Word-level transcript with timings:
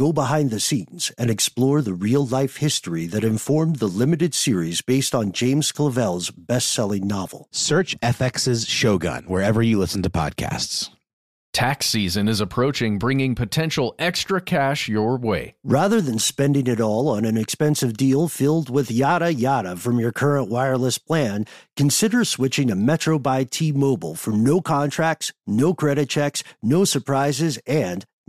go 0.00 0.14
behind 0.14 0.50
the 0.50 0.58
scenes, 0.58 1.12
and 1.18 1.28
explore 1.28 1.82
the 1.82 1.92
real 1.92 2.24
life 2.26 2.56
history 2.56 3.04
that 3.04 3.22
informed 3.22 3.76
the 3.76 3.86
limited 3.86 4.32
series 4.32 4.80
based 4.80 5.14
on 5.14 5.30
James 5.30 5.70
Clavell's 5.72 6.30
best 6.30 6.72
selling 6.72 7.06
novel. 7.06 7.48
Search 7.50 8.00
FX's 8.00 8.66
Shogun 8.66 9.24
wherever 9.24 9.60
you 9.62 9.78
listen 9.78 10.02
to 10.02 10.08
podcasts. 10.08 10.88
Tax 11.52 11.86
season 11.86 12.28
is 12.28 12.40
approaching, 12.40 12.98
bringing 12.98 13.34
potential 13.34 13.94
extra 13.98 14.40
cash 14.40 14.88
your 14.88 15.18
way. 15.18 15.56
Rather 15.64 16.00
than 16.00 16.18
spending 16.18 16.66
it 16.66 16.80
all 16.80 17.08
on 17.08 17.26
an 17.26 17.36
expensive 17.36 17.96
deal 17.96 18.28
filled 18.28 18.70
with 18.70 18.90
yada 18.90 19.34
yada 19.34 19.76
from 19.76 19.98
your 19.98 20.12
current 20.12 20.48
wireless 20.48 20.96
plan, 20.96 21.44
consider 21.76 22.24
switching 22.24 22.68
to 22.68 22.74
Metro 22.74 23.18
by 23.18 23.44
T 23.44 23.70
Mobile 23.72 24.14
for 24.14 24.30
no 24.30 24.62
contracts, 24.62 25.32
no 25.46 25.74
credit 25.74 26.08
checks, 26.08 26.42
no 26.62 26.84
surprises, 26.84 27.58
and 27.66 28.06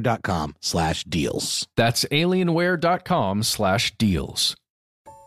alienware.com 0.00 0.54
slash 0.60 1.04
deals. 1.04 1.66
That's 1.76 2.04
alienware.com 2.10 3.42
slash 3.42 3.92
deals. 3.98 4.56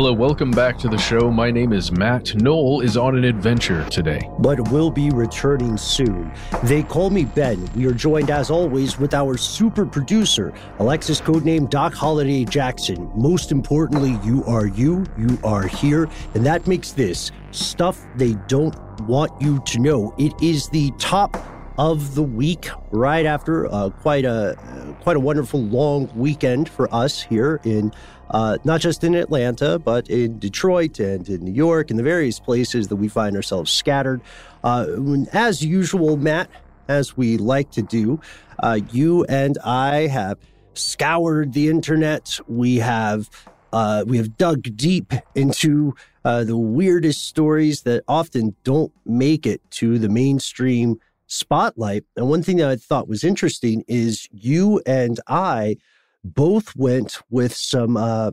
Hello, 0.00 0.14
welcome 0.14 0.50
back 0.50 0.78
to 0.78 0.88
the 0.88 0.96
show. 0.96 1.30
My 1.30 1.50
name 1.50 1.74
is 1.74 1.92
Matt. 1.92 2.34
Noel 2.34 2.80
is 2.80 2.96
on 2.96 3.18
an 3.18 3.24
adventure 3.24 3.86
today. 3.90 4.26
But 4.38 4.72
will 4.72 4.90
be 4.90 5.10
returning 5.10 5.76
soon. 5.76 6.32
They 6.62 6.82
call 6.82 7.10
me 7.10 7.26
Ben. 7.26 7.68
We 7.76 7.84
are 7.86 7.92
joined, 7.92 8.30
as 8.30 8.48
always, 8.48 8.98
with 8.98 9.12
our 9.12 9.36
super 9.36 9.84
producer, 9.84 10.54
Alexis 10.78 11.20
codename 11.20 11.68
Doc 11.68 11.92
Holiday 11.92 12.46
Jackson. 12.46 13.12
Most 13.14 13.52
importantly, 13.52 14.18
you 14.24 14.42
are 14.46 14.68
you, 14.68 15.04
you 15.18 15.38
are 15.44 15.66
here, 15.66 16.08
and 16.32 16.46
that 16.46 16.66
makes 16.66 16.92
this 16.92 17.30
stuff 17.50 18.02
they 18.16 18.32
don't 18.48 18.74
want 19.02 19.30
you 19.38 19.60
to 19.66 19.80
know. 19.80 20.14
It 20.16 20.32
is 20.42 20.70
the 20.70 20.92
top 20.92 21.36
of 21.76 22.14
the 22.14 22.22
week, 22.22 22.70
right 22.90 23.26
after 23.26 23.66
uh, 23.66 23.90
quite 23.90 24.24
a 24.24 24.56
quite 25.00 25.16
a 25.16 25.20
wonderful 25.20 25.62
long 25.62 26.10
weekend 26.14 26.68
for 26.68 26.92
us 26.94 27.22
here 27.22 27.60
in 27.64 27.92
uh, 28.30 28.58
not 28.64 28.80
just 28.80 29.04
in 29.04 29.14
Atlanta, 29.14 29.78
but 29.78 30.08
in 30.08 30.38
Detroit 30.38 30.98
and 31.00 31.28
in 31.28 31.44
New 31.44 31.52
York 31.52 31.90
and 31.90 31.98
the 31.98 32.02
various 32.02 32.40
places 32.40 32.88
that 32.88 32.96
we 32.96 33.08
find 33.08 33.36
ourselves 33.36 33.72
scattered. 33.72 34.20
Uh, 34.64 34.86
as 35.32 35.64
usual, 35.64 36.16
Matt, 36.16 36.48
as 36.88 37.16
we 37.16 37.36
like 37.36 37.70
to 37.72 37.82
do, 37.82 38.20
uh, 38.60 38.80
you 38.92 39.24
and 39.24 39.58
I 39.64 40.06
have 40.06 40.38
scoured 40.74 41.52
the 41.52 41.68
internet. 41.68 42.38
We 42.48 42.76
have 42.76 43.28
uh, 43.72 44.04
we 44.06 44.16
have 44.16 44.36
dug 44.36 44.62
deep 44.76 45.12
into 45.36 45.94
uh, 46.24 46.44
the 46.44 46.56
weirdest 46.56 47.26
stories 47.26 47.82
that 47.82 48.02
often 48.08 48.56
don't 48.64 48.92
make 49.06 49.46
it 49.46 49.60
to 49.70 49.98
the 49.98 50.08
mainstream 50.08 50.98
spotlight. 51.28 52.04
And 52.16 52.28
one 52.28 52.42
thing 52.42 52.56
that 52.56 52.68
I 52.68 52.76
thought 52.76 53.06
was 53.06 53.22
interesting 53.22 53.84
is 53.86 54.28
you 54.32 54.82
and 54.86 55.20
I 55.28 55.76
both 56.24 56.74
went 56.76 57.18
with 57.30 57.54
some 57.54 57.96
uh 57.96 58.30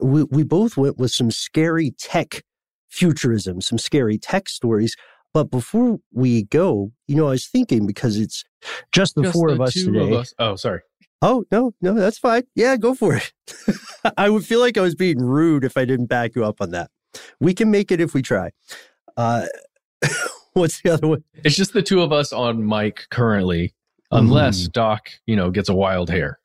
we, 0.00 0.24
we 0.24 0.42
both 0.42 0.76
went 0.76 0.98
with 0.98 1.10
some 1.10 1.30
scary 1.30 1.90
tech 1.98 2.42
futurism, 2.88 3.60
some 3.60 3.78
scary 3.78 4.18
tech 4.18 4.48
stories. 4.48 4.94
But 5.32 5.50
before 5.50 5.98
we 6.12 6.44
go, 6.44 6.92
you 7.08 7.16
know, 7.16 7.26
I 7.28 7.30
was 7.32 7.46
thinking 7.46 7.86
because 7.86 8.18
it's 8.18 8.44
just 8.92 9.14
the 9.14 9.22
Just 9.22 9.34
four 9.34 9.48
the 9.48 9.54
of 9.54 9.60
us 9.62 9.74
two 9.74 9.92
today. 9.92 10.06
of 10.06 10.12
us- 10.20 10.34
Oh, 10.38 10.56
sorry. 10.56 10.80
Oh, 11.22 11.44
no, 11.50 11.72
no, 11.80 11.94
that's 11.94 12.18
fine. 12.18 12.42
Yeah, 12.54 12.76
go 12.76 12.94
for 12.94 13.14
it. 13.16 13.32
I 14.18 14.28
would 14.28 14.44
feel 14.44 14.60
like 14.60 14.76
I 14.76 14.82
was 14.82 14.94
being 14.94 15.18
rude 15.18 15.64
if 15.64 15.76
I 15.78 15.84
didn't 15.86 16.06
back 16.06 16.34
you 16.36 16.44
up 16.44 16.60
on 16.60 16.70
that. 16.72 16.90
We 17.40 17.54
can 17.54 17.70
make 17.70 17.90
it 17.90 18.00
if 18.00 18.12
we 18.12 18.20
try. 18.22 18.50
Uh, 19.16 19.46
what's 20.52 20.80
the 20.82 20.90
other 20.90 21.08
one? 21.08 21.24
It's 21.42 21.56
just 21.56 21.72
the 21.72 21.82
two 21.82 22.02
of 22.02 22.12
us 22.12 22.32
on 22.34 22.66
mic 22.66 23.06
currently, 23.10 23.74
unless 24.10 24.68
Doc, 24.68 25.08
you 25.26 25.36
know, 25.36 25.50
gets 25.50 25.68
a 25.70 25.74
wild 25.74 26.10
hair. 26.10 26.38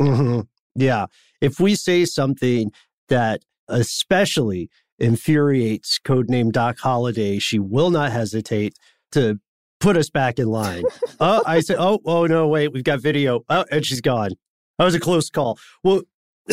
Hmm 0.00 0.40
Yeah. 0.74 1.06
If 1.40 1.60
we 1.60 1.74
say 1.74 2.04
something 2.04 2.72
that 3.08 3.42
especially 3.68 4.70
infuriates 4.98 5.98
codename 6.04 6.52
Doc 6.52 6.78
Holiday, 6.78 7.38
she 7.38 7.58
will 7.58 7.90
not 7.90 8.12
hesitate 8.12 8.74
to 9.12 9.38
put 9.80 9.96
us 9.96 10.10
back 10.10 10.38
in 10.38 10.48
line. 10.48 10.84
oh, 11.20 11.42
I 11.46 11.60
said, 11.60 11.76
oh, 11.78 12.00
oh 12.04 12.26
no, 12.26 12.48
wait, 12.48 12.72
we've 12.72 12.84
got 12.84 13.00
video. 13.00 13.40
Oh, 13.48 13.64
and 13.70 13.84
she's 13.84 14.00
gone. 14.00 14.30
That 14.78 14.84
was 14.84 14.94
a 14.94 15.00
close 15.00 15.30
call. 15.30 15.58
Well, 15.82 16.02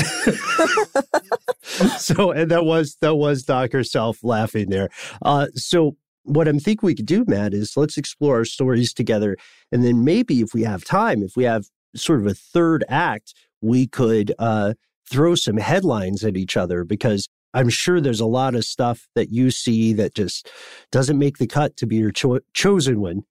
so 1.97 2.31
and 2.31 2.49
that 2.49 2.65
was 2.65 2.97
that 3.01 3.15
was 3.15 3.43
Doc 3.43 3.71
herself 3.73 4.17
laughing 4.23 4.69
there. 4.69 4.89
Uh, 5.21 5.47
so 5.53 5.97
what 6.23 6.47
I'm 6.47 6.59
thinking 6.59 6.87
we 6.87 6.95
could 6.95 7.05
do, 7.05 7.25
Matt, 7.27 7.53
is 7.53 7.77
let's 7.77 7.97
explore 7.97 8.37
our 8.37 8.45
stories 8.45 8.93
together, 8.93 9.37
and 9.71 9.83
then 9.83 10.03
maybe 10.03 10.41
if 10.41 10.53
we 10.53 10.63
have 10.63 10.83
time, 10.83 11.21
if 11.21 11.35
we 11.35 11.43
have 11.43 11.65
sort 11.95 12.19
of 12.21 12.27
a 12.27 12.33
third 12.33 12.83
act, 12.89 13.33
we 13.61 13.87
could 13.87 14.33
uh, 14.39 14.73
throw 15.09 15.35
some 15.35 15.57
headlines 15.57 16.23
at 16.23 16.37
each 16.37 16.57
other 16.57 16.83
because 16.83 17.27
I'm 17.53 17.69
sure 17.69 18.01
there's 18.01 18.19
a 18.19 18.25
lot 18.25 18.55
of 18.55 18.65
stuff 18.65 19.07
that 19.15 19.29
you 19.31 19.51
see 19.51 19.93
that 19.93 20.15
just 20.15 20.49
doesn't 20.91 21.19
make 21.19 21.37
the 21.37 21.47
cut 21.47 21.77
to 21.77 21.85
be 21.85 21.97
your 21.97 22.11
cho- 22.11 22.39
chosen 22.53 22.99
one. 22.99 23.21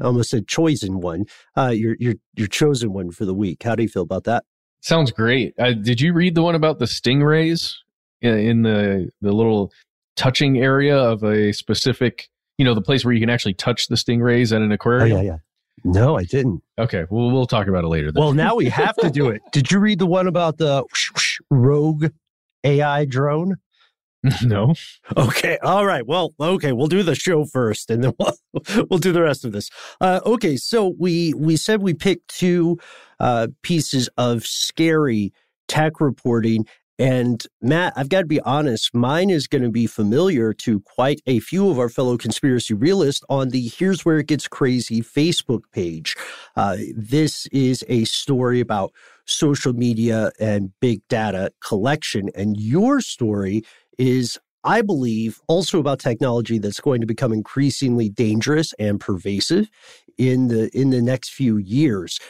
I 0.00 0.04
almost 0.04 0.30
said 0.30 0.48
chosen 0.48 1.00
one. 1.00 1.24
Uh, 1.56 1.68
your 1.68 1.96
your 1.98 2.14
your 2.34 2.48
chosen 2.48 2.92
one 2.92 3.10
for 3.10 3.24
the 3.24 3.34
week. 3.34 3.62
How 3.62 3.74
do 3.74 3.82
you 3.82 3.88
feel 3.88 4.02
about 4.02 4.24
that? 4.24 4.44
Sounds 4.80 5.10
great. 5.10 5.54
Uh, 5.58 5.72
did 5.72 6.00
you 6.00 6.12
read 6.12 6.34
the 6.34 6.42
one 6.42 6.54
about 6.54 6.78
the 6.78 6.86
stingrays 6.86 7.74
in, 8.20 8.62
the 8.62 9.10
the 9.20 9.32
little 9.32 9.72
touching 10.16 10.58
area 10.58 10.96
of 10.96 11.22
a 11.22 11.52
specific, 11.52 12.28
you 12.58 12.64
know, 12.64 12.74
the 12.74 12.82
place 12.82 13.04
where 13.04 13.14
you 13.14 13.20
can 13.20 13.30
actually 13.30 13.54
touch 13.54 13.88
the 13.88 13.94
stingrays 13.96 14.54
at 14.54 14.60
an 14.62 14.70
Oh 14.70 14.74
aquarium? 14.74 15.18
yeah, 15.18 15.22
yeah, 15.22 15.36
No, 15.84 16.16
I 16.16 16.24
didn't. 16.24 16.62
Okay, 16.78 17.04
well, 17.10 17.30
we'll 17.30 17.46
talk 17.46 17.66
about 17.66 17.84
it 17.84 17.88
later. 17.88 18.12
Then. 18.12 18.22
Well, 18.22 18.32
now 18.32 18.56
we 18.56 18.66
have 18.68 18.96
to 18.96 19.10
do 19.10 19.28
it. 19.28 19.42
Did 19.52 19.70
you 19.70 19.78
read 19.78 19.98
the 19.98 20.06
one 20.06 20.26
about 20.26 20.58
the 20.58 20.84
rogue 21.50 22.06
AI 22.64 23.04
drone? 23.04 23.56
no. 24.42 24.74
Okay. 25.16 25.58
All 25.62 25.84
right. 25.84 26.06
Well, 26.06 26.32
okay. 26.40 26.72
We'll 26.72 26.86
do 26.86 27.02
the 27.02 27.16
show 27.16 27.44
first, 27.44 27.90
and 27.90 28.04
then 28.04 28.14
we'll 28.18 28.86
we'll 28.88 29.00
do 29.00 29.12
the 29.12 29.22
rest 29.22 29.44
of 29.44 29.52
this. 29.52 29.68
Uh, 30.00 30.20
okay. 30.24 30.56
So 30.56 30.94
we 30.98 31.34
we 31.34 31.56
said 31.56 31.82
we 31.82 31.94
picked 31.94 32.28
two 32.28 32.78
uh, 33.18 33.48
pieces 33.62 34.08
of 34.16 34.46
scary 34.46 35.32
tech 35.66 36.00
reporting, 36.00 36.66
and 37.02 37.44
Matt, 37.60 37.94
I've 37.96 38.08
got 38.08 38.20
to 38.20 38.26
be 38.26 38.40
honest, 38.42 38.94
mine 38.94 39.28
is 39.28 39.48
going 39.48 39.64
to 39.64 39.72
be 39.72 39.88
familiar 39.88 40.52
to 40.52 40.78
quite 40.82 41.20
a 41.26 41.40
few 41.40 41.68
of 41.68 41.76
our 41.76 41.88
fellow 41.88 42.16
conspiracy 42.16 42.74
realists 42.74 43.24
on 43.28 43.48
the 43.48 43.66
Here's 43.76 44.04
Where 44.04 44.20
It 44.20 44.28
Gets 44.28 44.46
Crazy 44.46 45.00
Facebook 45.00 45.62
page. 45.72 46.14
Uh, 46.54 46.76
this 46.94 47.46
is 47.46 47.84
a 47.88 48.04
story 48.04 48.60
about 48.60 48.92
social 49.24 49.72
media 49.72 50.30
and 50.38 50.70
big 50.78 51.00
data 51.08 51.50
collection, 51.58 52.30
and 52.36 52.56
your 52.60 53.00
story 53.00 53.64
is 53.98 54.38
I 54.62 54.80
believe 54.80 55.40
also 55.48 55.80
about 55.80 55.98
technology 55.98 56.58
that's 56.58 56.78
going 56.78 57.00
to 57.00 57.06
become 57.08 57.32
increasingly 57.32 58.10
dangerous 58.10 58.74
and 58.78 59.00
pervasive 59.00 59.68
in 60.18 60.46
the 60.46 60.70
in 60.72 60.90
the 60.90 61.02
next 61.02 61.30
few 61.30 61.56
years. 61.56 62.20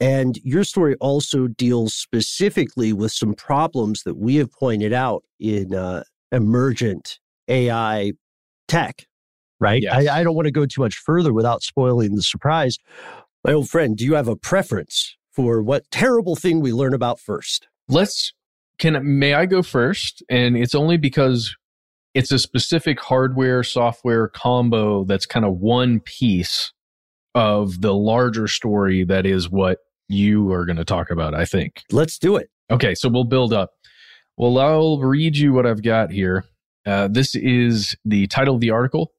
And 0.00 0.38
your 0.44 0.64
story 0.64 0.94
also 1.00 1.48
deals 1.48 1.94
specifically 1.94 2.92
with 2.92 3.12
some 3.12 3.34
problems 3.34 4.02
that 4.04 4.16
we 4.16 4.36
have 4.36 4.52
pointed 4.52 4.92
out 4.92 5.24
in 5.40 5.74
uh, 5.74 6.04
emergent 6.30 7.18
AI 7.48 8.12
tech, 8.68 9.06
right? 9.58 9.82
Yes. 9.82 10.08
I, 10.08 10.20
I 10.20 10.22
don't 10.22 10.36
want 10.36 10.46
to 10.46 10.52
go 10.52 10.66
too 10.66 10.82
much 10.82 10.96
further 10.96 11.32
without 11.32 11.62
spoiling 11.62 12.14
the 12.14 12.22
surprise. 12.22 12.76
My 13.44 13.52
old 13.52 13.68
friend, 13.68 13.96
do 13.96 14.04
you 14.04 14.14
have 14.14 14.28
a 14.28 14.36
preference 14.36 15.16
for 15.32 15.62
what 15.62 15.90
terrible 15.90 16.36
thing 16.36 16.60
we 16.60 16.72
learn 16.72 16.94
about 16.94 17.18
first? 17.18 17.66
Let's 17.88 18.32
can 18.78 19.18
may 19.18 19.34
I 19.34 19.46
go 19.46 19.62
first? 19.62 20.22
And 20.28 20.56
it's 20.56 20.74
only 20.74 20.96
because 20.96 21.56
it's 22.14 22.30
a 22.30 22.38
specific 22.38 23.00
hardware 23.00 23.62
software 23.64 24.28
combo 24.28 25.04
that's 25.04 25.26
kind 25.26 25.44
of 25.44 25.58
one 25.58 26.00
piece 26.00 26.72
of 27.34 27.80
the 27.80 27.94
larger 27.94 28.48
story 28.48 29.04
that 29.04 29.26
is 29.26 29.50
what 29.50 29.78
you 30.08 30.52
are 30.52 30.64
going 30.64 30.76
to 30.76 30.84
talk 30.84 31.10
about, 31.10 31.34
I 31.34 31.44
think. 31.44 31.82
Let's 31.90 32.18
do 32.18 32.36
it. 32.36 32.50
Okay, 32.70 32.94
so 32.94 33.08
we'll 33.08 33.24
build 33.24 33.52
up. 33.52 33.70
Well, 34.36 34.58
I'll 34.58 34.98
read 34.98 35.36
you 35.36 35.52
what 35.52 35.66
I've 35.66 35.82
got 35.82 36.10
here. 36.10 36.44
Uh, 36.86 37.08
this 37.08 37.34
is 37.34 37.96
the 38.04 38.26
title 38.28 38.54
of 38.54 38.60
the 38.60 38.70
article 38.70 39.12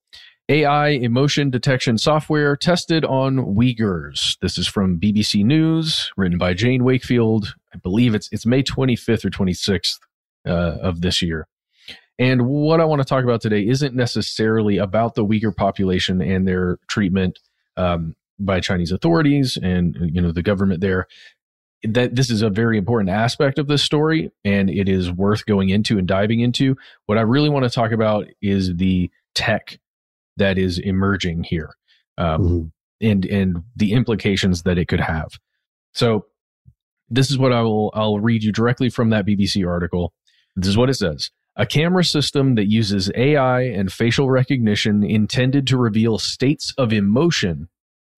AI 0.49 0.87
emotion 0.89 1.51
detection 1.51 1.99
software 1.99 2.55
tested 2.55 3.05
on 3.05 3.37
Uyghurs. 3.37 4.37
This 4.41 4.57
is 4.57 4.67
from 4.67 4.99
BBC 4.99 5.45
News, 5.45 6.11
written 6.17 6.39
by 6.39 6.55
Jane 6.55 6.83
Wakefield. 6.83 7.55
I 7.73 7.77
believe 7.77 8.15
it's 8.15 8.29
it's 8.31 8.47
May 8.47 8.63
25th 8.63 9.25
or 9.25 9.29
26th 9.29 9.99
uh, 10.47 10.77
of 10.81 11.01
this 11.01 11.21
year. 11.21 11.47
And 12.17 12.47
what 12.47 12.81
I 12.81 12.85
want 12.85 12.99
to 12.99 13.05
talk 13.05 13.23
about 13.23 13.41
today 13.41 13.65
isn't 13.67 13.95
necessarily 13.95 14.77
about 14.77 15.13
the 15.13 15.23
Uyghur 15.23 15.55
population 15.55 16.19
and 16.21 16.47
their 16.47 16.79
treatment 16.89 17.37
um, 17.77 18.15
by 18.39 18.59
Chinese 18.59 18.91
authorities 18.91 19.57
and 19.61 19.97
you 20.13 20.21
know 20.21 20.31
the 20.31 20.43
government 20.43 20.81
there. 20.81 21.07
That 21.83 22.15
this 22.15 22.29
is 22.29 22.41
a 22.41 22.49
very 22.49 22.77
important 22.77 23.09
aspect 23.09 23.57
of 23.57 23.67
this 23.67 23.81
story, 23.81 24.31
and 24.43 24.69
it 24.69 24.89
is 24.89 25.11
worth 25.11 25.45
going 25.45 25.69
into 25.69 25.97
and 25.97 26.07
diving 26.07 26.41
into. 26.41 26.75
What 27.05 27.17
I 27.17 27.21
really 27.21 27.49
want 27.49 27.63
to 27.63 27.69
talk 27.69 27.91
about 27.91 28.27
is 28.41 28.75
the 28.75 29.09
tech 29.33 29.79
that 30.35 30.57
is 30.57 30.77
emerging 30.77 31.43
here, 31.43 31.75
um, 32.17 32.41
mm-hmm. 32.41 33.07
and 33.07 33.25
and 33.25 33.63
the 33.77 33.93
implications 33.93 34.63
that 34.63 34.77
it 34.77 34.89
could 34.89 34.99
have. 34.99 35.39
So, 35.93 36.25
this 37.09 37.31
is 37.31 37.37
what 37.37 37.53
I 37.53 37.61
will 37.61 37.91
I'll 37.93 38.19
read 38.19 38.43
you 38.43 38.51
directly 38.51 38.89
from 38.89 39.09
that 39.11 39.25
BBC 39.25 39.65
article. 39.65 40.13
This 40.57 40.67
is 40.67 40.77
what 40.77 40.89
it 40.89 40.95
says. 40.95 41.31
A 41.55 41.65
camera 41.65 42.03
system 42.03 42.55
that 42.55 42.69
uses 42.69 43.11
AI 43.15 43.61
and 43.61 43.91
facial 43.91 44.29
recognition 44.29 45.03
intended 45.03 45.67
to 45.67 45.77
reveal 45.77 46.17
states 46.17 46.73
of 46.77 46.93
emotion 46.93 47.69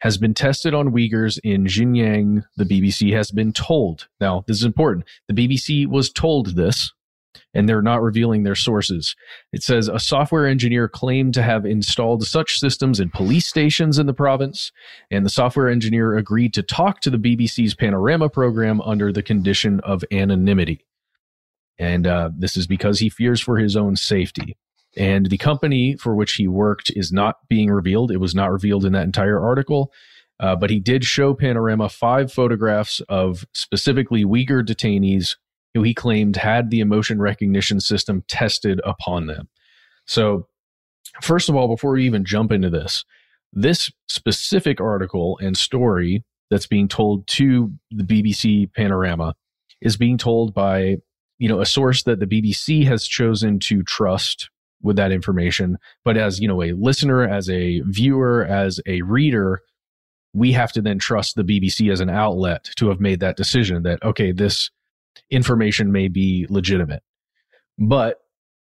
has 0.01 0.17
been 0.17 0.33
tested 0.33 0.73
on 0.73 0.91
Uyghurs 0.91 1.39
in 1.43 1.65
Xinjiang, 1.65 2.43
the 2.57 2.65
BBC 2.65 3.13
has 3.13 3.31
been 3.31 3.53
told. 3.53 4.07
Now, 4.19 4.43
this 4.47 4.57
is 4.57 4.63
important. 4.63 5.05
The 5.27 5.33
BBC 5.35 5.87
was 5.87 6.11
told 6.11 6.55
this, 6.55 6.91
and 7.53 7.69
they're 7.69 7.83
not 7.83 8.01
revealing 8.01 8.41
their 8.41 8.55
sources. 8.55 9.15
It 9.53 9.61
says 9.61 9.87
a 9.87 9.99
software 9.99 10.47
engineer 10.47 10.87
claimed 10.87 11.35
to 11.35 11.43
have 11.43 11.67
installed 11.67 12.25
such 12.25 12.59
systems 12.59 12.99
in 12.99 13.11
police 13.11 13.45
stations 13.45 13.99
in 13.99 14.07
the 14.07 14.13
province, 14.13 14.71
and 15.11 15.23
the 15.23 15.29
software 15.29 15.69
engineer 15.69 16.17
agreed 16.17 16.55
to 16.55 16.63
talk 16.63 17.01
to 17.01 17.11
the 17.11 17.19
BBC's 17.19 17.75
Panorama 17.75 18.27
program 18.27 18.81
under 18.81 19.13
the 19.13 19.23
condition 19.23 19.79
of 19.81 20.03
anonymity. 20.11 20.83
And 21.77 22.07
uh, 22.07 22.31
this 22.35 22.57
is 22.57 22.65
because 22.65 22.99
he 22.99 23.09
fears 23.09 23.39
for 23.39 23.57
his 23.57 23.75
own 23.75 23.95
safety. 23.95 24.57
And 24.97 25.27
the 25.27 25.37
company 25.37 25.95
for 25.95 26.15
which 26.15 26.33
he 26.33 26.47
worked 26.47 26.91
is 26.95 27.11
not 27.11 27.37
being 27.47 27.69
revealed. 27.69 28.11
It 28.11 28.17
was 28.17 28.35
not 28.35 28.51
revealed 28.51 28.85
in 28.85 28.93
that 28.93 29.05
entire 29.05 29.39
article. 29.39 29.91
Uh, 30.39 30.55
but 30.55 30.69
he 30.69 30.79
did 30.79 31.05
show 31.05 31.33
Panorama 31.33 31.87
five 31.87 32.33
photographs 32.33 32.99
of 33.07 33.45
specifically 33.53 34.25
Uyghur 34.25 34.65
detainees 34.65 35.35
who 35.73 35.83
he 35.83 35.93
claimed 35.93 36.35
had 36.35 36.69
the 36.69 36.79
emotion 36.79 37.21
recognition 37.21 37.79
system 37.79 38.23
tested 38.27 38.81
upon 38.83 39.27
them. 39.27 39.47
So, 40.05 40.47
first 41.21 41.47
of 41.47 41.55
all, 41.55 41.67
before 41.67 41.91
we 41.91 42.05
even 42.05 42.25
jump 42.25 42.51
into 42.51 42.69
this, 42.69 43.05
this 43.53 43.91
specific 44.07 44.81
article 44.81 45.37
and 45.41 45.55
story 45.55 46.23
that's 46.49 46.67
being 46.67 46.87
told 46.87 47.27
to 47.27 47.71
the 47.91 48.03
BBC 48.03 48.73
Panorama 48.73 49.35
is 49.79 49.95
being 49.95 50.17
told 50.17 50.53
by 50.53 50.97
you 51.37 51.47
know 51.47 51.61
a 51.61 51.65
source 51.65 52.03
that 52.03 52.19
the 52.19 52.27
BBC 52.27 52.85
has 52.85 53.07
chosen 53.07 53.59
to 53.59 53.83
trust 53.83 54.49
with 54.83 54.95
that 54.97 55.11
information. 55.11 55.77
But 56.03 56.17
as, 56.17 56.39
you 56.39 56.47
know, 56.47 56.61
a 56.61 56.73
listener, 56.73 57.27
as 57.27 57.49
a 57.49 57.81
viewer, 57.81 58.45
as 58.45 58.79
a 58.85 59.01
reader, 59.01 59.61
we 60.33 60.53
have 60.53 60.71
to 60.71 60.81
then 60.81 60.97
trust 60.97 61.35
the 61.35 61.43
BBC 61.43 61.91
as 61.91 61.99
an 61.99 62.09
outlet 62.09 62.69
to 62.77 62.89
have 62.89 62.99
made 62.99 63.19
that 63.19 63.37
decision 63.37 63.83
that, 63.83 64.01
okay, 64.03 64.31
this 64.31 64.71
information 65.29 65.91
may 65.91 66.07
be 66.07 66.47
legitimate. 66.49 67.03
But 67.77 68.17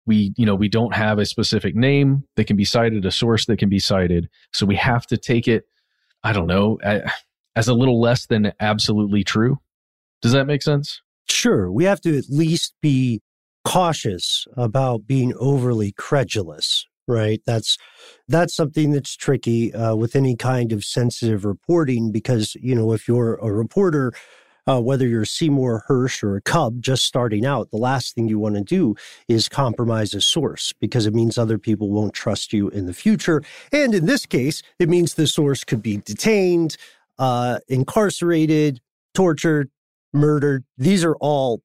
we, 0.06 0.34
you 0.38 0.46
know, 0.46 0.56
we 0.56 0.70
don't 0.70 0.96
have 0.96 1.20
a 1.20 1.26
specific 1.26 1.76
name 1.76 2.24
that 2.36 2.46
can 2.46 2.58
be 2.58 2.66
cited, 2.66 3.06
a 3.06 3.12
source 3.12 3.46
that 3.46 3.60
can 3.60 3.70
be 3.70 3.80
cited. 3.80 4.30
So 4.54 4.66
we 4.66 4.76
have 4.76 5.06
to 5.08 5.18
take 5.18 5.48
it, 5.48 5.66
I 6.24 6.34
don't 6.34 6.48
know, 6.48 6.80
as 7.56 7.68
a 7.68 7.74
little 7.74 8.00
less 8.00 8.26
than 8.26 8.54
absolutely 8.60 9.24
true. 9.24 9.60
Does 10.22 10.32
that 10.32 10.48
make 10.48 10.64
sense? 10.64 11.02
Sure. 11.30 11.72
We 11.72 11.84
have 11.84 12.02
to 12.02 12.18
at 12.18 12.26
least 12.30 12.74
be 12.82 13.22
cautious 13.64 14.48
about 14.58 15.08
being 15.08 15.34
overly 15.40 15.92
credulous 15.92 16.86
right 17.08 17.42
that's 17.46 17.78
that's 18.28 18.56
something 18.56 18.92
that's 18.92 19.16
tricky 19.16 19.74
uh, 19.74 19.96
with 19.96 20.16
any 20.16 20.36
kind 20.36 20.72
of 20.72 20.84
sensitive 20.84 21.46
reporting 21.46 22.12
because 22.12 22.56
you 22.56 22.76
know 22.76 22.92
if 22.94 23.08
you're 23.08 23.36
a 23.36 23.52
reporter 23.52 24.14
uh, 24.68 24.80
whether 24.80 25.08
you're 25.08 25.26
Seymour 25.26 25.86
Hersh 25.88 26.24
or 26.24 26.36
a 26.36 26.42
Cub 26.42 26.82
just 26.82 27.06
starting 27.06 27.46
out, 27.46 27.72
the 27.72 27.78
last 27.78 28.14
thing 28.14 28.28
you 28.28 28.40
want 28.40 28.56
to 28.56 28.62
do 28.62 28.96
is 29.28 29.50
compromise 29.50 30.14
a 30.14 30.22
source 30.22 30.74
because 30.80 31.06
it 31.06 31.14
means 31.14 31.38
other 31.38 31.58
people 31.58 31.90
won't 31.90 32.14
trust 32.14 32.54
you 32.54 32.70
in 32.70 32.86
the 32.86 32.94
future. 32.94 33.42
And 33.72 33.94
in 33.94 34.06
this 34.06 34.26
case, 34.26 34.62
it 34.80 34.90
means 34.90 35.14
the 35.14 35.28
source 35.28 35.64
could 35.64 35.82
be 35.82 35.98
detained, 35.98 36.78
uh, 37.18 37.60
incarcerated, 37.68 38.82
tortured, 39.14 39.70
murdered. 40.14 40.64
These 40.78 41.04
are 41.04 41.16
all 41.16 41.62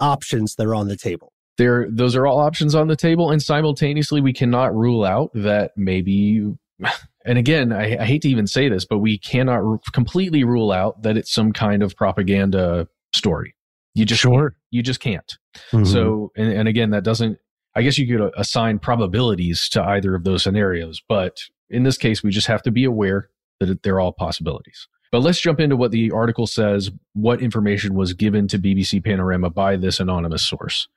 options 0.00 0.54
that 0.56 0.66
are 0.66 0.74
on 0.74 0.88
the 0.88 0.96
table. 0.96 1.32
There, 1.58 1.86
those 1.90 2.16
are 2.16 2.26
all 2.26 2.38
options 2.38 2.74
on 2.74 2.88
the 2.88 2.96
table, 2.96 3.30
and 3.30 3.42
simultaneously, 3.42 4.20
we 4.20 4.32
cannot 4.32 4.74
rule 4.74 5.04
out 5.04 5.30
that 5.34 5.72
maybe. 5.76 6.46
And 7.26 7.36
again, 7.36 7.70
I, 7.70 7.98
I 7.98 8.06
hate 8.06 8.22
to 8.22 8.30
even 8.30 8.46
say 8.46 8.70
this, 8.70 8.86
but 8.86 9.00
we 9.00 9.18
cannot 9.18 9.62
r- 9.62 9.78
completely 9.92 10.42
rule 10.42 10.72
out 10.72 11.02
that 11.02 11.18
it's 11.18 11.30
some 11.30 11.52
kind 11.52 11.82
of 11.82 11.94
propaganda 11.94 12.88
story. 13.12 13.54
You 13.94 14.06
just 14.06 14.22
sure 14.22 14.56
you 14.70 14.82
just 14.82 15.00
can't. 15.00 15.36
Mm-hmm. 15.70 15.84
So, 15.84 16.32
and, 16.34 16.50
and 16.50 16.66
again, 16.66 16.90
that 16.92 17.04
doesn't. 17.04 17.38
I 17.76 17.82
guess 17.82 17.98
you 17.98 18.06
could 18.08 18.32
assign 18.38 18.78
probabilities 18.78 19.68
to 19.70 19.82
either 19.82 20.14
of 20.14 20.24
those 20.24 20.42
scenarios, 20.42 21.02
but 21.10 21.42
in 21.68 21.82
this 21.82 21.98
case, 21.98 22.22
we 22.22 22.30
just 22.30 22.46
have 22.46 22.62
to 22.62 22.70
be 22.70 22.84
aware 22.84 23.28
that 23.60 23.82
they're 23.82 24.00
all 24.00 24.12
possibilities. 24.12 24.88
But 25.12 25.22
let's 25.22 25.40
jump 25.40 25.60
into 25.60 25.76
what 25.76 25.90
the 25.90 26.10
article 26.12 26.46
says, 26.46 26.90
what 27.14 27.42
information 27.42 27.94
was 27.94 28.12
given 28.12 28.46
to 28.48 28.58
BBC 28.58 29.04
Panorama 29.04 29.50
by 29.50 29.76
this 29.76 29.98
anonymous 29.98 30.46
source. 30.46 30.88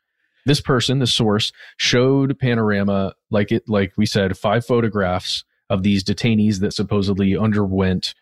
This 0.46 0.62
person, 0.62 1.00
the 1.00 1.08
source, 1.08 1.52
showed 1.78 2.38
Panorama, 2.38 3.14
like 3.32 3.52
it, 3.52 3.68
like 3.68 3.94
we 3.98 4.06
said, 4.06 4.38
five 4.38 4.66
photographs 4.66 5.44
of 5.70 5.84
these 5.84 6.04
detainees 6.04 6.60
that 6.60 6.74
supposedly 6.74 7.36
underwent 7.38 8.14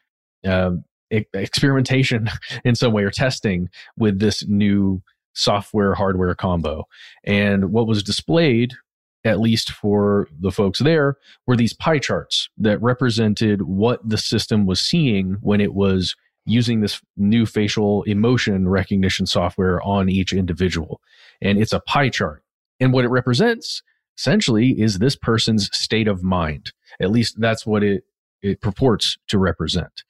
uh, 0.46 0.72
experimentation 1.10 2.30
in 2.64 2.76
some 2.76 2.94
way 2.94 3.04
or 3.04 3.12
testing 3.12 3.70
with 3.98 4.20
this 4.20 4.46
new 4.48 5.02
software 5.34 5.94
hardware 5.96 6.36
combo. 6.36 6.86
And 7.24 7.72
what 7.72 7.88
was 7.88 8.04
displayed 8.04 8.74
at 9.24 9.40
least 9.40 9.72
for 9.72 10.28
the 10.40 10.52
folks 10.52 10.80
there, 10.80 11.18
were 11.46 11.56
these 11.56 11.74
pie 11.74 12.00
charts 12.00 12.50
that 12.58 12.82
represented 12.82 13.64
what 13.64 14.08
the 14.08 14.18
system 14.18 14.66
was 14.66 14.80
seeing 14.80 15.38
when 15.42 15.62
it 15.62 15.74
was 15.74 16.16
using 16.46 16.82
this 16.82 17.02
new 17.18 17.46
facial 17.46 18.04
emotion 18.04 18.68
recognition 18.68 19.26
software 19.26 19.82
on 19.84 20.10
each 20.10 20.34
individual. 20.34 21.00
And 21.42 21.60
it's 21.60 21.74
a 21.74 21.80
pie 21.82 22.10
chart. 22.10 22.44
And 22.80 22.94
what 22.94 23.06
it 23.06 23.10
represents 23.10 23.84
essentially 24.18 24.72
is 24.72 24.98
this 24.98 25.16
person's 25.16 25.70
state 25.72 26.08
of 26.08 26.24
mind. 26.24 26.72
At 27.00 27.12
least 27.12 27.40
that's 27.40 27.66
what 27.66 27.84
it, 27.84 28.04
it 28.42 28.60
purports 28.60 29.18
to 29.28 29.38
represent. 29.38 30.04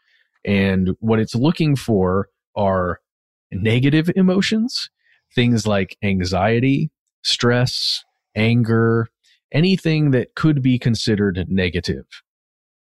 And 0.45 0.91
what 0.99 1.19
it's 1.19 1.35
looking 1.35 1.75
for 1.75 2.29
are 2.55 2.99
negative 3.51 4.09
emotions, 4.15 4.89
things 5.35 5.67
like 5.67 5.97
anxiety, 6.01 6.91
stress, 7.23 8.03
anger, 8.35 9.07
anything 9.51 10.11
that 10.11 10.35
could 10.35 10.61
be 10.61 10.79
considered 10.79 11.45
negative. 11.50 12.05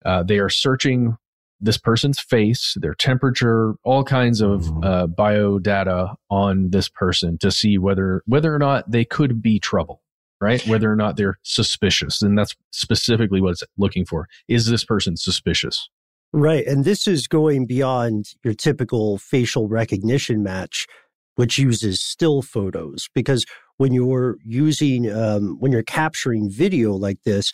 Uh, 0.04 0.22
they 0.22 0.38
are 0.38 0.48
searching 0.48 1.16
this 1.60 1.76
person's 1.76 2.18
face, 2.18 2.74
their 2.80 2.94
temperature, 2.94 3.74
all 3.84 4.02
kinds 4.02 4.40
of 4.40 4.62
mm-hmm. 4.62 4.84
uh, 4.84 5.06
bio 5.06 5.58
data 5.58 6.14
on 6.30 6.70
this 6.70 6.88
person 6.88 7.36
to 7.38 7.50
see 7.50 7.76
whether 7.76 8.22
whether 8.26 8.54
or 8.54 8.58
not 8.58 8.90
they 8.90 9.04
could 9.04 9.42
be 9.42 9.58
trouble, 9.58 10.02
right? 10.40 10.66
Whether 10.66 10.90
or 10.90 10.96
not 10.96 11.16
they're 11.16 11.38
suspicious, 11.42 12.22
and 12.22 12.38
that's 12.38 12.54
specifically 12.70 13.40
what 13.40 13.50
it's 13.50 13.64
looking 13.76 14.06
for. 14.06 14.26
Is 14.48 14.66
this 14.66 14.84
person 14.84 15.16
suspicious? 15.16 15.90
Right, 16.32 16.64
and 16.64 16.84
this 16.84 17.06
is 17.08 17.26
going 17.26 17.66
beyond 17.66 18.26
your 18.44 18.54
typical 18.54 19.18
facial 19.18 19.68
recognition 19.68 20.42
match, 20.42 20.86
which 21.34 21.58
uses 21.58 22.00
still 22.00 22.40
photos, 22.40 23.08
because 23.14 23.44
when 23.80 23.94
you're 23.94 24.36
using 24.44 25.10
um, 25.10 25.56
when 25.58 25.72
you're 25.72 25.82
capturing 25.82 26.50
video 26.50 26.92
like 26.92 27.22
this 27.22 27.50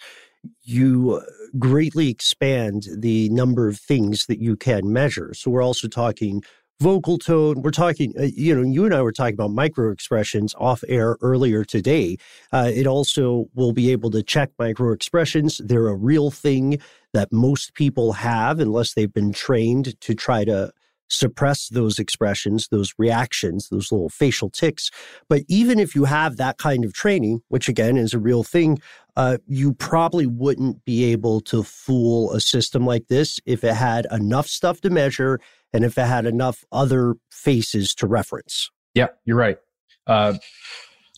you 0.64 1.22
greatly 1.56 2.08
expand 2.08 2.88
the 2.98 3.28
number 3.28 3.68
of 3.68 3.78
things 3.78 4.26
that 4.26 4.40
you 4.40 4.56
can 4.56 4.92
measure. 4.92 5.32
So 5.34 5.52
we're 5.52 5.62
also 5.62 5.86
talking 5.86 6.42
vocal 6.80 7.16
tone 7.16 7.62
we're 7.62 7.70
talking 7.70 8.12
uh, 8.18 8.24
you 8.24 8.54
know 8.54 8.60
you 8.60 8.84
and 8.84 8.94
i 8.94 9.00
were 9.00 9.10
talking 9.10 9.32
about 9.32 9.50
micro 9.50 9.90
expressions 9.90 10.54
off 10.58 10.82
air 10.88 11.16
earlier 11.22 11.64
today. 11.64 12.16
Uh, 12.52 12.70
it 12.74 12.88
also 12.88 13.46
will 13.54 13.72
be 13.72 13.92
able 13.92 14.10
to 14.10 14.22
check 14.22 14.50
micro 14.58 14.92
expressions 14.92 15.58
they're 15.64 15.86
a 15.86 15.94
real 15.94 16.32
thing 16.32 16.80
that 17.14 17.32
most 17.32 17.72
people 17.74 18.14
have 18.14 18.58
unless 18.58 18.94
they've 18.94 19.14
been 19.14 19.32
trained 19.32 19.98
to 20.00 20.12
try 20.12 20.44
to 20.44 20.72
suppress 21.08 21.68
those 21.68 21.98
expressions, 21.98 22.68
those 22.68 22.92
reactions, 22.98 23.68
those 23.68 23.92
little 23.92 24.08
facial 24.08 24.50
ticks. 24.50 24.90
But 25.28 25.42
even 25.48 25.78
if 25.78 25.94
you 25.94 26.04
have 26.04 26.36
that 26.36 26.58
kind 26.58 26.84
of 26.84 26.92
training, 26.92 27.42
which 27.48 27.68
again 27.68 27.96
is 27.96 28.14
a 28.14 28.18
real 28.18 28.42
thing, 28.42 28.78
uh, 29.16 29.38
you 29.46 29.72
probably 29.72 30.26
wouldn't 30.26 30.84
be 30.84 31.04
able 31.04 31.40
to 31.40 31.62
fool 31.62 32.32
a 32.32 32.40
system 32.40 32.84
like 32.84 33.08
this 33.08 33.40
if 33.46 33.64
it 33.64 33.74
had 33.74 34.06
enough 34.10 34.46
stuff 34.46 34.80
to 34.82 34.90
measure 34.90 35.40
and 35.72 35.84
if 35.84 35.96
it 35.96 36.06
had 36.06 36.26
enough 36.26 36.64
other 36.70 37.14
faces 37.30 37.94
to 37.94 38.06
reference. 38.06 38.70
Yeah, 38.94 39.08
you're 39.24 39.36
right. 39.36 39.58
Uh, 40.06 40.34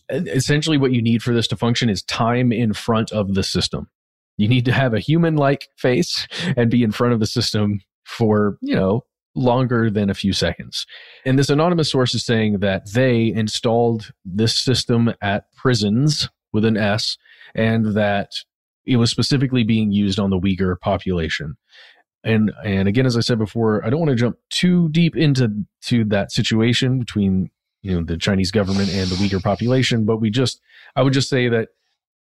essentially, 0.09 0.77
what 0.77 0.91
you 0.91 1.01
need 1.01 1.21
for 1.21 1.33
this 1.33 1.47
to 1.47 1.55
function 1.55 1.89
is 1.89 2.01
time 2.03 2.51
in 2.51 2.73
front 2.73 3.11
of 3.11 3.35
the 3.35 3.43
system. 3.43 3.89
You 4.37 4.47
need 4.47 4.65
to 4.65 4.71
have 4.71 4.93
a 4.93 4.99
human 4.99 5.35
like 5.35 5.67
face 5.77 6.27
and 6.55 6.71
be 6.71 6.83
in 6.83 6.91
front 6.91 7.13
of 7.13 7.19
the 7.19 7.27
system 7.27 7.81
for, 8.05 8.57
you 8.61 8.75
know, 8.75 9.03
longer 9.35 9.89
than 9.89 10.09
a 10.09 10.13
few 10.13 10.33
seconds. 10.33 10.85
And 11.25 11.37
this 11.37 11.49
anonymous 11.49 11.91
source 11.91 12.13
is 12.13 12.25
saying 12.25 12.59
that 12.59 12.91
they 12.91 13.27
installed 13.27 14.11
this 14.25 14.55
system 14.55 15.13
at 15.21 15.51
prisons 15.55 16.29
with 16.51 16.65
an 16.65 16.77
S 16.77 17.17
and 17.55 17.93
that 17.95 18.31
it 18.85 18.97
was 18.97 19.11
specifically 19.11 19.63
being 19.63 19.91
used 19.91 20.19
on 20.19 20.29
the 20.29 20.39
Uyghur 20.39 20.79
population. 20.79 21.57
And 22.23 22.51
and 22.65 22.87
again, 22.87 23.05
as 23.05 23.15
I 23.15 23.21
said 23.21 23.37
before, 23.37 23.85
I 23.85 23.89
don't 23.89 23.99
want 23.99 24.09
to 24.09 24.15
jump 24.15 24.37
too 24.49 24.89
deep 24.89 25.15
into 25.15 25.65
to 25.83 26.03
that 26.05 26.31
situation 26.31 26.99
between 26.99 27.49
you 27.81 27.93
know 27.93 28.03
the 28.03 28.17
Chinese 28.17 28.51
government 28.51 28.89
and 28.89 29.09
the 29.09 29.15
Uyghur 29.15 29.41
population, 29.41 30.05
but 30.05 30.17
we 30.17 30.29
just 30.29 30.59
I 30.95 31.03
would 31.03 31.13
just 31.13 31.29
say 31.29 31.47
that 31.47 31.69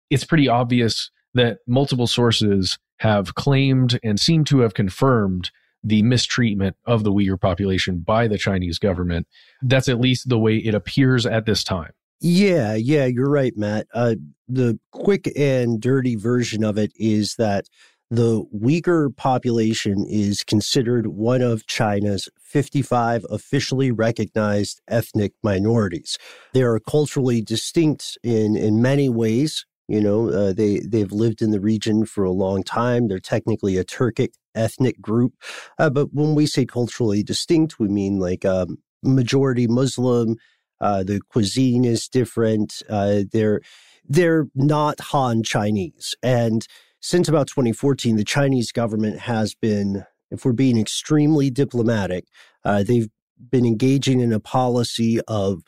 it's 0.10 0.26
pretty 0.26 0.50
obvious 0.50 1.12
that 1.34 1.60
multiple 1.68 2.08
sources 2.08 2.78
have 3.00 3.36
claimed 3.36 4.00
and 4.04 4.20
seem 4.20 4.44
to 4.46 4.60
have 4.60 4.74
confirmed 4.74 5.52
the 5.86 6.02
mistreatment 6.02 6.76
of 6.86 7.04
the 7.04 7.12
Uyghur 7.12 7.40
population 7.40 8.00
by 8.00 8.28
the 8.28 8.38
Chinese 8.38 8.80
government. 8.80 9.28
That's 9.62 9.88
at 9.88 10.00
least 10.00 10.28
the 10.28 10.40
way 10.40 10.58
it 10.58 10.74
appears 10.74 11.26
at 11.26 11.46
this 11.46 11.64
time. 11.64 11.92
Yeah, 12.20 12.74
yeah, 12.74 13.06
you're 13.06 13.30
right, 13.30 13.54
Matt. 13.56 13.88
Uh, 13.94 14.16
the 14.48 14.80
quick 14.92 15.32
and 15.38 15.80
dirty 15.80 16.16
version 16.16 16.64
of 16.64 16.78
it 16.78 16.92
is 16.96 17.36
that 17.36 17.66
the 18.10 18.44
Uyghur 18.56 19.16
population 19.16 20.06
is 20.08 20.44
considered 20.44 21.08
one 21.08 21.42
of 21.42 21.68
China's 21.68 22.30
55 22.40 23.26
officially 23.30 23.92
recognized 23.92 24.82
ethnic 24.88 25.34
minorities. 25.44 26.18
They 26.54 26.62
are 26.62 26.80
culturally 26.80 27.42
distinct 27.42 28.18
in, 28.24 28.56
in 28.56 28.82
many 28.82 29.10
ways. 29.10 29.66
You 29.88 30.02
know, 30.02 30.30
uh, 30.30 30.54
they, 30.54 30.80
they've 30.80 31.12
lived 31.12 31.42
in 31.42 31.52
the 31.52 31.60
region 31.60 32.06
for 32.06 32.24
a 32.24 32.32
long 32.32 32.64
time. 32.64 33.08
They're 33.08 33.20
technically 33.20 33.78
a 33.78 33.84
Turkic 33.84 34.34
ethnic 34.56 35.00
group. 35.00 35.34
Uh, 35.78 35.90
but 35.90 36.14
when 36.14 36.34
we 36.34 36.48
say 36.48 36.66
culturally 36.66 37.22
distinct, 37.22 37.80
we 37.80 37.88
mean 37.88 38.20
like 38.20 38.46
um, 38.46 38.80
majority 39.04 39.68
Muslim. 39.68 40.38
Uh, 40.82 41.04
the 41.04 41.22
cuisine 41.30 41.86
is 41.86 42.08
different. 42.08 42.82
Uh, 42.90 43.22
they're 43.32 43.62
they're 44.08 44.48
not 44.56 45.00
Han 45.00 45.44
Chinese. 45.44 46.16
And 46.22 46.68
since 47.02 47.28
about 47.28 47.48
2014, 47.48 48.16
the 48.16 48.24
Chinese 48.24 48.72
government 48.72 49.20
has 49.20 49.56
been, 49.56 50.06
if 50.32 50.46
we're 50.46 50.54
being 50.54 50.78
extremely 50.78 51.50
diplomatic, 51.50 52.26
uh, 52.64 52.84
they've 52.84 53.10
been 53.50 53.66
engaging 53.66 54.20
in 54.20 54.32
a 54.32 54.40
policy 54.40 55.20
of 55.28 55.64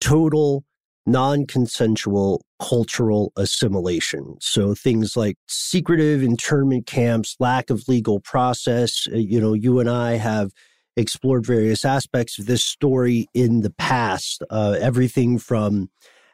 total 0.00 0.64
non 1.06 1.46
consensual 1.46 2.44
cultural 2.60 3.32
assimilation. 3.36 4.36
So 4.40 4.74
things 4.74 5.16
like 5.16 5.36
secretive 5.48 6.22
internment 6.22 6.86
camps, 6.86 7.36
lack 7.40 7.70
of 7.70 7.88
legal 7.88 8.20
process. 8.20 9.06
Uh, 9.12 9.16
you 9.16 9.40
know, 9.40 9.52
you 9.52 9.80
and 9.80 9.90
I 9.90 10.12
have 10.12 10.52
explored 10.96 11.46
various 11.46 11.84
aspects 11.84 12.38
of 12.38 12.46
this 12.46 12.64
story 12.64 13.26
in 13.34 13.62
the 13.62 13.70
past, 13.70 14.42
uh, 14.50 14.76
everything 14.80 15.38
from 15.38 15.90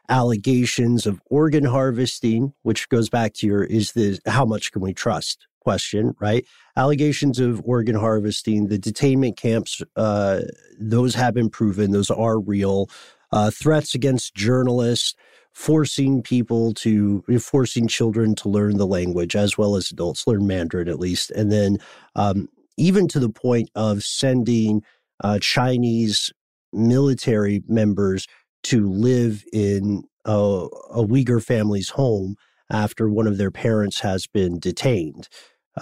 allegations 0.09 1.05
of 1.05 1.21
organ 1.27 1.65
harvesting, 1.65 2.53
which 2.63 2.89
goes 2.89 3.09
back 3.09 3.33
to 3.35 3.47
your 3.47 3.63
is 3.63 3.93
this 3.93 4.19
how 4.25 4.43
much 4.43 4.71
can 4.71 4.81
we 4.81 4.93
trust 4.93 5.47
question, 5.61 6.15
right? 6.19 6.45
Allegations 6.77 7.39
of 7.39 7.61
organ 7.63 7.95
harvesting, 7.95 8.67
the 8.67 8.79
detainment 8.79 9.37
camps, 9.37 9.81
uh, 9.95 10.41
those 10.79 11.13
have 11.15 11.33
been 11.33 11.49
proven, 11.49 11.91
those 11.91 12.09
are 12.09 12.39
real 12.39 12.89
uh, 13.31 13.51
threats 13.51 13.95
against 13.95 14.35
journalists, 14.35 15.15
forcing 15.53 16.21
people 16.21 16.73
to 16.73 17.23
forcing 17.39 17.87
children 17.87 18.35
to 18.35 18.49
learn 18.49 18.77
the 18.77 18.87
language 18.87 19.35
as 19.35 19.57
well 19.57 19.75
as 19.75 19.91
adults 19.91 20.27
learn 20.27 20.47
Mandarin 20.47 20.87
at 20.87 20.99
least, 20.99 21.31
and 21.31 21.51
then 21.51 21.77
um, 22.15 22.47
even 22.77 23.07
to 23.09 23.19
the 23.19 23.29
point 23.29 23.69
of 23.75 24.03
sending 24.03 24.81
uh, 25.23 25.39
Chinese 25.39 26.31
military 26.71 27.61
members 27.67 28.27
to 28.63 28.89
live 28.89 29.43
in 29.51 30.03
a, 30.25 30.31
a 30.31 31.05
Uyghur 31.05 31.43
family's 31.43 31.89
home 31.89 32.35
after 32.71 33.09
one 33.09 33.27
of 33.27 33.37
their 33.37 33.51
parents 33.51 33.99
has 34.01 34.27
been 34.27 34.59
detained, 34.59 35.27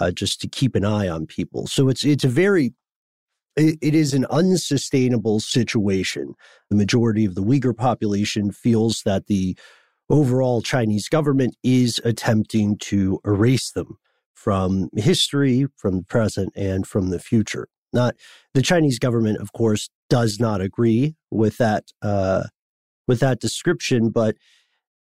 uh, 0.00 0.10
just 0.10 0.40
to 0.40 0.48
keep 0.48 0.74
an 0.74 0.84
eye 0.84 1.08
on 1.08 1.26
people. 1.26 1.66
So 1.66 1.88
it's 1.88 2.04
it's 2.04 2.24
a 2.24 2.28
very 2.28 2.72
it 3.58 3.94
is 3.94 4.14
an 4.14 4.24
unsustainable 4.30 5.40
situation. 5.40 6.34
The 6.70 6.76
majority 6.76 7.24
of 7.24 7.34
the 7.34 7.42
Uyghur 7.42 7.76
population 7.76 8.52
feels 8.52 9.02
that 9.02 9.26
the 9.26 9.56
overall 10.08 10.62
Chinese 10.62 11.08
government 11.08 11.56
is 11.62 12.00
attempting 12.04 12.78
to 12.78 13.20
erase 13.24 13.70
them 13.70 13.98
from 14.34 14.88
history, 14.96 15.66
from 15.76 15.98
the 15.98 16.04
present, 16.04 16.52
and 16.56 16.86
from 16.86 17.10
the 17.10 17.18
future. 17.18 17.68
Not 17.92 18.14
the 18.54 18.62
Chinese 18.62 18.98
government, 18.98 19.38
of 19.38 19.52
course, 19.52 19.88
does 20.08 20.38
not 20.38 20.60
agree 20.60 21.16
with 21.30 21.56
that 21.58 21.84
uh, 22.02 22.44
with 23.06 23.20
that 23.20 23.40
description, 23.40 24.10
but 24.10 24.36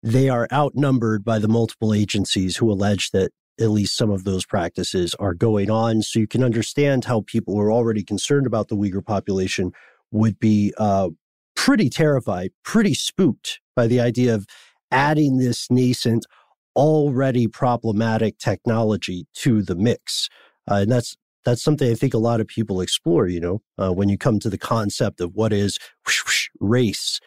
they 0.03 0.29
are 0.29 0.49
outnumbered 0.53 1.25
by 1.25 1.39
the 1.39 1.49
multiple 1.49 1.93
agencies 1.93 2.57
who 2.57 2.71
allege 2.71 3.11
that 3.11 3.33
at 3.61 3.71
least 3.71 3.97
some 3.97 4.11
of 4.11 4.25
those 4.25 4.45
practices 4.45 5.15
are 5.17 5.35
going 5.35 5.71
on. 5.71 6.03
So 6.03 6.19
you 6.19 6.27
can 6.27 6.43
understand 6.43 7.05
how 7.05 7.23
people 7.27 7.55
who 7.55 7.61
are 7.61 7.73
already 7.73 8.03
concerned 8.03 8.47
about 8.47 8.69
the 8.69 8.77
Uyghur 8.77 9.05
population 9.05 9.73
would 10.11 10.39
be 10.39 10.73
uh, 10.79 11.11
pretty 11.55 11.91
terrified, 11.91 12.51
pretty 12.65 12.95
spooked 12.95 13.61
by 13.77 13.87
the 13.87 14.01
idea 14.01 14.35
of 14.35 14.47
adding 14.91 15.39
this 15.39 15.71
nascent, 15.71 16.27
already 16.75 17.47
problematic 17.47 18.39
technology 18.39 19.27
to 19.35 19.63
the 19.63 19.75
mix. 19.77 20.29
Uh, 20.71 20.77
and 20.77 20.91
that's 20.91 21.17
that's 21.45 21.63
something 21.63 21.91
I 21.91 21.95
think 21.95 22.13
a 22.13 22.19
lot 22.19 22.41
of 22.41 22.47
people 22.47 22.81
explore. 22.81 23.27
You 23.27 23.41
know, 23.41 23.63
uh, 23.79 23.93
when 23.93 24.09
you 24.09 24.19
come 24.19 24.39
to 24.41 24.51
the 24.51 24.59
concept 24.59 25.21
of 25.21 25.35
what 25.35 25.53
is 25.53 25.79
whoosh, 26.07 26.25
whoosh, 26.25 26.49
race, 26.61 27.21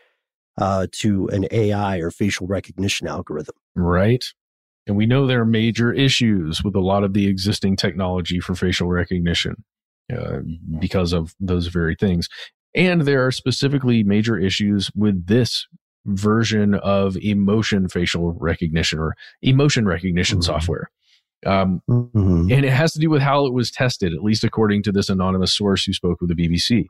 uh, 0.58 0.88
to 0.92 1.28
an 1.30 1.48
AI 1.52 1.98
or 1.98 2.12
facial 2.12 2.48
recognition 2.48 3.08
algorithm. 3.08 3.56
Right. 3.76 4.26
And 4.86 4.98
we 4.98 5.06
know 5.06 5.26
there 5.26 5.42
are 5.42 5.46
major 5.46 5.94
issues 5.94 6.64
with 6.64 6.76
a 6.76 6.82
lot 6.82 7.04
of 7.04 7.14
the 7.14 7.28
existing 7.28 7.78
technology 7.78 8.40
for 8.40 8.54
facial 8.54 8.90
recognition 8.90 9.64
uh, 10.14 10.40
because 10.80 11.14
of 11.14 11.34
those 11.40 11.68
very 11.68 11.96
things. 11.96 12.28
And 12.76 13.04
there 13.04 13.26
are 13.26 13.32
specifically 13.32 14.04
major 14.04 14.38
issues 14.38 14.92
with 14.96 15.28
this 15.28 15.68
version 16.06 16.76
of 16.76 17.16
emotion 17.18 17.88
facial 17.88 18.34
recognition 18.34 19.00
or 19.00 19.16
emotion 19.42 19.86
recognition 19.86 20.40
mm-hmm. 20.40 20.52
software. 20.52 20.90
Um, 21.46 21.82
mm-hmm. 21.90 22.52
And 22.52 22.66
it 22.66 22.72
has 22.72 22.94
to 22.94 23.00
do 23.00 23.10
with 23.10 23.22
how 23.22 23.46
it 23.46 23.54
was 23.54 23.72
tested, 23.72 24.14
at 24.14 24.24
least 24.24 24.44
according 24.44 24.84
to 24.84 24.92
this 24.92 25.10
anonymous 25.10 25.56
source 25.56 25.84
who 25.84 25.94
spoke 25.94 26.22
with 26.22 26.30
the 26.30 26.36
BBC. 26.36 26.88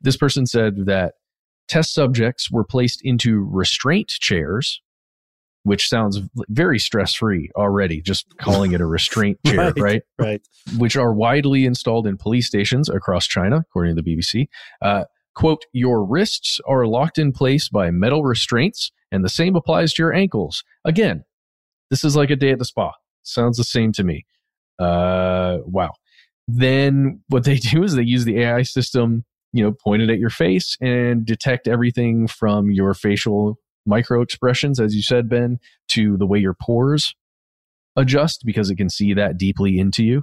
This 0.00 0.16
person 0.16 0.46
said 0.46 0.86
that 0.86 1.14
test 1.68 1.94
subjects 1.94 2.50
were 2.50 2.64
placed 2.64 3.00
into 3.02 3.46
restraint 3.50 4.08
chairs, 4.08 4.82
which 5.64 5.88
sounds 5.88 6.20
very 6.48 6.78
stress 6.78 7.14
free 7.14 7.50
already, 7.56 8.00
just 8.00 8.36
calling 8.38 8.72
it 8.72 8.80
a 8.80 8.86
restraint 8.86 9.38
chair, 9.46 9.72
right, 9.72 9.80
right? 9.80 10.02
Right. 10.18 10.42
Which 10.78 10.96
are 10.96 11.12
widely 11.12 11.64
installed 11.64 12.06
in 12.06 12.16
police 12.16 12.46
stations 12.46 12.88
across 12.88 13.26
China, 13.26 13.56
according 13.56 13.96
to 13.96 14.02
the 14.02 14.16
BBC. 14.16 14.46
Uh, 14.80 15.04
quote, 15.34 15.64
your 15.72 16.04
wrists 16.04 16.60
are 16.68 16.86
locked 16.86 17.18
in 17.18 17.32
place 17.32 17.68
by 17.68 17.90
metal 17.90 18.22
restraints, 18.22 18.92
and 19.10 19.24
the 19.24 19.30
same 19.30 19.56
applies 19.56 19.94
to 19.94 20.02
your 20.02 20.12
ankles. 20.12 20.62
Again, 20.84 21.24
this 21.90 22.04
is 22.04 22.14
like 22.14 22.30
a 22.30 22.36
day 22.36 22.50
at 22.50 22.58
the 22.58 22.64
spa. 22.64 22.92
Sounds 23.22 23.56
the 23.56 23.64
same 23.64 23.92
to 23.92 24.04
me. 24.04 24.26
Uh, 24.78 25.58
wow. 25.64 25.92
Then 26.46 27.22
what 27.28 27.44
they 27.44 27.56
do 27.58 27.82
is 27.82 27.94
they 27.94 28.02
use 28.02 28.26
the 28.26 28.40
AI 28.40 28.62
system, 28.62 29.24
you 29.52 29.64
know, 29.64 29.72
pointed 29.72 30.10
at 30.10 30.18
your 30.18 30.30
face 30.30 30.76
and 30.82 31.24
detect 31.24 31.68
everything 31.68 32.26
from 32.26 32.70
your 32.70 32.92
facial 32.92 33.58
micro 33.86 34.22
expressions, 34.22 34.80
as 34.80 34.94
you 34.94 35.02
said, 35.02 35.28
Ben, 35.28 35.58
to 35.88 36.16
the 36.16 36.26
way 36.26 36.38
your 36.38 36.54
pores 36.54 37.14
adjust 37.96 38.42
because 38.44 38.70
it 38.70 38.76
can 38.76 38.90
see 38.90 39.14
that 39.14 39.38
deeply 39.38 39.78
into 39.78 40.04
you. 40.04 40.22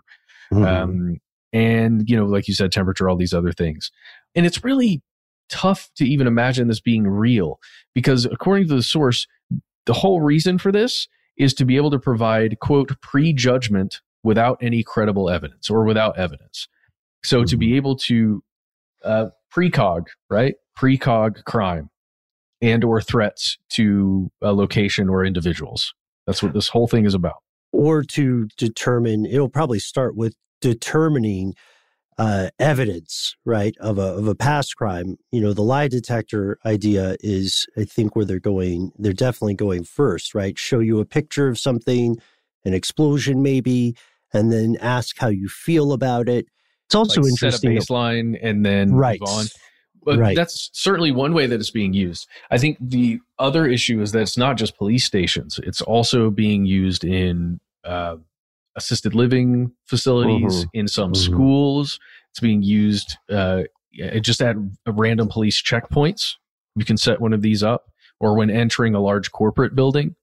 Mm-hmm. 0.53 0.65
Um, 0.65 1.18
and, 1.53 2.10
you 2.10 2.15
know, 2.15 2.25
like 2.25 2.48
you 2.48 2.53
said, 2.53 2.72
temperature, 2.72 3.10
all 3.10 3.18
these 3.18 3.34
other 3.34 3.51
things. 3.51 3.91
And 4.36 4.46
it's 4.46 4.63
really 4.63 5.01
tough 5.50 5.89
to 5.96 6.06
even 6.06 6.27
imagine 6.27 6.68
this 6.68 6.80
being 6.80 7.06
real 7.06 7.60
because 7.94 8.25
according 8.25 8.68
to 8.70 8.75
the 8.75 8.84
source, 8.84 9.27
the 9.86 9.94
whole 9.94 10.22
reason 10.22 10.58
for 10.58 10.72
this 10.72 11.08
is 11.38 11.53
to 11.56 11.65
be 11.65 11.75
able 11.75 11.91
to 11.91 12.00
provide, 12.00 12.60
quote, 12.60 13.00
prejudgment 13.01 14.01
without 14.24 14.58
any 14.62 14.84
credible 14.84 15.30
evidence 15.30 15.70
or 15.70 15.84
without 15.84 16.18
evidence. 16.18 16.68
So 17.24 17.39
mm-hmm. 17.39 17.46
to 17.46 17.58
be 17.58 17.68
mm-hmm. 17.68 17.75
able 17.75 17.96
to 17.98 18.44
uh, 19.03 19.25
precog, 19.53 20.08
right? 20.30 20.56
Precog 20.77 21.44
crime 21.44 21.90
and 22.62 22.84
or 22.84 23.01
threats 23.01 23.58
to 23.70 24.32
a 24.41 24.53
location 24.53 25.10
or 25.10 25.25
individuals. 25.25 25.94
That's 26.27 26.44
what 26.44 26.53
this 26.53 26.70
whole 26.70 26.88
thing 26.88 27.06
is 27.06 27.13
about. 27.13 27.41
Or 27.72 28.03
to 28.03 28.48
determine, 28.58 29.25
it'll 29.25 29.50
probably 29.50 29.80
start 29.80 30.15
with 30.15 30.36
determining 30.60 31.56
uh, 32.18 32.50
evidence, 32.60 33.36
right, 33.46 33.75
of 33.80 33.98
a 33.98 34.13
of 34.13 34.27
a 34.27 34.36
past 34.36 34.75
crime. 34.75 35.18
You 35.32 35.41
know, 35.41 35.53
the 35.53 35.63
lie 35.63 35.88
detector 35.88 36.60
idea 36.65 37.15
is, 37.22 37.65
I 37.77 37.86
think, 37.86 38.15
where 38.15 38.25
they're 38.25 38.39
going. 38.39 38.91
They're 39.00 39.13
definitely 39.13 39.56
going 39.56 39.86
first, 39.86 40.36
right? 40.36 40.58
Show 40.60 40.80
you 40.80 41.00
a 41.00 41.06
picture 41.06 41.48
of 41.48 41.58
something, 41.58 42.18
an 42.63 42.74
explosion, 42.74 43.41
maybe, 43.41 43.96
and 44.34 44.51
then 44.51 44.77
ask 44.80 45.18
how 45.18 45.30
you 45.30 45.48
feel 45.48 45.94
about 45.94 46.30
it. 46.30 46.46
It's 46.86 46.96
also 46.96 47.22
like 47.22 47.32
interesting. 47.32 47.80
Set 47.80 47.89
a 47.89 47.94
baseline 47.94 48.38
and 48.41 48.65
then 48.65 48.94
right. 48.94 49.20
move 49.20 49.30
on. 49.30 49.46
But 50.03 50.20
right. 50.20 50.36
that's 50.36 50.70
certainly 50.74 51.12
one 51.12 51.34
way 51.34 51.46
that 51.46 51.60
it's 51.60 51.70
being 51.70 51.93
used. 51.93 52.27
I 52.50 52.58
think 52.58 52.77
the 52.81 53.20
other 53.38 53.67
issue 53.67 54.01
is 54.01 54.12
that 54.13 54.22
it's 54.22 54.38
not 54.38 54.58
just 54.58 54.77
police 54.77 55.05
stations; 55.05 55.60
it's 55.63 55.81
also 55.81 56.29
being 56.31 56.65
used 56.65 57.03
in 57.03 57.60
uh, 57.84 58.15
assisted 58.75 59.13
living 59.13 59.72
facilities, 59.86 60.65
mm-hmm. 60.65 60.79
in 60.79 60.88
some 60.88 61.13
mm-hmm. 61.13 61.34
schools. 61.34 62.00
It's 62.31 62.39
being 62.39 62.63
used 62.63 63.17
uh, 63.29 63.63
just 64.22 64.41
at 64.41 64.55
random 64.88 65.27
police 65.27 65.62
checkpoints. 65.62 66.36
You 66.75 66.86
can 66.86 66.97
set 66.97 67.21
one 67.21 67.34
of 67.34 67.41
these 67.41 67.62
up, 67.62 67.91
or 68.19 68.36
when 68.36 68.49
entering 68.49 68.95
a 68.95 69.02
large 69.02 69.32
corporate 69.32 69.75
building. 69.75 70.15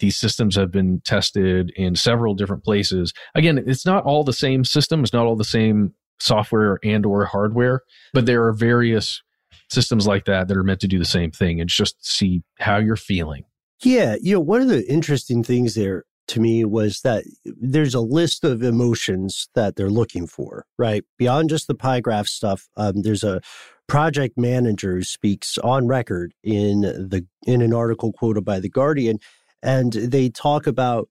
These 0.00 0.16
systems 0.16 0.54
have 0.54 0.70
been 0.70 1.00
tested 1.04 1.72
in 1.74 1.96
several 1.96 2.34
different 2.34 2.62
places. 2.62 3.12
Again, 3.34 3.58
it's 3.66 3.84
not 3.84 4.04
all 4.04 4.22
the 4.22 4.32
same 4.32 4.64
system. 4.64 5.02
It's 5.02 5.12
not 5.12 5.26
all 5.26 5.34
the 5.34 5.42
same 5.42 5.94
software 6.20 6.78
and 6.82 7.06
or 7.06 7.24
hardware, 7.24 7.82
but 8.12 8.26
there 8.26 8.44
are 8.44 8.52
various 8.52 9.22
systems 9.70 10.06
like 10.06 10.24
that 10.24 10.48
that 10.48 10.56
are 10.56 10.62
meant 10.62 10.80
to 10.80 10.88
do 10.88 10.98
the 10.98 11.04
same 11.04 11.30
thing 11.30 11.60
and 11.60 11.68
just 11.68 12.04
see 12.04 12.42
how 12.58 12.78
you're 12.78 12.96
feeling. 12.96 13.44
Yeah, 13.82 14.16
you 14.20 14.34
know, 14.34 14.40
one 14.40 14.60
of 14.60 14.68
the 14.68 14.84
interesting 14.90 15.44
things 15.44 15.74
there 15.74 16.04
to 16.28 16.40
me 16.40 16.64
was 16.64 17.00
that 17.02 17.24
there's 17.44 17.94
a 17.94 18.00
list 18.00 18.44
of 18.44 18.62
emotions 18.62 19.48
that 19.54 19.76
they're 19.76 19.90
looking 19.90 20.26
for, 20.26 20.66
right? 20.78 21.04
Beyond 21.16 21.50
just 21.50 21.66
the 21.66 21.74
pie 21.74 22.00
graph 22.00 22.26
stuff, 22.26 22.68
um, 22.76 23.02
there's 23.02 23.24
a 23.24 23.40
project 23.86 24.36
manager 24.36 24.96
who 24.96 25.02
speaks 25.02 25.58
on 25.58 25.86
record 25.86 26.34
in 26.42 26.82
the 26.82 27.26
in 27.46 27.62
an 27.62 27.72
article 27.72 28.12
quoted 28.12 28.44
by 28.44 28.60
the 28.60 28.68
Guardian, 28.68 29.18
and 29.62 29.92
they 29.92 30.28
talk 30.28 30.66
about 30.66 31.08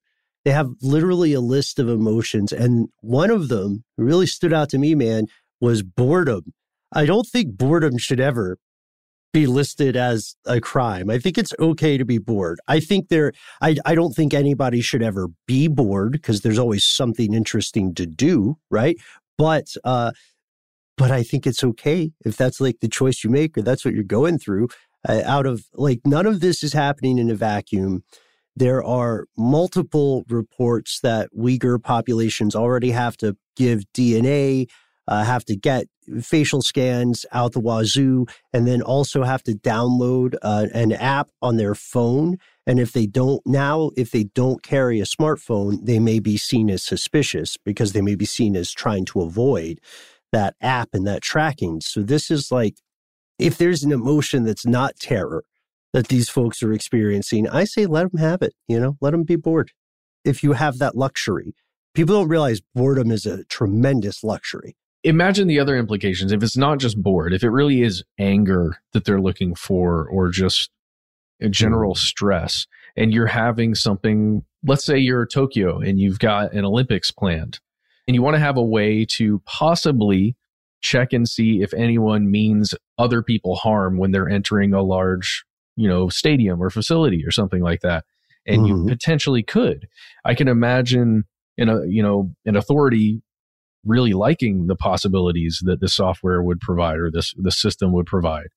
they 0.48 0.54
have 0.54 0.70
literally 0.82 1.34
a 1.34 1.42
list 1.42 1.78
of 1.78 1.90
emotions, 1.90 2.54
and 2.54 2.88
one 3.02 3.32
of 3.32 3.50
them 3.50 3.84
really 3.98 4.26
stood 4.26 4.54
out 4.54 4.70
to 4.70 4.78
me, 4.78 4.96
man, 4.96 5.28
was 5.60 5.84
boredom. 5.84 6.54
I 6.94 7.06
don't 7.06 7.28
think 7.28 7.58
boredom 7.58 7.98
should 7.98 8.22
ever 8.22 8.58
be 9.34 9.46
listed 9.46 9.98
as 9.98 10.38
a 10.46 10.62
crime. 10.62 11.10
I 11.10 11.20
think 11.20 11.38
it's 11.38 11.52
okay 11.60 11.98
to 11.98 12.06
be 12.06 12.18
bored. 12.18 12.62
I 12.66 12.80
think 12.80 13.10
there 13.10 13.34
I 13.60 13.76
I 13.86 13.94
don't 13.94 14.14
think 14.14 14.34
anybody 14.34 14.80
should 14.80 15.04
ever 15.04 15.28
be 15.48 15.68
bored 15.68 16.14
because 16.14 16.40
there's 16.40 16.58
always 16.58 16.86
something 16.86 17.34
interesting 17.34 17.94
to 17.96 18.06
do, 18.06 18.58
right? 18.72 18.96
But 19.38 19.76
uh 19.84 20.14
but 20.96 21.12
I 21.12 21.24
think 21.24 21.46
it's 21.46 21.62
okay 21.62 22.14
if 22.24 22.38
that's 22.38 22.62
like 22.62 22.80
the 22.80 22.88
choice 22.88 23.26
you 23.26 23.30
make 23.30 23.58
or 23.58 23.64
that's 23.64 23.84
what 23.84 23.94
you're 23.94 24.06
going 24.06 24.40
through. 24.40 24.70
Uh, 25.08 25.24
out 25.26 25.46
of 25.46 25.66
like 25.74 26.00
none 26.06 26.26
of 26.26 26.40
this 26.40 26.64
is 26.64 26.72
happening 26.72 27.18
in 27.20 27.30
a 27.30 27.36
vacuum. 27.36 28.06
There 28.58 28.84
are 28.84 29.28
multiple 29.38 30.26
reports 30.30 31.00
that 31.02 31.30
Uyghur 31.38 31.82
populations 31.82 32.56
already 32.56 32.92
have 32.92 33.16
to 33.18 33.38
give 33.56 33.84
DNA 33.94 34.68
uh, 35.08 35.24
have 35.24 35.46
to 35.46 35.56
get 35.56 35.88
facial 36.22 36.62
scans 36.62 37.26
out 37.32 37.54
the 37.54 37.60
wazoo, 37.60 38.26
and 38.54 38.68
then 38.68 38.82
also 38.82 39.24
have 39.24 39.44
to 39.44 39.54
download 39.54 40.36
uh, 40.42 40.68
an 40.74 40.92
app 40.92 41.30
on 41.42 41.58
their 41.58 41.76
phone. 41.76 42.38
And 42.66 42.80
if 42.80 42.92
they 42.92 43.06
don't 43.06 43.42
now, 43.46 43.92
if 43.96 44.12
they 44.12 44.26
don't 44.26 44.62
carry 44.62 45.00
a 45.00 45.06
smartphone, 45.06 45.86
they 45.86 46.00
may 46.00 46.20
be 46.20 46.38
seen 46.38 46.70
as 46.70 46.84
suspicious 46.84 47.58
because 47.64 47.94
they 47.94 48.02
may 48.02 48.16
be 48.16 48.26
seen 48.26 48.56
as 48.56 48.72
trying 48.72 49.06
to 49.06 49.22
avoid 49.22 49.80
that 50.34 50.56
app 50.62 50.90
and 50.94 51.08
that 51.08 51.22
tracking. 51.22 51.80
So 51.80 52.02
this 52.02 52.30
is 52.30 52.52
like, 52.52 52.76
if 53.40 53.58
there's 53.58 53.84
an 53.84 53.92
emotion 53.92 54.44
that's 54.44 54.66
not 54.66 54.98
terror 55.00 55.44
that 55.94 56.08
these 56.08 56.30
folks 56.30 56.62
are 56.64 56.74
experiencing, 56.74 57.48
I 57.48 57.64
say 57.64 57.86
let 57.86 58.12
them 58.12 58.20
have 58.20 58.42
it. 58.42 58.54
You 58.68 58.80
know, 58.80 58.98
let 59.02 59.12
them 59.12 59.24
be 59.24 59.36
bored. 59.36 59.72
If 60.24 60.44
you 60.44 60.54
have 60.54 60.78
that 60.80 60.96
luxury, 60.96 61.56
people 61.94 62.16
don't 62.16 62.30
realize 62.30 62.62
boredom 62.76 63.12
is 63.12 63.26
a 63.26 63.44
tremendous 63.46 64.24
luxury 64.24 64.76
imagine 65.04 65.48
the 65.48 65.60
other 65.60 65.78
implications. 65.78 66.32
If 66.32 66.44
it's 66.44 66.58
not 66.58 66.80
just 66.80 67.02
bored, 67.02 67.34
if 67.34 67.44
it 67.44 67.50
really 67.50 67.82
is 67.82 68.04
anger 68.20 68.82
that 68.94 69.06
they're 69.06 69.22
looking 69.22 69.56
for 69.56 70.08
or 70.08 70.30
just 70.30 70.70
a 71.42 71.50
general 71.50 71.94
mm. 71.94 71.98
stress, 71.98 72.68
and 72.96 73.14
you're 73.14 73.28
having 73.28 73.76
something, 73.76 74.44
let's 74.66 74.86
say 74.86 74.98
you're 74.98 75.26
Tokyo 75.26 75.80
and 75.80 76.00
you've 76.00 76.20
got 76.20 76.54
an 76.54 76.66
Olympics 76.66 77.12
planned, 77.12 77.60
and 78.08 78.16
you 78.16 78.22
want 78.22 78.36
to 78.36 78.40
have 78.40 78.58
a 78.58 78.64
way 78.64 79.06
to 79.06 79.42
possibly 79.46 80.36
check 80.82 81.14
and 81.14 81.28
see 81.28 81.62
if 81.62 81.74
anyone 81.74 82.30
means 82.30 82.74
other 82.98 83.22
people 83.22 83.56
harm 83.56 83.98
when 83.98 84.12
they're 84.12 84.30
entering 84.30 84.74
a 84.74 84.82
large, 84.82 85.46
you 85.78 85.88
know, 85.88 86.10
stadium 86.10 86.62
or 86.62 86.70
facility 86.70 87.24
or 87.26 87.32
something 87.32 87.62
like 87.62 87.80
that. 87.82 88.04
And 88.46 88.62
mm-hmm. 88.62 88.88
you 88.90 88.96
potentially 88.96 89.44
could. 89.44 89.88
I 90.26 90.34
can 90.34 90.48
imagine 90.48 91.24
in 91.58 91.70
a, 91.70 91.86
you 91.86 92.04
know, 92.04 92.34
an 92.46 92.58
authority 92.58 93.22
really 93.86 94.14
liking 94.14 94.68
the 94.68 94.76
possibilities 94.76 95.62
that 95.64 95.80
the 95.80 95.88
software 95.88 96.42
would 96.44 96.60
provide 96.60 96.98
or 96.98 97.10
this 97.10 97.34
the 97.38 97.52
system 97.52 97.94
would 97.94 98.06
provide. 98.06 98.48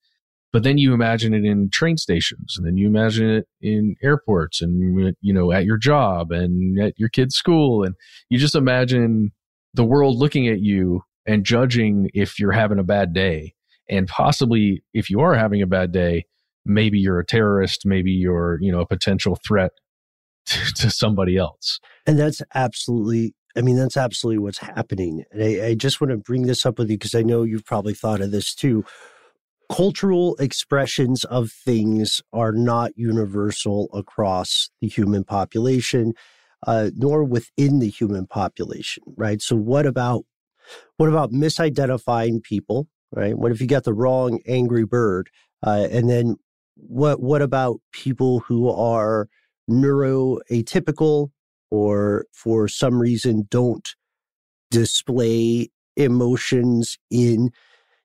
But 0.52 0.64
then 0.64 0.78
you 0.78 0.92
imagine 0.92 1.32
it 1.32 1.44
in 1.44 1.70
train 1.70 1.96
stations, 1.96 2.56
and 2.56 2.66
then 2.66 2.76
you 2.76 2.88
imagine 2.88 3.30
it 3.30 3.48
in 3.60 3.94
airports, 4.02 4.60
and 4.60 5.14
you 5.20 5.32
know 5.32 5.52
at 5.52 5.64
your 5.64 5.76
job 5.76 6.32
and 6.32 6.80
at 6.80 6.98
your 6.98 7.08
kid's 7.08 7.36
school, 7.36 7.84
and 7.84 7.94
you 8.28 8.38
just 8.38 8.56
imagine 8.56 9.30
the 9.74 9.84
world 9.84 10.16
looking 10.16 10.48
at 10.48 10.60
you 10.60 11.02
and 11.26 11.44
judging 11.44 12.10
if 12.14 12.40
you're 12.40 12.50
having 12.50 12.80
a 12.80 12.84
bad 12.84 13.12
day, 13.12 13.54
and 13.88 14.08
possibly 14.08 14.82
if 14.92 15.08
you 15.08 15.20
are 15.20 15.34
having 15.34 15.62
a 15.62 15.68
bad 15.68 15.92
day, 15.92 16.26
maybe 16.64 16.98
you're 16.98 17.18
a 17.18 17.26
terrorist, 17.26 17.84
maybe 17.84 18.10
you're 18.10 18.58
you 18.60 18.72
know 18.72 18.80
a 18.80 18.86
potential 18.86 19.38
threat 19.46 19.72
to, 20.46 20.72
to 20.74 20.90
somebody 20.90 21.36
else. 21.36 21.80
And 22.06 22.18
that's 22.18 22.42
absolutely 22.54 23.34
I 23.56 23.62
mean, 23.62 23.76
that's 23.76 23.96
absolutely 23.96 24.38
what's 24.38 24.58
happening. 24.58 25.24
And 25.32 25.42
I, 25.42 25.66
I 25.68 25.74
just 25.74 26.00
want 26.00 26.12
to 26.12 26.16
bring 26.16 26.42
this 26.46 26.64
up 26.64 26.78
with 26.78 26.90
you 26.90 26.96
because 26.96 27.14
I 27.14 27.22
know 27.22 27.42
you've 27.42 27.64
probably 27.64 27.94
thought 27.94 28.20
of 28.20 28.30
this 28.30 28.54
too. 28.54 28.84
cultural 29.70 30.36
expressions 30.36 31.24
of 31.24 31.50
things 31.50 32.20
are 32.32 32.52
not 32.52 32.92
universal 32.96 33.88
across 33.92 34.70
the 34.80 34.88
human 34.88 35.24
population, 35.24 36.12
uh, 36.66 36.90
nor 36.96 37.24
within 37.24 37.78
the 37.78 37.88
human 37.88 38.26
population, 38.26 39.02
right? 39.16 39.40
So, 39.40 39.56
what 39.56 39.86
about 39.86 40.24
what 40.96 41.08
about 41.08 41.32
misidentifying 41.32 42.42
people, 42.42 42.88
right? 43.12 43.36
What 43.36 43.52
if 43.52 43.60
you 43.60 43.66
got 43.66 43.84
the 43.84 43.94
wrong 43.94 44.40
angry 44.46 44.84
bird, 44.84 45.30
uh, 45.66 45.88
and 45.90 46.08
then 46.08 46.36
what 46.86 47.20
what 47.20 47.42
about 47.42 47.80
people 47.92 48.40
who 48.40 48.68
are 48.70 49.28
neuroatypical 49.70 51.30
or 51.70 52.24
for 52.32 52.66
some 52.68 52.98
reason 52.98 53.46
don't 53.50 53.94
display 54.70 55.68
emotions 55.96 56.98
in 57.10 57.50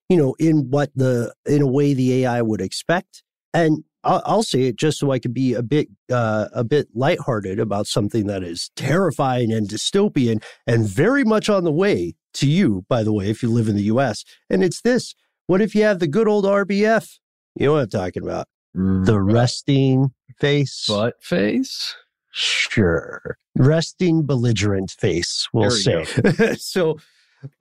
you 0.10 0.18
know 0.18 0.36
in 0.40 0.70
what 0.70 0.92
the 0.96 1.34
in 1.46 1.62
a 1.62 1.68
way 1.68 1.94
the 1.94 2.24
ai 2.24 2.42
would 2.42 2.62
expect? 2.62 3.24
And 3.54 3.84
i'll, 4.06 4.22
I'll 4.26 4.44
say 4.44 4.64
it 4.64 4.78
just 4.78 5.00
so 5.00 5.12
i 5.12 5.20
can 5.20 5.34
be 5.34 5.54
a 5.54 5.64
bit 5.64 5.90
uh, 6.12 6.48
a 6.54 6.64
bit 6.64 6.88
lighthearted 6.94 7.60
about 7.60 7.88
something 7.88 8.28
that 8.28 8.44
is 8.44 8.72
terrifying 8.76 9.52
and 9.52 9.68
dystopian 9.68 10.42
and 10.66 10.88
very 10.88 11.24
much 11.24 11.50
on 11.50 11.64
the 11.64 11.72
way 11.72 12.16
to 12.34 12.48
you 12.48 12.86
by 12.88 13.04
the 13.04 13.14
way 13.14 13.30
if 13.30 13.42
you 13.42 13.50
live 13.50 13.68
in 13.68 13.76
the 13.76 13.84
us 13.84 14.24
and 14.50 14.64
it's 14.64 14.82
this 14.82 15.16
what 15.48 15.62
if 15.62 15.76
you 15.76 15.84
have 15.84 16.00
the 16.00 16.08
good 16.08 16.28
old 16.28 16.46
rbf 16.46 17.18
you 17.56 17.66
know 17.66 17.74
what 17.74 17.84
i'm 17.84 17.90
talking 17.90 18.24
about 18.24 18.48
the 18.76 19.22
resting 19.22 20.12
face 20.40 20.86
butt 20.88 21.16
face 21.22 21.96
Sure. 22.38 23.38
Resting 23.58 24.26
belligerent 24.26 24.92
face, 24.92 25.48
we'll 25.54 25.70
There 25.70 26.04
say. 26.04 26.56
so, 26.58 27.00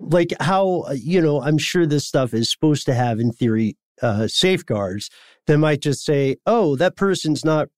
like 0.00 0.32
how, 0.40 0.86
uh, 0.88 0.96
you 0.98 1.20
know, 1.20 1.40
I'm 1.40 1.58
sure 1.58 1.86
this 1.86 2.08
stuff 2.08 2.34
is 2.34 2.50
supposed 2.50 2.84
to 2.86 2.94
have, 2.94 3.20
in 3.20 3.30
theory, 3.30 3.76
uh, 4.02 4.26
safeguards 4.26 5.10
that 5.46 5.58
might 5.58 5.80
just 5.80 6.04
say, 6.04 6.38
oh, 6.44 6.74
that 6.74 6.96
person's 6.96 7.44
not 7.44 7.68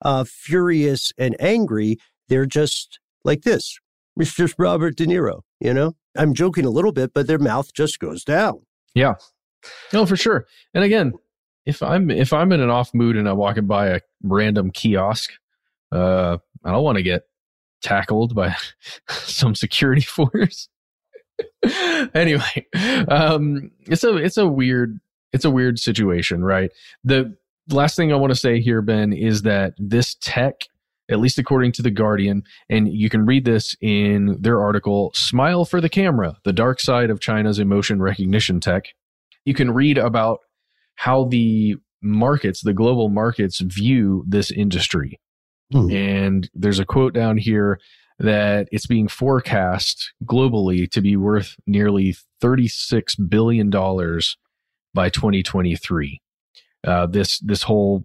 uh, 0.00 0.24
furious 0.24 1.12
and 1.18 1.36
angry. 1.38 1.98
They're 2.28 2.46
just 2.46 3.00
like 3.22 3.42
this. 3.42 3.78
It's 4.16 4.34
just 4.34 4.54
Robert 4.58 4.96
De 4.96 5.04
Niro, 5.04 5.42
you 5.60 5.74
know? 5.74 5.94
I'm 6.16 6.32
joking 6.32 6.64
a 6.64 6.70
little 6.70 6.92
bit, 6.92 7.12
but 7.12 7.26
their 7.26 7.38
mouth 7.38 7.74
just 7.74 7.98
goes 7.98 8.24
down. 8.24 8.60
Yeah. 8.94 9.16
No, 9.92 10.06
for 10.06 10.16
sure. 10.16 10.46
And 10.72 10.84
again, 10.84 11.12
if 11.66 11.82
I'm 11.82 12.10
if 12.10 12.32
I'm 12.32 12.52
in 12.52 12.60
an 12.60 12.70
off 12.70 12.94
mood 12.94 13.16
and 13.16 13.28
I'm 13.28 13.36
walking 13.36 13.66
by 13.66 13.88
a 13.88 14.00
random 14.22 14.70
kiosk, 14.70 15.30
uh, 15.92 16.38
I 16.64 16.72
don't 16.72 16.84
want 16.84 16.96
to 16.96 17.02
get 17.02 17.22
tackled 17.82 18.34
by 18.34 18.54
some 19.08 19.54
security 19.54 20.00
force. 20.02 20.68
anyway, 22.14 22.66
um, 23.08 23.70
it's 23.80 24.04
a 24.04 24.16
it's 24.16 24.36
a 24.36 24.46
weird 24.46 24.98
it's 25.32 25.44
a 25.44 25.50
weird 25.50 25.78
situation, 25.78 26.44
right? 26.44 26.70
The 27.04 27.36
last 27.68 27.96
thing 27.96 28.12
I 28.12 28.16
want 28.16 28.32
to 28.32 28.38
say 28.38 28.60
here, 28.60 28.82
Ben, 28.82 29.12
is 29.12 29.42
that 29.42 29.74
this 29.78 30.16
tech, 30.20 30.54
at 31.10 31.20
least 31.20 31.38
according 31.38 31.72
to 31.72 31.82
the 31.82 31.90
Guardian, 31.90 32.42
and 32.68 32.92
you 32.92 33.08
can 33.08 33.26
read 33.26 33.44
this 33.44 33.76
in 33.80 34.40
their 34.40 34.60
article, 34.60 35.12
"Smile 35.14 35.64
for 35.64 35.80
the 35.80 35.88
Camera: 35.88 36.38
The 36.44 36.52
Dark 36.52 36.80
Side 36.80 37.10
of 37.10 37.20
China's 37.20 37.58
Emotion 37.58 38.00
Recognition 38.00 38.60
Tech." 38.60 38.86
You 39.44 39.54
can 39.54 39.70
read 39.70 39.96
about 39.96 40.40
how 41.00 41.24
the 41.24 41.76
markets, 42.02 42.60
the 42.60 42.74
global 42.74 43.08
markets, 43.08 43.60
view 43.60 44.22
this 44.28 44.50
industry. 44.50 45.18
Hmm. 45.72 45.90
And 45.90 46.50
there's 46.52 46.78
a 46.78 46.84
quote 46.84 47.14
down 47.14 47.38
here 47.38 47.80
that 48.18 48.68
it's 48.70 48.86
being 48.86 49.08
forecast 49.08 50.12
globally 50.26 50.90
to 50.90 51.00
be 51.00 51.16
worth 51.16 51.56
nearly 51.66 52.14
$36 52.42 53.30
billion 53.30 53.70
by 54.92 55.08
2023. 55.08 56.20
Uh, 56.86 57.06
this, 57.06 57.38
this 57.38 57.62
whole 57.62 58.04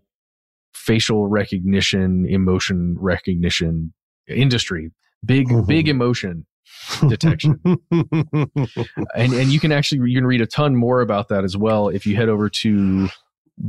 facial 0.73 1.27
recognition, 1.27 2.25
emotion 2.29 2.95
recognition 2.97 3.91
industry, 4.25 4.91
big, 5.25 5.49
Mhm. 5.49 5.67
big 5.67 5.89
emotion 5.89 6.45
detection. 7.07 7.59
and, 7.91 9.33
and 9.33 9.49
you 9.51 9.59
can 9.59 9.71
actually, 9.71 10.09
you 10.09 10.17
can 10.17 10.25
read 10.25 10.41
a 10.41 10.45
ton 10.45 10.75
more 10.75 11.01
about 11.01 11.29
that 11.29 11.43
as 11.43 11.57
well 11.57 11.89
if 11.89 12.05
you 12.05 12.15
head 12.15 12.29
over 12.29 12.49
to 12.49 13.09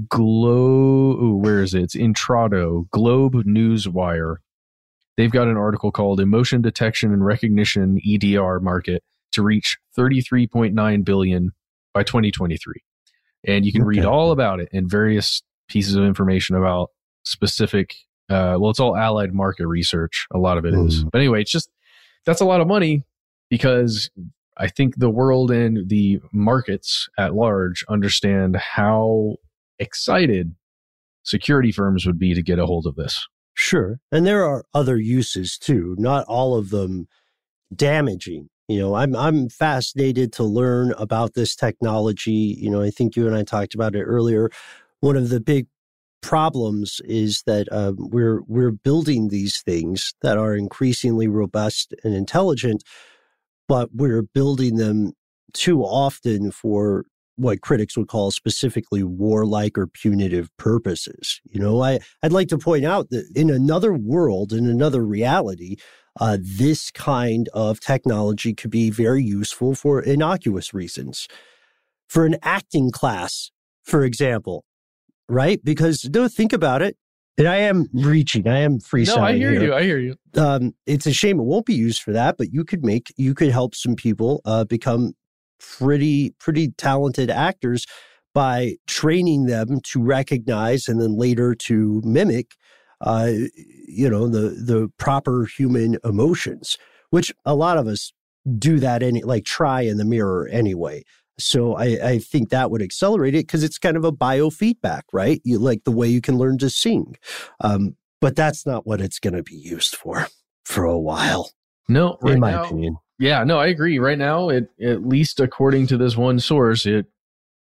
Globe, 0.09 1.19
ooh, 1.23 1.37
where 1.37 1.63
is 1.63 1.75
it? 1.75 1.83
It's 1.83 1.97
Intrado, 1.97 2.91
Globe 2.91 3.35
Newswire. 3.35 4.37
They've 5.17 5.31
got 5.31 5.49
an 5.49 5.57
article 5.57 5.91
called 5.91 6.21
Emotion 6.21 6.61
Detection 6.61 7.13
and 7.13 7.25
Recognition 7.25 8.01
EDR 8.07 8.61
Market 8.61 9.03
to 9.33 9.43
reach 9.43 9.79
33.9 9.97 11.05
billion 11.05 11.53
by 11.95 12.03
2023. 12.03 12.83
And 13.47 13.65
you 13.65 13.73
can 13.73 13.85
read 13.85 14.05
all 14.05 14.33
about 14.33 14.61
it 14.61 14.69
and 14.73 14.91
various 14.91 15.43
pieces 15.69 15.95
of 15.95 16.05
information 16.05 16.57
about 16.57 16.91
specific 17.25 17.95
uh, 18.29 18.57
well, 18.59 18.71
it's 18.71 18.81
all 18.81 18.97
allied 18.97 19.33
market 19.33 19.67
research. 19.69 20.27
A 20.35 20.39
lot 20.39 20.59
of 20.59 20.65
it 20.65 20.75
is. 20.75 21.05
Mhm. 21.05 21.11
But 21.13 21.19
anyway, 21.19 21.43
it's 21.43 21.51
just 21.51 21.71
that's 22.27 22.41
a 22.41 22.45
lot 22.45 22.61
of 22.61 22.67
money 22.67 23.05
because 23.49 24.11
I 24.57 24.69
think 24.69 24.97
the 24.97 25.11
world 25.11 25.51
and 25.51 25.89
the 25.89 26.21
markets 26.33 27.09
at 27.19 27.35
large 27.35 27.85
understand 27.89 28.57
how 28.57 29.37
excited 29.79 30.55
security 31.23 31.73
firms 31.73 32.07
would 32.07 32.19
be 32.19 32.35
to 32.35 32.43
get 32.43 32.59
a 32.59 32.67
hold 32.67 32.87
of 32.87 32.97
this. 32.97 33.27
Sure. 33.55 33.99
And 34.13 34.27
there 34.27 34.45
are 34.45 34.65
other 34.75 34.99
uses 34.99 35.57
too, 35.57 35.95
not 35.99 36.27
all 36.27 36.57
of 36.57 36.71
them 36.71 37.09
damaging. 37.75 38.49
You 38.69 38.81
know, 38.81 38.95
I'm 38.95 39.15
I'm 39.15 39.49
fascinated 39.49 40.33
to 40.35 40.45
learn 40.45 40.93
about 40.99 41.35
this 41.35 41.55
technology. 41.55 42.57
You 42.59 42.71
know, 42.71 42.83
I 42.83 42.91
think 42.91 43.15
you 43.17 43.27
and 43.27 43.37
I 43.37 43.45
talked 43.45 43.75
about 43.75 43.95
it 43.95 44.03
earlier. 44.03 44.51
One 45.01 45.17
of 45.17 45.29
the 45.29 45.41
big 45.41 45.69
problems 46.23 47.01
is 47.05 47.43
that 47.47 47.69
um, 47.73 47.97
we're 47.99 48.43
we're 48.47 48.73
building 48.73 49.29
these 49.29 49.61
things 49.63 50.15
that 50.23 50.37
are 50.37 50.57
increasingly 50.57 51.29
robust 51.29 51.95
and 52.05 52.15
intelligent, 52.15 52.83
but 53.69 53.91
we're 53.95 54.23
building 54.23 54.77
them 54.77 55.13
too 55.53 55.83
often 55.83 56.51
for 56.51 57.05
what 57.37 57.61
critics 57.61 57.97
would 57.97 58.09
call 58.09 58.31
specifically 58.31 59.03
warlike 59.03 59.77
or 59.77 59.87
punitive 59.87 60.49
purposes. 60.57 61.41
You 61.45 61.61
know, 61.61 61.83
I, 61.83 62.01
I'd 62.23 62.33
like 62.33 62.49
to 62.49 62.59
point 62.59 62.85
out 62.85 63.11
that 63.11 63.31
in 63.35 63.51
another 63.51 63.93
world, 63.93 64.53
in 64.53 64.67
another 64.67 65.05
reality, 65.05 65.77
uh, 66.19 66.39
this 66.41 66.91
kind 66.91 67.49
of 67.53 67.79
technology 67.79 68.55
could 68.55 68.71
be 68.71 68.89
very 68.91 69.23
useful 69.23 69.75
for 69.75 70.01
innocuous 70.01 70.73
reasons. 70.73 71.29
For 72.09 72.25
an 72.25 72.37
acting 72.43 72.91
class, 72.91 73.51
for 73.83 74.05
example, 74.05 74.65
right? 75.29 75.63
Because 75.65 76.09
no, 76.13 76.29
think 76.29 76.53
about 76.53 76.83
it. 76.83 76.97
And 77.39 77.47
I 77.47 77.57
am 77.57 77.89
reaching, 77.93 78.49
I 78.49 78.61
am 78.61 78.79
freestyling. 78.79 79.17
no, 79.17 79.23
I 79.23 79.33
hear 79.35 79.51
here 79.51 79.63
you. 79.63 79.75
I 79.75 79.83
hear 79.83 79.99
you. 79.99 80.17
um, 80.39 80.75
it's 80.87 81.07
a 81.07 81.13
shame 81.13 81.39
it 81.39 81.43
won't 81.43 81.67
be 81.67 81.75
used 81.75 82.01
for 82.01 82.13
that, 82.13 82.39
but 82.39 82.51
you 82.53 82.65
could 82.65 82.83
make 82.83 83.13
you 83.17 83.35
could 83.35 83.51
help 83.51 83.75
some 83.75 83.95
people 83.95 84.41
uh, 84.47 84.65
become 84.65 85.13
pretty 85.59 86.31
pretty 86.39 86.71
talented 86.73 87.31
actors 87.31 87.87
by 88.35 88.77
training 88.87 89.47
them 89.47 89.81
to 89.83 90.03
recognize 90.03 90.89
and 90.89 91.01
then 91.01 91.17
later 91.17 91.55
to 91.55 92.03
mimic 92.05 92.53
uh, 93.01 93.31
you 93.87 94.09
know 94.09 94.29
the 94.29 94.51
the 94.51 94.89
proper 94.99 95.47
human 95.47 95.97
emotions 96.05 96.77
which 97.11 97.33
a 97.45 97.55
lot 97.55 97.79
of 97.79 97.87
us 97.87 98.13
do 98.59 98.79
that 98.79 99.03
any 99.03 99.23
like 99.23 99.45
try 99.45 99.81
in 99.81 99.97
the 99.97 100.05
mirror 100.05 100.49
anyway 100.53 101.03
so 101.39 101.75
I, 101.75 101.99
I 102.03 102.19
think 102.19 102.51
that 102.51 102.71
would 102.71 102.83
accelerate 102.83 103.35
it 103.35 103.47
because 103.47 103.63
it's 103.63 103.79
kind 103.79 103.97
of 103.97 104.05
a 104.05 104.13
biofeedback 104.13 105.03
right 105.13 105.41
you 105.45 105.59
like 105.59 105.85
the 105.85 105.91
way 105.93 106.09
you 106.09 106.21
can 106.21 106.39
learn 106.39 106.59
to 106.59 106.71
sing 106.71 107.17
um, 107.61 107.97
but 108.21 108.37
that's 108.37 108.67
not 108.67 108.87
what 108.87 109.01
it's 109.01 109.19
going 109.19 109.35
to 109.35 109.43
be 109.43 109.57
used 109.57 109.97
for 109.97 110.29
for 110.65 110.85
a 110.85 110.99
while 110.99 111.51
No, 111.89 112.19
right 112.23 112.35
in 112.35 112.41
my 112.41 112.53
now, 112.53 112.65
opinion 112.65 112.97
Yeah, 113.19 113.45
no, 113.45 113.59
I 113.59 113.69
agree. 113.69 113.99
Right 113.99 114.19
now, 114.19 114.51
it 114.51 114.69
at 114.83 115.07
least 115.07 115.41
according 115.41 115.87
to 115.89 115.97
this 115.97 116.17
one 116.17 116.39
source, 116.39 116.85
it 116.85 117.07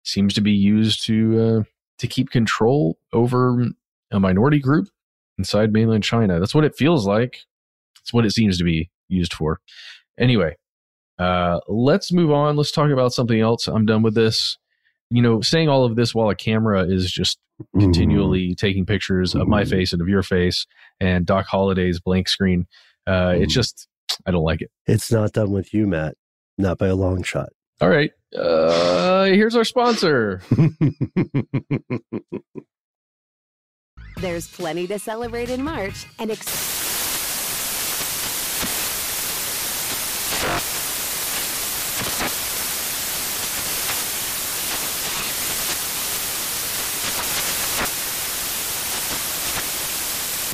seems 0.05 0.35
to 0.35 0.41
be 0.41 0.53
used 0.53 1.05
to 1.07 1.41
uh, 1.41 1.63
to 1.99 2.07
keep 2.07 2.31
control 2.31 2.99
over 3.13 3.67
a 4.11 4.21
minority 4.21 4.59
group 4.59 4.89
inside 5.39 5.73
mainland 5.73 6.05
China. 6.05 6.39
That's 6.39 6.55
what 6.55 6.65
it 6.65 6.77
feels 6.77 7.07
like. 7.07 7.39
It's 8.03 8.13
what 8.13 8.27
it 8.27 8.33
seems 8.33 8.59
to 8.59 8.65
be 8.65 8.91
used 9.09 9.33
for. 9.33 9.61
Anyway, 10.19 10.57
uh, 11.19 11.61
let's 11.69 12.13
move 12.13 12.31
on. 12.31 12.57
Let's 12.57 12.73
talk 12.73 12.91
about 12.91 13.13
something 13.13 13.41
else. 13.41 13.67
I'm 13.69 13.87
done 13.87 14.03
with 14.03 14.15
this. 14.15 14.57
You 15.11 15.23
know, 15.23 15.41
saying 15.41 15.69
all 15.69 15.85
of 15.85 15.97
this 15.97 16.15
while 16.15 16.29
a 16.29 16.35
camera 16.35 16.83
is 16.85 17.11
just 17.11 17.39
continually 17.79 18.55
taking 18.55 18.85
pictures 18.87 19.35
of 19.35 19.49
my 19.49 19.63
Mhm. 19.63 19.71
face 19.71 19.93
and 19.93 20.03
of 20.03 20.09
your 20.09 20.23
face 20.23 20.67
and 21.01 21.25
Doc 21.27 21.47
Holliday's 21.47 21.99
blank 21.99 22.29
screen. 22.29 22.67
Uh, 23.07 23.35
It's 23.37 23.53
Mhm. 23.53 23.57
just, 23.57 23.89
I 24.27 24.31
don't 24.31 24.45
like 24.45 24.61
it. 24.63 24.71
It's 24.87 25.11
not 25.11 25.33
done 25.33 25.51
with 25.51 25.73
you, 25.73 25.87
Matt. 25.87 26.15
Not 26.59 26.77
by 26.79 26.89
a 26.89 26.95
long 26.95 27.23
shot. 27.23 27.49
All 27.81 27.89
right. 27.89 28.11
Uh, 28.37 29.25
here's 29.25 29.57
our 29.57 29.65
sponsor. 29.65 30.43
There's 34.21 34.49
plenty 34.49 34.87
to 34.89 34.99
celebrate 34.99 35.49
in 35.49 35.63
March 35.63 36.07
and 36.19 36.31
ex- 36.33 36.88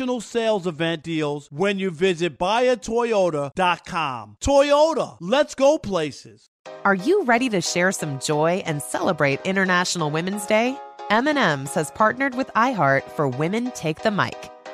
national 0.00 0.20
sales 0.22 0.66
event 0.66 1.02
deals 1.02 1.46
when 1.50 1.78
you 1.78 1.90
visit 1.90 2.38
buyatoyota.com. 2.38 4.36
Toyota, 4.40 5.16
let's 5.20 5.54
go 5.54 5.76
places. 5.78 6.48
Are 6.86 6.94
you 6.94 7.22
ready 7.24 7.50
to 7.50 7.60
share 7.60 7.92
some 7.92 8.18
joy 8.18 8.62
and 8.64 8.80
celebrate 8.80 9.44
International 9.44 10.10
Women's 10.10 10.46
Day? 10.46 10.74
M&M's 11.10 11.74
has 11.74 11.90
partnered 11.90 12.34
with 12.34 12.48
iHeart 12.56 13.02
for 13.10 13.28
Women 13.28 13.72
Take 13.72 14.02
the 14.02 14.10
Mic, 14.10 14.50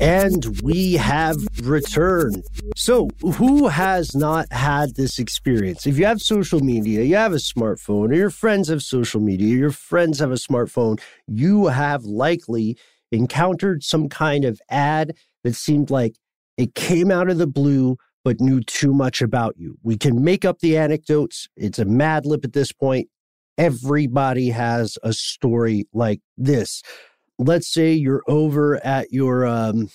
And 0.00 0.60
we 0.62 0.94
have 0.94 1.36
returned. 1.62 2.44
So, 2.76 3.08
who 3.20 3.68
has 3.68 4.14
not 4.14 4.52
had 4.52 4.96
this 4.96 5.18
experience? 5.18 5.86
If 5.86 5.98
you 5.98 6.06
have 6.06 6.20
social 6.20 6.60
media, 6.60 7.02
you 7.02 7.16
have 7.16 7.32
a 7.32 7.36
smartphone, 7.36 8.10
or 8.10 8.14
your 8.14 8.30
friends 8.30 8.68
have 8.68 8.82
social 8.82 9.20
media, 9.20 9.56
your 9.56 9.70
friends 9.70 10.18
have 10.18 10.30
a 10.30 10.34
smartphone, 10.34 11.00
you 11.26 11.66
have 11.66 12.04
likely 12.04 12.76
encountered 13.12 13.82
some 13.82 14.08
kind 14.08 14.44
of 14.44 14.60
ad 14.70 15.16
that 15.44 15.54
seemed 15.54 15.90
like 15.90 16.16
it 16.56 16.74
came 16.74 17.10
out 17.10 17.30
of 17.30 17.38
the 17.38 17.46
blue 17.46 17.96
but 18.24 18.40
knew 18.40 18.60
too 18.60 18.92
much 18.92 19.22
about 19.22 19.54
you. 19.56 19.78
We 19.82 19.96
can 19.96 20.22
make 20.22 20.44
up 20.44 20.58
the 20.60 20.76
anecdotes. 20.76 21.48
It's 21.56 21.78
a 21.78 21.84
mad 21.84 22.26
lib 22.26 22.44
at 22.44 22.52
this 22.52 22.70
point. 22.70 23.08
Everybody 23.58 24.50
has 24.50 24.98
a 25.02 25.12
story 25.12 25.86
like 25.92 26.20
this. 26.36 26.82
Let's 27.38 27.72
say 27.72 27.92
you're 27.92 28.22
over 28.28 28.84
at 28.84 29.12
your 29.12 29.46
um, 29.46 29.88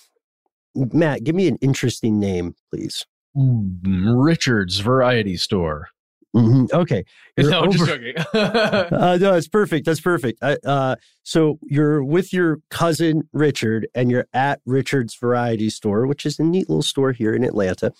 Matt. 0.76 1.24
Give 1.24 1.36
me 1.36 1.48
an 1.48 1.58
interesting 1.62 2.20
name, 2.20 2.56
please. 2.72 3.06
Richard's 3.36 4.80
Variety 4.80 5.38
Store. 5.38 5.90
Mm-hmm. 6.36 6.76
Okay. 6.76 7.06
You're 7.38 7.52
no, 7.52 7.62
I'm 7.62 7.72
just 7.72 7.86
joking. 7.86 8.14
uh, 8.34 9.18
no, 9.20 9.36
it's 9.36 9.48
perfect. 9.48 9.86
That's 9.86 10.02
perfect. 10.02 10.40
I, 10.42 10.58
uh, 10.66 10.96
so 11.24 11.60
you're 11.64 12.04
with 12.04 12.34
your 12.34 12.60
cousin 12.70 13.30
Richard, 13.32 13.88
and 13.96 14.12
you're 14.12 14.28
at 14.34 14.60
Richard's 14.66 15.16
Variety 15.16 15.70
Store, 15.70 16.08
which 16.08 16.26
is 16.26 16.40
a 16.40 16.44
neat 16.44 16.70
little 16.70 16.82
store 16.82 17.14
here 17.14 17.34
in 17.34 17.44
Atlanta. 17.44 17.94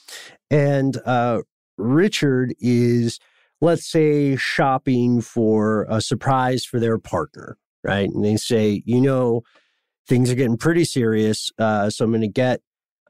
And 0.52 0.98
uh, 1.06 1.44
Richard 1.78 2.54
is, 2.60 3.20
let's 3.62 3.90
say, 3.90 4.36
shopping 4.36 5.22
for 5.22 5.86
a 5.90 6.02
surprise 6.02 6.66
for 6.66 6.80
their 6.80 6.98
partner, 6.98 7.58
right? 7.84 8.10
And 8.10 8.24
they 8.24 8.38
say, 8.38 8.84
you 8.86 9.02
know, 9.02 9.42
things 10.08 10.30
are 10.32 10.36
getting 10.36 10.58
pretty 10.58 10.86
serious, 10.86 11.52
uh, 11.58 11.90
so 11.90 12.06
I'm 12.06 12.12
going 12.12 12.22
to 12.22 12.28
get, 12.28 12.62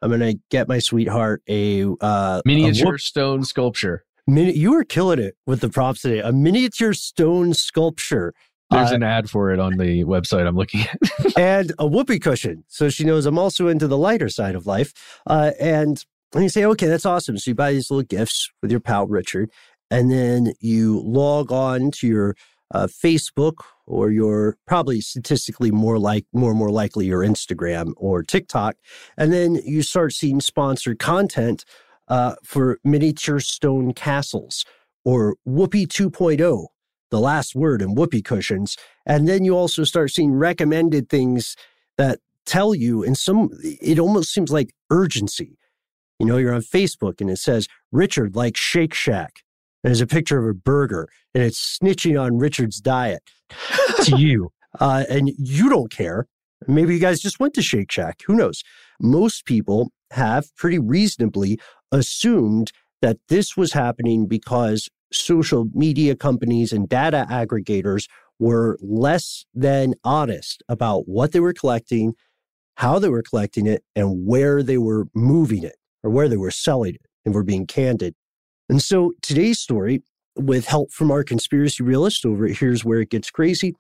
I'm 0.02 0.10
going 0.10 0.22
to 0.22 0.40
get 0.52 0.68
my 0.68 0.80
sweetheart 0.80 1.42
a 1.50 1.84
uh, 1.84 1.96
a 2.02 2.42
Miniature 2.46 2.92
whoop- 2.94 3.02
stone 3.02 3.44
sculpture. 3.44 4.04
Mini- 4.28 4.58
you 4.58 4.72
were 4.72 4.84
killing 4.84 5.20
it 5.20 5.36
with 5.46 5.62
the 5.62 5.70
props 5.70 6.02
today. 6.02 6.20
A 6.20 6.32
miniature 6.32 6.94
stone 6.94 7.54
sculpture 7.54 8.34
There's 8.72 8.92
Uh, 8.92 8.96
an 8.96 9.04
ad 9.04 9.30
for 9.30 9.52
it 9.52 9.60
on 9.60 9.78
the 9.78 10.04
website 10.06 10.48
I'm 10.48 10.56
looking 10.56 10.82
at. 10.82 10.98
and 11.38 11.72
a 11.78 11.86
whoopee 11.86 12.18
cushion. 12.20 12.64
So 12.68 12.90
she 12.90 13.04
knows 13.04 13.26
I'm 13.28 13.38
also 13.38 13.68
into 13.68 13.88
the 13.88 13.98
lighter 13.98 14.30
side 14.30 14.56
of 14.56 14.66
life. 14.66 14.94
Uh, 15.28 15.52
and, 15.60 16.04
and 16.34 16.42
you 16.44 16.50
say, 16.50 16.66
okay, 16.66 16.88
that's 16.88 17.06
awesome. 17.06 17.38
So 17.38 17.52
you 17.52 17.56
buy 17.56 17.74
these 17.74 17.92
little 17.92 18.04
gifts 18.04 18.50
with 18.64 18.72
your 18.72 18.80
pal 18.80 19.06
Richard, 19.06 19.52
and 19.96 20.12
then 20.12 20.54
you 20.60 21.02
log 21.06 21.54
on 21.54 21.90
to 21.90 22.06
your 22.06 22.36
uh, 22.72 22.86
Facebook 22.86 23.64
or 23.88 24.12
your 24.12 24.58
probably 24.68 25.00
statistically 25.00 25.72
more 25.72 25.98
like 25.98 26.26
more 26.34 26.50
and 26.50 26.60
more 26.60 26.70
likely 26.70 27.06
your 27.06 27.22
Instagram 27.22 27.94
or 27.96 28.22
TikTok, 28.22 28.76
and 29.18 29.32
then 29.32 29.56
you 29.56 29.82
start 29.82 30.12
seeing 30.12 30.42
sponsored 30.42 31.00
content 31.00 31.64
uh, 32.10 32.36
for 32.44 32.78
miniature 32.84 33.40
stone 33.40 33.94
castles 33.94 34.66
or 35.06 35.38
Whoopee 35.46 35.88
2.0, 35.88 36.68
the 37.10 37.20
last 37.20 37.56
word 37.56 37.82
in 37.82 37.96
Whoopee 37.96 38.22
cushions, 38.22 38.76
and 39.06 39.30
then 39.30 39.46
you 39.46 39.56
also 39.56 39.86
start 39.86 40.12
seeing 40.12 40.34
recommended 40.34 41.08
things 41.08 41.56
that 41.98 42.20
tell 42.46 42.76
you, 42.76 43.02
and 43.02 43.18
some 43.18 43.50
it 43.64 43.98
almost 43.98 44.34
seems 44.34 44.52
like 44.52 44.74
urgency. 44.90 45.58
You 46.20 46.26
know, 46.26 46.36
you're 46.36 46.54
on 46.54 46.62
Facebook 46.64 47.22
and 47.22 47.30
it 47.30 47.38
says 47.38 47.70
Richard 47.94 48.36
likes 48.36 48.60
Shake 48.60 48.94
Shack. 48.94 49.46
And 49.86 49.92
there's 49.92 50.02
a 50.02 50.08
picture 50.08 50.40
of 50.40 50.50
a 50.50 50.56
burger 50.56 51.08
and 51.36 51.44
it's 51.44 51.78
snitching 51.78 52.20
on 52.20 52.40
Richard's 52.40 52.82
diet 52.82 53.22
to 54.02 54.18
you. 54.18 54.50
Uh, 54.80 55.04
and 55.08 55.32
you 55.38 55.70
don't 55.70 55.92
care. 55.92 56.26
Maybe 56.68 56.96
you 56.96 57.00
guys 57.00 57.20
just 57.20 57.40
went 57.40 57.54
to 57.54 57.62
Shake 57.62 57.92
Shack. 57.92 58.22
Who 58.26 58.34
knows? 58.34 58.64
Most 59.00 59.46
people 59.46 59.92
have 60.10 60.48
pretty 60.56 60.80
reasonably 60.80 61.60
assumed 61.92 62.72
that 63.04 63.18
this 63.30 63.56
was 63.56 63.74
happening 63.74 64.26
because 64.26 64.90
social 65.14 65.68
media 65.76 66.16
companies 66.16 66.74
and 66.74 66.90
data 66.90 67.28
aggregators 67.30 68.08
were 68.40 68.80
less 68.82 69.46
than 69.54 69.94
honest 70.04 70.64
about 70.68 71.08
what 71.08 71.32
they 71.32 71.40
were 71.40 71.54
collecting, 71.54 72.16
how 72.78 72.98
they 72.98 73.10
were 73.10 73.22
collecting 73.22 73.68
it, 73.68 73.84
and 73.96 74.26
where 74.26 74.64
they 74.64 74.80
were 74.80 75.06
moving 75.14 75.64
it 75.64 75.76
or 76.04 76.10
where 76.10 76.28
they 76.28 76.38
were 76.38 76.50
selling 76.50 76.96
it, 76.96 77.02
and 77.24 77.36
were 77.36 77.44
being 77.44 77.68
candid. 77.68 78.16
And 78.70 78.82
so 78.82 79.14
today's 79.22 79.60
story, 79.60 80.02
with 80.36 80.66
help 80.66 80.92
from 80.92 81.12
our 81.12 81.24
conspiracy 81.24 81.84
realist 81.84 82.26
over 82.26 82.46
at 82.46 82.58
Here's 82.58 82.84
Where 82.84 83.00
It 83.00 83.10
Gets 83.10 83.32
Crazy, 83.32 83.74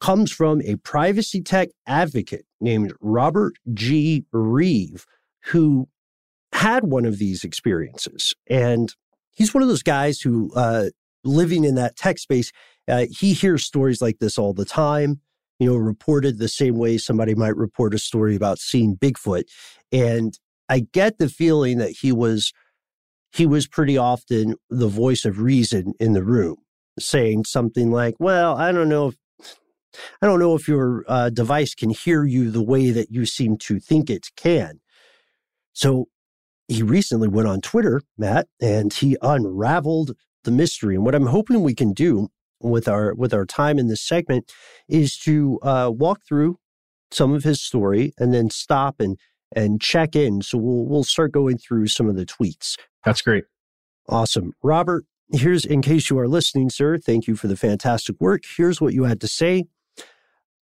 comes 0.00 0.32
from 0.32 0.62
a 0.62 0.76
privacy 0.76 1.42
tech 1.42 1.68
advocate 1.86 2.46
named 2.60 2.92
Robert 3.00 3.54
G. 3.74 4.24
Reeve, 4.32 5.06
who 5.46 5.88
had 6.52 6.84
one 6.84 7.04
of 7.04 7.18
these 7.18 7.44
experiences. 7.44 8.34
And 8.48 8.94
he's 9.30 9.54
one 9.54 9.62
of 9.62 9.68
those 9.68 9.82
guys 9.82 10.20
who, 10.20 10.52
uh, 10.54 10.86
living 11.22 11.64
in 11.64 11.74
that 11.74 11.96
tech 11.96 12.18
space, 12.18 12.50
uh, 12.88 13.06
he 13.10 13.34
hears 13.34 13.64
stories 13.64 14.00
like 14.00 14.18
this 14.18 14.38
all 14.38 14.54
the 14.54 14.64
time, 14.64 15.20
you 15.58 15.68
know, 15.68 15.76
reported 15.76 16.38
the 16.38 16.48
same 16.48 16.76
way 16.76 16.96
somebody 16.96 17.34
might 17.34 17.56
report 17.56 17.94
a 17.94 17.98
story 17.98 18.34
about 18.34 18.58
seeing 18.58 18.96
Bigfoot. 18.96 19.44
And 19.92 20.38
I 20.68 20.86
get 20.92 21.18
the 21.18 21.28
feeling 21.28 21.78
that 21.78 21.90
he 22.00 22.10
was 22.10 22.52
he 23.32 23.46
was 23.46 23.66
pretty 23.66 23.96
often 23.96 24.56
the 24.68 24.88
voice 24.88 25.24
of 25.24 25.40
reason 25.40 25.94
in 26.00 26.12
the 26.12 26.24
room, 26.24 26.56
saying 26.98 27.44
something 27.44 27.90
like, 27.90 28.14
"Well, 28.18 28.56
I 28.56 28.72
don't 28.72 28.88
know 28.88 29.08
if 29.08 29.16
I 30.22 30.26
don't 30.26 30.40
know 30.40 30.54
if 30.54 30.68
your 30.68 31.04
uh, 31.08 31.30
device 31.30 31.74
can 31.74 31.90
hear 31.90 32.24
you 32.24 32.50
the 32.50 32.62
way 32.62 32.90
that 32.90 33.10
you 33.10 33.26
seem 33.26 33.56
to 33.58 33.78
think 33.80 34.10
it 34.10 34.28
can." 34.36 34.80
So 35.72 36.06
he 36.68 36.82
recently 36.82 37.28
went 37.28 37.48
on 37.48 37.60
Twitter, 37.60 38.00
Matt, 38.16 38.46
and 38.60 38.92
he 38.92 39.16
unraveled 39.22 40.12
the 40.44 40.50
mystery. 40.50 40.94
And 40.94 41.04
what 41.04 41.14
I'm 41.14 41.26
hoping 41.26 41.62
we 41.62 41.74
can 41.74 41.92
do 41.92 42.28
with 42.60 42.88
our 42.88 43.14
with 43.14 43.34
our 43.34 43.46
time 43.46 43.78
in 43.78 43.88
this 43.88 44.02
segment 44.02 44.52
is 44.88 45.16
to 45.18 45.58
uh, 45.62 45.90
walk 45.92 46.20
through 46.28 46.58
some 47.10 47.32
of 47.32 47.42
his 47.42 47.60
story 47.60 48.12
and 48.18 48.32
then 48.32 48.50
stop 48.50 49.00
and 49.00 49.18
and 49.54 49.80
check 49.80 50.14
in. 50.14 50.42
So 50.42 50.58
we'll 50.58 50.86
we'll 50.86 51.04
start 51.04 51.32
going 51.32 51.58
through 51.58 51.88
some 51.88 52.08
of 52.08 52.16
the 52.16 52.26
tweets. 52.26 52.76
That's 53.04 53.22
great. 53.22 53.44
Awesome, 54.08 54.52
Robert. 54.62 55.04
Here's 55.32 55.64
in 55.64 55.80
case 55.80 56.10
you 56.10 56.18
are 56.18 56.28
listening, 56.28 56.70
sir. 56.70 56.98
Thank 56.98 57.26
you 57.26 57.36
for 57.36 57.46
the 57.46 57.56
fantastic 57.56 58.16
work. 58.20 58.42
Here's 58.56 58.80
what 58.80 58.94
you 58.94 59.04
had 59.04 59.20
to 59.20 59.28
say. 59.28 59.64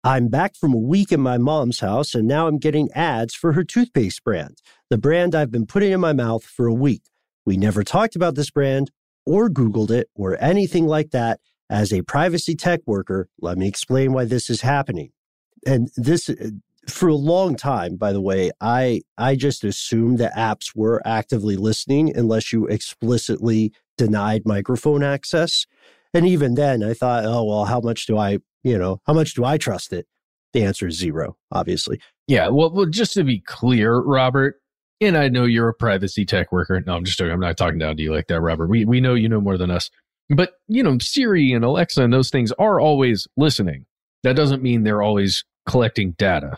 I'm 0.04 0.30
back 0.30 0.56
from 0.56 0.74
a 0.74 0.80
week 0.80 1.12
in 1.12 1.22
my 1.22 1.38
mom's 1.38 1.80
house, 1.80 2.16
and 2.16 2.28
now 2.28 2.48
I'm 2.48 2.58
getting 2.58 2.92
ads 2.94 3.36
for 3.36 3.54
her 3.54 3.64
toothpaste 3.64 4.24
brand, 4.24 4.60
the 4.90 4.98
brand 4.98 5.36
I've 5.36 5.52
been 5.52 5.68
putting 5.68 5.92
in 5.92 6.00
my 6.00 6.14
mouth 6.14 6.44
for 6.44 6.68
a 6.68 6.74
week. 6.74 7.04
We 7.46 7.58
never 7.58 7.84
talked 7.84 8.16
about 8.16 8.36
this 8.36 8.50
brand 8.50 8.92
or 9.26 9.50
Googled 9.50 9.92
it 9.92 10.10
or 10.16 10.42
anything 10.42 10.88
like 10.88 11.12
that. 11.12 11.40
As 11.70 11.94
a 11.94 12.02
privacy 12.02 12.56
tech 12.56 12.82
worker, 12.86 13.30
let 13.40 13.58
me 13.58 13.68
explain 13.68 14.12
why 14.12 14.26
this 14.26 14.50
is 14.50 14.62
happening. 14.62 15.12
And 15.66 15.90
this, 15.96 16.30
for 16.88 17.10
a 17.10 17.16
long 17.16 17.56
time, 17.56 17.96
by 17.96 18.12
the 18.12 18.22
way, 18.22 18.52
I 18.60 19.02
I 19.18 19.36
just 19.36 19.64
assumed 19.64 20.18
that 20.18 20.34
apps 20.36 20.76
were 20.76 21.02
actively 21.06 21.56
listening 21.56 22.16
unless 22.16 22.52
you 22.52 22.66
explicitly 22.68 23.74
denied 23.98 24.44
microphone 24.46 25.04
access. 25.04 25.66
And 26.14 26.28
even 26.28 26.56
then, 26.56 26.84
I 26.84 26.94
thought, 26.94 27.26
oh 27.26 27.44
well, 27.44 27.66
how 27.66 27.80
much 27.80 28.06
do 28.08 28.18
I 28.18 28.40
you 28.64 28.78
know, 28.78 29.02
how 29.06 29.14
much 29.14 29.34
do 29.34 29.44
I 29.46 29.58
trust 29.58 29.94
it? 29.94 30.08
The 30.54 30.64
answer 30.64 30.88
is 30.88 30.98
zero, 30.98 31.38
obviously. 31.52 32.00
Yeah. 32.28 32.50
Well, 32.50 32.72
well, 32.72 32.86
just 32.86 33.14
to 33.14 33.24
be 33.24 33.40
clear, 33.40 33.98
Robert, 33.98 34.62
and 35.00 35.18
I 35.18 35.30
know 35.30 35.46
you're 35.46 35.70
a 35.70 35.74
privacy 35.74 36.26
tech 36.26 36.52
worker. 36.52 36.82
No, 36.86 36.96
I'm 36.96 37.06
just 37.06 37.18
joking. 37.18 37.34
I'm 37.34 37.40
not 37.40 37.58
talking 37.58 37.80
down 37.80 37.98
to 37.98 38.04
you 38.04 38.14
like 38.14 38.28
that, 38.28 38.42
Robert. 38.42 38.68
We 38.68 38.86
we 38.86 39.02
know 39.02 39.14
you 39.16 39.30
know 39.30 39.42
more 39.42 39.58
than 39.58 39.72
us. 39.72 39.90
But 40.30 40.54
you 40.68 40.84
know, 40.84 40.98
Siri 41.00 41.52
and 41.54 41.66
Alexa 41.66 42.04
and 42.04 42.14
those 42.14 42.30
things 42.30 42.52
are 42.54 42.80
always 42.80 43.28
listening. 43.38 43.86
That 44.24 44.36
doesn't 44.36 44.62
mean 44.62 44.84
they're 44.84 45.02
always 45.02 45.44
collecting 45.68 46.12
data, 46.18 46.58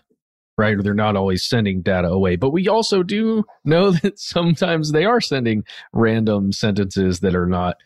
right? 0.57 0.75
Or 0.75 0.83
they're 0.83 0.93
not 0.93 1.15
always 1.15 1.43
sending 1.43 1.81
data 1.81 2.09
away. 2.09 2.35
But 2.35 2.51
we 2.51 2.67
also 2.67 3.03
do 3.03 3.43
know 3.65 3.91
that 4.03 4.19
sometimes 4.19 4.91
they 4.91 5.05
are 5.05 5.21
sending 5.21 5.63
random 5.93 6.51
sentences 6.51 7.19
that 7.21 7.35
are 7.35 7.47
not, 7.47 7.77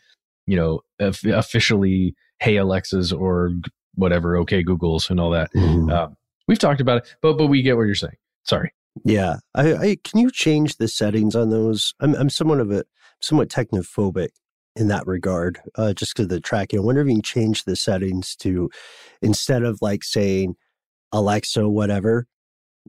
you 0.46 0.56
know, 0.56 0.80
officially 1.00 2.14
"Hey 2.40 2.56
Alexas" 2.56 3.12
or 3.12 3.52
whatever, 3.94 4.36
okay, 4.38 4.62
Google's 4.62 5.10
and 5.10 5.20
all 5.20 5.30
that. 5.30 5.52
Mm-hmm. 5.54 5.90
Um, 5.90 6.16
we've 6.46 6.58
talked 6.58 6.80
about 6.80 6.98
it, 6.98 7.16
but 7.20 7.34
but 7.34 7.48
we 7.48 7.62
get 7.62 7.76
what 7.76 7.84
you're 7.84 7.94
saying. 7.94 8.16
Sorry. 8.44 8.72
Yeah, 9.04 9.36
I, 9.54 9.74
I 9.74 9.96
can 10.02 10.20
you 10.20 10.30
change 10.30 10.76
the 10.76 10.88
settings 10.88 11.36
on 11.36 11.50
those? 11.50 11.94
I'm 12.00 12.14
I'm 12.14 12.30
somewhat 12.30 12.60
of 12.60 12.70
a 12.70 12.84
somewhat 13.20 13.48
technophobic 13.48 14.30
in 14.76 14.88
that 14.88 15.06
regard, 15.06 15.60
uh, 15.76 15.92
just 15.92 16.14
because 16.14 16.28
the 16.28 16.40
tracking. 16.40 16.78
I 16.78 16.82
wonder 16.82 17.00
if 17.00 17.08
you 17.08 17.14
can 17.14 17.22
change 17.22 17.64
the 17.64 17.76
settings 17.76 18.34
to 18.36 18.70
instead 19.22 19.62
of 19.62 19.78
like 19.82 20.04
saying 20.04 20.54
Alexa, 21.12 21.68
whatever, 21.68 22.26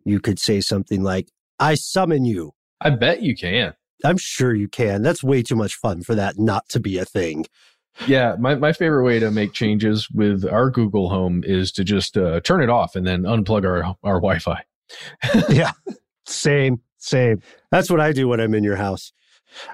you 0.06 0.20
could 0.20 0.40
say 0.40 0.62
something 0.62 1.04
like 1.04 1.30
"I 1.60 1.76
summon 1.76 2.26
you." 2.26 2.52
I 2.82 2.92
bet 2.92 3.22
you 3.22 3.36
can. 3.36 3.74
I'm 4.06 4.18
sure 4.18 4.56
you 4.56 4.70
can. 4.70 5.02
That's 5.02 5.24
way 5.24 5.44
too 5.44 5.56
much 5.56 5.76
fun 5.76 6.04
for 6.04 6.16
that 6.16 6.36
not 6.38 6.70
to 6.70 6.80
be 6.80 6.98
a 6.98 7.06
thing 7.06 7.46
yeah, 8.08 8.36
my, 8.40 8.56
my 8.56 8.74
favorite 8.74 9.04
way 9.04 9.20
to 9.20 9.32
make 9.32 9.54
changes 9.54 10.10
with 10.12 10.46
our 10.46 10.70
Google 10.70 11.10
Home 11.10 11.44
is 11.46 11.72
to 11.74 11.84
just 11.84 12.18
uh, 12.18 12.40
turn 12.42 12.62
it 12.62 12.70
off 12.70 12.96
and 12.96 13.06
then 13.06 13.24
unplug 13.24 13.66
our 13.66 13.96
our 14.04 14.20
Wi-Fi. 14.20 14.64
yeah, 15.50 15.72
same, 16.26 16.82
same. 16.98 17.42
That's 17.72 17.90
what 17.90 18.00
I 18.00 18.12
do 18.12 18.28
when 18.28 18.40
I'm 18.40 18.54
in 18.54 18.64
your 18.64 18.78
house. 18.78 19.12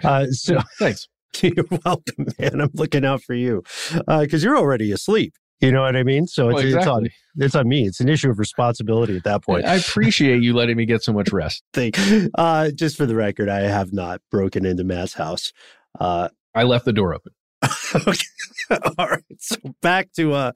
Uh, 0.04 0.26
so 0.28 0.60
thanks. 0.80 1.08
You're 1.42 1.66
welcome, 1.86 2.28
man. 2.40 2.62
I'm 2.62 2.72
looking 2.74 3.04
out 3.04 3.22
for 3.22 3.34
you 3.34 3.62
because 3.90 4.46
uh, 4.46 4.48
you're 4.48 4.58
already 4.58 4.94
asleep. 4.94 5.34
You 5.62 5.72
know 5.72 5.82
what 5.82 5.96
I 5.96 6.04
mean? 6.04 6.28
So 6.28 6.50
it's, 6.50 6.56
well, 6.56 6.65
exactly. 6.65 6.80
it's 6.80 6.88
on 6.88 7.10
it's 7.46 7.56
on 7.56 7.68
me. 7.68 7.88
It's 7.88 8.00
an 8.00 8.10
issue 8.10 8.30
of 8.30 8.39
responsibility 8.39 9.15
at 9.15 9.24
that 9.24 9.44
point. 9.44 9.65
I 9.65 9.76
appreciate 9.76 10.44
you 10.44 10.54
letting 10.54 10.78
me 10.78 10.86
get 10.86 11.04
so 11.04 11.13
much 11.13 11.32
rest. 11.32 11.63
Thank. 11.74 11.98
Uh, 12.36 12.72
just 12.72 12.98
for 12.98 13.06
the 13.06 13.15
record, 13.15 13.50
I 13.50 13.62
have 13.62 13.94
not 13.94 14.22
broken 14.32 14.65
into 14.65 14.84
Matt's 14.84 15.13
house. 15.13 15.54
Uh, 16.00 16.30
I 16.54 16.63
left 16.63 16.86
the 16.86 16.94
door 16.94 17.13
open. 17.13 17.32
okay. 17.96 18.26
all 18.98 19.08
right. 19.08 19.24
So 19.39 19.56
back 19.82 20.12
to 20.13 20.34
uh 20.34 20.52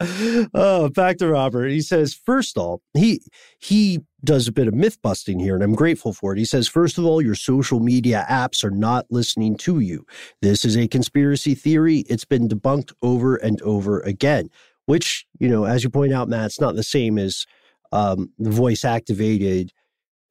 oh 0.54 0.90
back 0.90 1.18
to 1.18 1.28
Robert. 1.28 1.70
He 1.70 1.82
says, 1.82 2.14
first 2.14 2.58
of 2.58 2.64
all, 2.64 2.82
he 2.94 3.22
he 3.60 4.00
does 4.24 4.48
a 4.48 4.52
bit 4.52 4.68
of 4.68 4.74
myth 4.74 5.02
busting 5.02 5.40
here, 5.40 5.56
and 5.56 5.64
I'm 5.64 5.76
grateful 5.76 6.14
for 6.14 6.34
it. 6.34 6.40
He 6.40 6.46
says, 6.46 6.68
first 6.68 6.98
of 6.98 7.06
all, 7.06 7.22
your 7.22 7.36
social 7.36 7.80
media 7.80 8.26
apps 8.30 8.64
are 8.64 8.72
not 8.72 9.06
listening 9.10 9.56
to 9.58 9.80
you. 9.80 10.06
This 10.42 10.66
is 10.66 10.76
a 10.76 10.88
conspiracy 10.88 11.56
theory. 11.56 12.00
It's 12.10 12.26
been 12.26 12.50
debunked 12.50 12.94
over 13.02 13.36
and 13.36 13.62
over 13.62 14.02
again, 14.02 14.50
which, 14.90 15.28
you 15.40 15.48
know, 15.48 15.66
as 15.66 15.84
you 15.84 15.90
point 15.92 16.12
out, 16.12 16.30
Matt, 16.30 16.48
it's 16.48 16.60
not 16.60 16.76
the 16.76 16.82
same 16.82 17.20
as 17.20 17.46
um, 17.92 18.32
the 18.40 18.50
voice 18.50 18.84
activated 18.84 19.72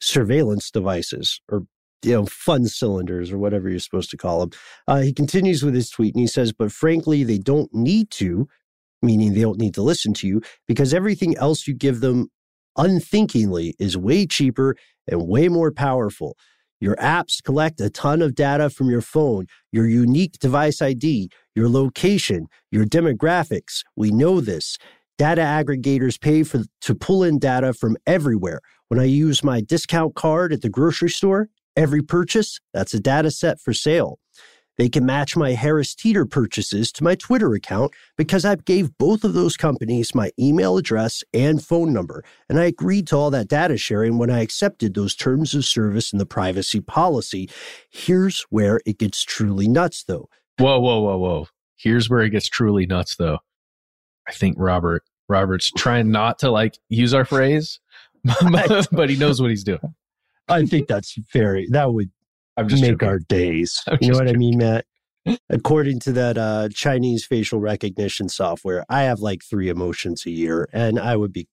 surveillance 0.01 0.69
devices 0.73 1.41
or 1.49 1.63
you 2.03 2.13
know, 2.13 2.27
fun 2.27 2.67
cylinders 2.67 3.31
or 3.31 3.39
whatever 3.39 3.69
you're 3.69 3.79
supposed 3.79 4.11
to 4.11 4.17
call 4.17 4.41
them. 4.41 4.51
Uh, 4.89 5.01
he 5.01 5.13
continues 5.13 5.63
with 5.63 5.75
his 5.75 5.91
tweet 5.91 6.13
and 6.13 6.21
he 6.21 6.27
says, 6.27 6.53
but 6.53 6.73
frankly, 6.73 7.23
they 7.23 7.39
don't 7.39 7.73
need 7.73 8.11
to, 8.11 8.49
meaning 9.01 9.33
they 9.33 9.43
don't 9.43 9.61
need 9.61 9.75
to 9.75 9.83
listen 9.83 10.13
to 10.15 10.27
you 10.27 10.43
because 10.67 10.93
everything 10.93 11.37
else 11.37 11.69
you 11.69 11.75
give 11.75 12.01
them 12.01 12.27
unthinkingly 12.77 13.77
is 13.79 13.97
way 13.97 14.27
cheaper 14.27 14.75
and 15.07 15.29
way 15.29 15.49
more 15.49 15.71
powerful. 15.71 16.37
Your 16.81 16.97
apps 16.97 17.43
collect 17.43 17.81
a 17.81 17.91
ton 17.91 18.23
of 18.23 18.35
data 18.35 18.71
from 18.71 18.89
your 18.89 19.01
phone, 19.01 19.47
your 19.73 19.87
unique 19.87 20.39
device 20.39 20.81
ID, 20.81 21.31
your 21.55 21.69
location, 21.69 22.47
your 22.71 22.85
demographics. 22.85 23.83
We 23.97 24.11
know 24.11 24.41
this. 24.41 24.77
Data 25.17 25.41
aggregators 25.43 26.21
pay 26.21 26.45
for 26.45 26.63
to 26.83 26.95
pull 26.95 27.25
in 27.25 27.39
data 27.39 27.73
from 27.73 27.97
everywhere. 28.07 28.61
When 28.89 29.01
I 29.01 29.05
use 29.05 29.43
my 29.43 29.61
discount 29.61 30.15
card 30.15 30.53
at 30.53 30.63
the 30.63 30.71
grocery 30.71 31.11
store, 31.11 31.49
Every 31.79 32.03
purchase, 32.03 32.59
that's 32.75 32.93
a 32.93 32.99
data 32.99 33.31
set 33.31 33.61
for 33.61 33.73
sale. 33.73 34.19
They 34.79 34.89
can 34.89 35.05
match 35.05 35.37
my 35.37 35.53
Harris 35.53 35.95
Teeter 35.95 36.25
purchases 36.25 36.93
to 36.93 37.05
my 37.05 37.17
Twitter 37.17 37.53
account 37.53 37.93
because 38.17 38.45
I 38.45 38.55
gave 38.55 38.97
both 38.97 39.25
of 39.25 39.35
those 39.35 39.57
companies 39.57 40.15
my 40.15 40.31
email 40.39 40.79
address 40.79 41.25
and 41.35 41.63
phone 41.63 41.93
number, 41.93 42.25
and 42.49 42.61
I 42.61 42.67
agreed 42.67 43.09
to 43.09 43.17
all 43.17 43.31
that 43.33 43.49
data 43.49 43.77
sharing 43.77 44.19
when 44.19 44.31
I 44.31 44.41
accepted 44.41 44.95
those 44.95 45.17
terms 45.17 45.53
of 45.53 45.65
service 45.65 46.13
and 46.13 46.21
the 46.21 46.27
privacy 46.27 46.81
policy. 46.81 47.51
Here's 47.91 48.43
where 48.51 48.81
it 48.87 48.99
gets 48.99 49.25
truly 49.25 49.67
nuts, 49.67 50.05
though. 50.05 50.29
Whoa, 50.59 50.79
whoa, 50.79 51.01
whoa, 51.01 51.19
whoa. 51.19 51.49
Here's 51.77 52.09
where 52.09 52.21
it 52.21 52.31
gets 52.31 52.49
truly 52.49 52.87
nuts, 52.87 53.17
though. 53.17 53.39
I 54.29 54.33
think 54.33 54.57
Robert 54.59 55.03
Robert's 55.29 55.71
trying 55.71 56.11
not 56.11 56.39
to 56.41 56.51
like 56.51 56.79
use 56.89 57.13
our 57.15 57.25
phrase, 57.25 57.81
but 58.93 59.11
he 59.11 59.17
knows 59.17 59.41
what 59.41 59.51
he's 59.51 59.65
doing. 59.65 59.95
I 60.49 60.65
think 60.65 60.89
that's 60.89 61.15
very, 61.33 61.69
that 61.71 61.93
would 61.93 62.11
I'm 62.59 62.69
just 62.69 62.83
make 62.83 62.93
joking. 62.93 63.09
our 63.09 63.19
days. 63.21 63.83
I'm 63.89 63.99
you 64.01 64.09
know 64.11 64.19
what 64.19 64.27
joking. 64.27 64.37
I 64.37 64.39
mean, 64.39 64.59
Matt? 64.59 64.85
According 65.51 66.01
to 66.01 66.13
that 66.13 66.39
uh, 66.39 66.69
Chinese 66.73 67.25
facial 67.25 67.61
recognition 67.61 68.29
software, 68.29 68.85
I 68.89 69.03
have 69.03 69.21
like 69.21 69.43
three 69.45 69.69
emotions 69.69 70.25
a 70.25 70.31
year, 70.31 70.69
and 70.73 70.99
I 70.99 71.17
would 71.17 71.33
be, 71.33 71.49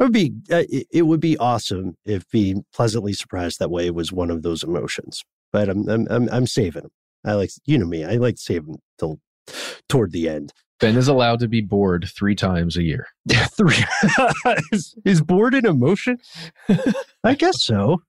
I 0.00 0.04
would 0.04 0.12
be, 0.12 0.32
uh, 0.50 0.64
it, 0.68 0.86
it 0.90 1.02
would 1.02 1.20
be 1.20 1.36
awesome 1.36 1.96
if 2.06 2.28
being 2.30 2.64
pleasantly 2.72 3.12
surprised 3.12 3.58
that 3.58 3.70
way 3.70 3.90
was 3.90 4.12
one 4.12 4.30
of 4.30 4.42
those 4.42 4.62
emotions. 4.62 5.24
But 5.52 5.68
I'm, 5.68 5.86
I'm, 5.88 6.06
I'm, 6.10 6.28
I'm 6.30 6.46
saving 6.46 6.82
them. 6.82 6.90
I 7.24 7.34
like, 7.34 7.50
you 7.66 7.76
know 7.76 7.86
me, 7.86 8.04
I 8.04 8.14
like 8.14 8.38
saving 8.38 8.78
till 8.98 9.20
toward 9.88 10.12
the 10.12 10.28
end. 10.28 10.52
Ben 10.80 10.96
is 10.96 11.08
allowed 11.08 11.40
to 11.40 11.48
be 11.48 11.60
bored 11.60 12.08
three 12.16 12.36
times 12.36 12.76
a 12.76 12.82
year. 12.82 13.08
Three 13.56 13.84
is, 14.72 14.94
is 15.04 15.20
bored 15.20 15.54
an 15.54 15.66
emotion? 15.66 16.18
I 17.24 17.34
guess 17.34 17.62
so. 17.62 18.02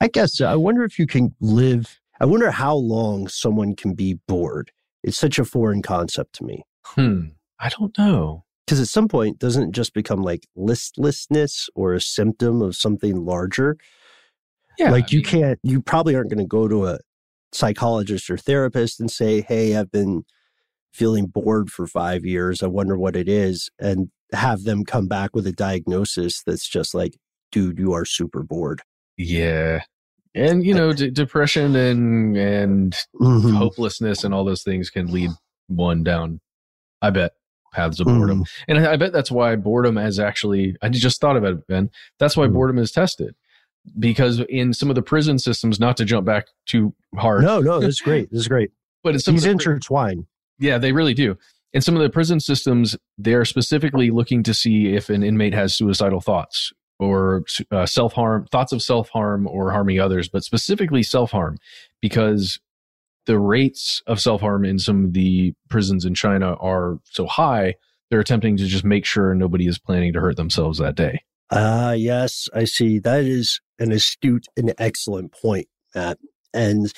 I 0.00 0.08
guess. 0.08 0.40
I 0.40 0.56
wonder 0.56 0.84
if 0.84 0.98
you 0.98 1.06
can 1.06 1.34
live. 1.40 2.00
I 2.20 2.26
wonder 2.26 2.50
how 2.50 2.74
long 2.74 3.28
someone 3.28 3.74
can 3.76 3.94
be 3.94 4.14
bored. 4.26 4.72
It's 5.02 5.18
such 5.18 5.38
a 5.38 5.44
foreign 5.44 5.82
concept 5.82 6.34
to 6.36 6.44
me. 6.44 6.64
Hmm. 6.84 7.28
I 7.58 7.68
don't 7.68 7.96
know. 7.98 8.44
Because 8.66 8.80
at 8.80 8.88
some 8.88 9.08
point, 9.08 9.38
doesn't 9.38 9.68
it 9.68 9.72
just 9.72 9.94
become 9.94 10.22
like 10.22 10.46
listlessness 10.56 11.68
or 11.74 11.94
a 11.94 12.00
symptom 12.00 12.62
of 12.62 12.76
something 12.76 13.24
larger? 13.24 13.76
Yeah. 14.78 14.90
like 14.90 15.04
I 15.04 15.08
you 15.10 15.18
mean, 15.18 15.26
can't, 15.26 15.58
you 15.62 15.80
probably 15.82 16.14
aren't 16.14 16.30
going 16.30 16.38
to 16.38 16.46
go 16.46 16.68
to 16.68 16.86
a 16.86 16.98
psychologist 17.52 18.30
or 18.30 18.36
therapist 18.36 19.00
and 19.00 19.10
say, 19.10 19.42
Hey, 19.42 19.76
I've 19.76 19.90
been 19.90 20.24
feeling 20.92 21.26
bored 21.26 21.70
for 21.70 21.86
five 21.86 22.24
years. 22.24 22.62
I 22.62 22.66
wonder 22.68 22.96
what 22.96 23.16
it 23.16 23.28
is. 23.28 23.70
And 23.78 24.10
have 24.32 24.64
them 24.64 24.84
come 24.84 25.08
back 25.08 25.34
with 25.34 25.46
a 25.46 25.52
diagnosis 25.52 26.42
that's 26.44 26.68
just 26.68 26.94
like, 26.94 27.16
dude, 27.50 27.78
you 27.78 27.92
are 27.92 28.04
super 28.04 28.42
bored. 28.42 28.82
Yeah. 29.16 29.82
And 30.34 30.64
you 30.64 30.74
know, 30.74 30.92
d- 30.92 31.10
depression 31.10 31.74
and 31.74 32.36
and 32.36 32.96
Mhm. 33.20 33.56
hopelessness 33.56 34.22
and 34.24 34.32
all 34.32 34.44
those 34.44 34.62
things 34.62 34.88
can 34.90 35.06
lead 35.12 35.30
one 35.66 36.02
down. 36.04 36.40
I 37.02 37.10
bet 37.10 37.32
paths 37.72 37.98
of 38.00 38.06
Mm-hmm. 38.06 38.18
boredom, 38.18 38.44
and 38.68 38.78
I 38.78 38.92
I 38.92 38.96
bet 38.96 39.12
that's 39.12 39.30
why 39.30 39.56
boredom 39.56 39.96
has 39.96 40.18
actually. 40.20 40.76
I 40.82 40.88
just 40.88 41.20
thought 41.20 41.36
about 41.36 41.54
it, 41.54 41.66
Ben. 41.66 41.90
That's 42.18 42.36
why 42.36 42.46
Mhm. 42.46 42.52
boredom 42.52 42.78
is 42.78 42.92
tested 42.92 43.34
because 43.98 44.40
in 44.48 44.72
some 44.74 44.88
of 44.90 44.94
the 44.94 45.02
prison 45.02 45.38
systems, 45.38 45.80
not 45.80 45.96
to 45.96 46.04
jump 46.04 46.26
back 46.26 46.46
too 46.66 46.94
hard, 47.16 47.42
No, 47.42 47.60
no, 47.60 47.80
this 47.80 47.94
is 47.94 48.00
great. 48.00 48.30
This 48.30 48.40
is 48.40 48.48
great. 48.48 48.70
but 49.02 49.14
it's 49.14 49.24
some 49.24 49.34
These 49.34 49.44
the, 49.44 49.50
intertwine. 49.50 50.26
yeah, 50.58 50.76
they 50.78 50.92
really 50.92 51.14
do. 51.14 51.36
In 51.72 51.80
some 51.80 51.96
of 51.96 52.02
the 52.02 52.10
prison 52.10 52.40
systems, 52.40 52.96
they're 53.16 53.44
specifically 53.44 54.10
looking 54.10 54.42
to 54.42 54.52
see 54.52 54.88
if 54.94 55.08
an 55.08 55.22
inmate 55.22 55.54
has 55.54 55.74
suicidal 55.74 56.20
thoughts 56.20 56.72
or 57.00 57.44
uh, 57.70 57.86
self 57.86 58.12
harm, 58.12 58.46
thoughts 58.52 58.72
of 58.72 58.82
self 58.82 59.08
harm 59.08 59.46
or 59.46 59.72
harming 59.72 59.98
others, 59.98 60.28
but 60.28 60.44
specifically 60.44 61.02
self 61.02 61.30
harm, 61.30 61.58
because 62.00 62.60
the 63.26 63.38
rates 63.38 64.02
of 64.06 64.20
self 64.20 64.40
harm 64.40 64.64
in 64.64 64.78
some 64.78 65.06
of 65.06 65.12
the 65.14 65.54
prisons 65.68 66.04
in 66.04 66.14
China 66.14 66.54
are 66.54 66.98
so 67.04 67.26
high. 67.26 67.74
They're 68.10 68.20
attempting 68.20 68.56
to 68.58 68.66
just 68.66 68.84
make 68.84 69.04
sure 69.04 69.34
nobody 69.34 69.66
is 69.66 69.78
planning 69.78 70.12
to 70.12 70.20
hurt 70.20 70.36
themselves 70.36 70.78
that 70.78 70.96
day. 70.96 71.22
Ah, 71.50 71.92
yes, 71.92 72.48
I 72.54 72.64
see. 72.64 72.98
That 72.98 73.24
is 73.24 73.60
an 73.78 73.92
astute 73.92 74.46
and 74.56 74.74
excellent 74.78 75.32
point, 75.32 75.68
Matt. 75.94 76.18
And, 76.52 76.92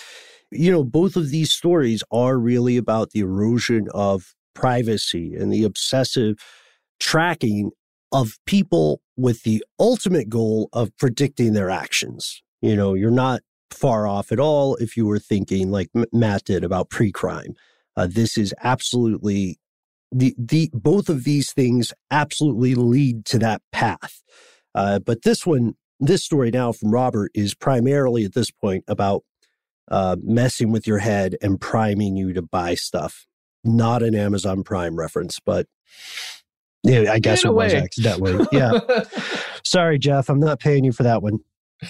you 0.50 0.72
know, 0.72 0.84
both 0.84 1.16
of 1.16 1.30
these 1.30 1.52
stories 1.52 2.02
are 2.10 2.38
really 2.38 2.76
about 2.76 3.10
the 3.10 3.20
erosion 3.20 3.88
of 3.92 4.34
privacy 4.54 5.34
and 5.34 5.52
the 5.52 5.64
obsessive 5.64 6.36
tracking 6.98 7.72
of 8.10 8.38
people 8.46 9.01
with 9.16 9.42
the 9.42 9.64
ultimate 9.78 10.28
goal 10.28 10.68
of 10.72 10.96
predicting 10.96 11.52
their 11.52 11.70
actions. 11.70 12.42
You 12.60 12.76
know, 12.76 12.94
you're 12.94 13.10
not 13.10 13.42
far 13.70 14.06
off 14.06 14.32
at 14.32 14.38
all 14.38 14.76
if 14.76 14.96
you 14.96 15.06
were 15.06 15.18
thinking 15.18 15.70
like 15.70 15.88
Matt 16.12 16.44
did 16.44 16.64
about 16.64 16.90
pre 16.90 17.10
crime. 17.10 17.54
Uh, 17.96 18.06
this 18.10 18.38
is 18.38 18.54
absolutely 18.62 19.58
the 20.10 20.34
the 20.38 20.70
both 20.72 21.08
of 21.08 21.24
these 21.24 21.52
things 21.52 21.92
absolutely 22.10 22.74
lead 22.74 23.24
to 23.26 23.38
that 23.38 23.62
path. 23.72 24.22
Uh, 24.74 24.98
but 24.98 25.22
this 25.22 25.46
one, 25.46 25.74
this 26.00 26.24
story 26.24 26.50
now 26.50 26.72
from 26.72 26.90
Robert 26.90 27.30
is 27.34 27.54
primarily 27.54 28.24
at 28.24 28.34
this 28.34 28.50
point 28.50 28.84
about 28.88 29.24
uh, 29.90 30.16
messing 30.22 30.72
with 30.72 30.86
your 30.86 30.98
head 30.98 31.36
and 31.42 31.60
priming 31.60 32.16
you 32.16 32.32
to 32.32 32.42
buy 32.42 32.74
stuff. 32.74 33.26
Not 33.64 34.02
an 34.02 34.14
Amazon 34.14 34.62
Prime 34.62 34.96
reference, 34.96 35.38
but 35.38 35.66
yeah, 36.82 37.12
I 37.12 37.18
guess 37.18 37.44
it 37.44 37.54
was 37.54 37.72
way. 37.72 37.80
accidentally. 37.80 38.46
Yeah. 38.52 38.80
Sorry, 39.64 39.98
Jeff. 39.98 40.28
I'm 40.28 40.40
not 40.40 40.60
paying 40.60 40.84
you 40.84 40.92
for 40.92 41.02
that 41.04 41.22
one. 41.22 41.38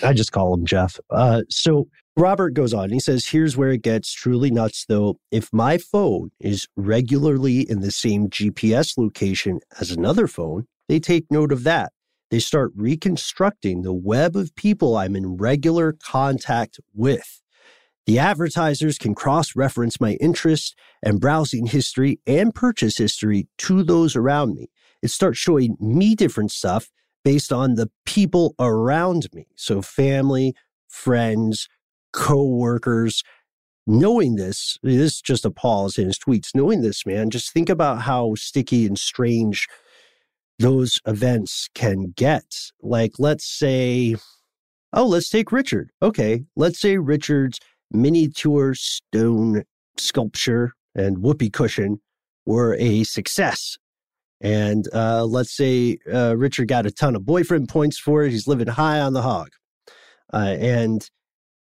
I 0.03 0.13
just 0.13 0.33
call 0.33 0.55
him 0.55 0.65
Jeff. 0.65 0.99
Uh, 1.11 1.43
so 1.49 1.89
Robert 2.17 2.55
goes 2.55 2.75
on. 2.75 2.91
He 2.91 3.01
says, 3.01 3.27
Here's 3.27 3.57
where 3.57 3.71
it 3.71 3.83
gets 3.83 4.13
truly 4.13 4.51
nuts, 4.51 4.85
though. 4.87 5.19
If 5.31 5.49
my 5.53 5.79
phone 5.79 6.31
is 6.41 6.67
regularly 6.77 7.61
in 7.61 7.81
the 7.81 7.91
same 7.91 8.29
GPS 8.29 8.99
location 8.99 9.61
as 9.81 9.91
another 9.91 10.27
phone, 10.27 10.67
they 10.89 11.01
take 11.01 11.31
note 11.31 11.53
of 11.53 11.65
that. 11.65 11.93
They 12.31 12.39
start 12.39 12.73
reconstructing 12.75 13.83
the 13.83 13.93
web 13.93 14.37
of 14.37 14.55
people 14.57 14.97
I'm 14.97 15.17
in 15.17 15.37
regular 15.37 15.93
contact 15.93 16.81
with. 16.95 17.43
The 18.07 18.19
advertisers 18.19 18.99
can 18.99 19.15
cross 19.15 19.55
reference 19.55 20.01
my 20.01 20.15
interests 20.15 20.75
and 21.03 21.21
browsing 21.21 21.67
history 21.67 22.19
and 22.27 22.55
purchase 22.55 22.99
history 22.99 23.47
to 23.59 23.83
those 23.85 24.17
around 24.17 24.55
me. 24.55 24.71
It 25.03 25.11
starts 25.11 25.39
showing 25.39 25.77
me 25.81 26.15
different 26.15 26.53
stuff 26.53 26.91
based 27.25 27.53
on 27.53 27.75
the 27.75 27.91
people 28.07 28.55
around 28.59 29.29
me. 29.33 29.47
So, 29.57 29.83
family, 29.83 30.55
friends, 30.89 31.69
co-workers. 32.13 33.23
Knowing 33.85 34.37
this, 34.37 34.79
this 34.85 35.15
is 35.15 35.21
just 35.21 35.45
a 35.45 35.51
pause 35.51 35.99
in 35.99 36.07
his 36.07 36.19
tweets. 36.19 36.55
Knowing 36.55 36.83
this, 36.83 37.05
man, 37.05 37.31
just 37.31 37.53
think 37.53 37.69
about 37.69 38.03
how 38.03 38.35
sticky 38.37 38.87
and 38.87 38.97
strange 38.97 39.67
those 40.61 41.01
events 41.05 41.69
can 41.75 42.13
get. 42.17 42.45
Like, 42.81 43.15
let's 43.19 43.45
say, 43.45 44.15
oh, 44.93 45.07
let's 45.07 45.29
take 45.31 45.51
Richard. 45.51 45.91
Okay, 46.01 46.45
let's 46.55 46.81
say 46.81 46.99
Richard's 46.99 47.59
miniature 47.91 48.75
stone 48.75 49.65
sculpture 49.97 50.73
and 50.95 51.19
whoopee 51.19 51.51
cushion 51.51 52.01
were 52.47 52.77
a 52.79 53.03
success. 53.05 53.79
And 54.43 54.89
uh, 54.93 55.25
let's 55.25 55.57
say 55.57 55.99
uh, 56.13 56.37
Richard 56.37 56.67
got 56.67 56.85
a 56.85 56.91
ton 56.91 57.15
of 57.15 57.25
boyfriend 57.25 57.69
points 57.69 57.99
for 57.99 58.25
it. 58.25 58.33
He's 58.33 58.49
living 58.49 58.67
high 58.67 59.01
on 59.01 59.13
the 59.13 59.23
hog. 59.23 59.49
Uh, 60.33 60.57
and 60.59 61.09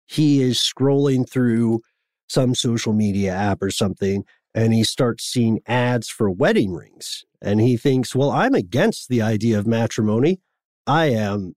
he 0.06 0.40
is 0.40 0.58
scrolling 0.58 1.28
through 1.28 1.80
some 2.28 2.54
social 2.54 2.92
media 2.92 3.32
app 3.32 3.62
or 3.62 3.70
something, 3.70 4.24
and 4.54 4.72
he 4.72 4.84
starts 4.84 5.24
seeing 5.24 5.60
ads 5.66 6.08
for 6.08 6.30
wedding 6.30 6.72
rings. 6.72 7.24
And 7.42 7.60
he 7.60 7.76
thinks, 7.76 8.14
well, 8.14 8.30
I'm 8.30 8.54
against 8.54 9.08
the 9.08 9.22
idea 9.22 9.58
of 9.58 9.66
matrimony. 9.66 10.40
I 10.86 11.06
am 11.06 11.54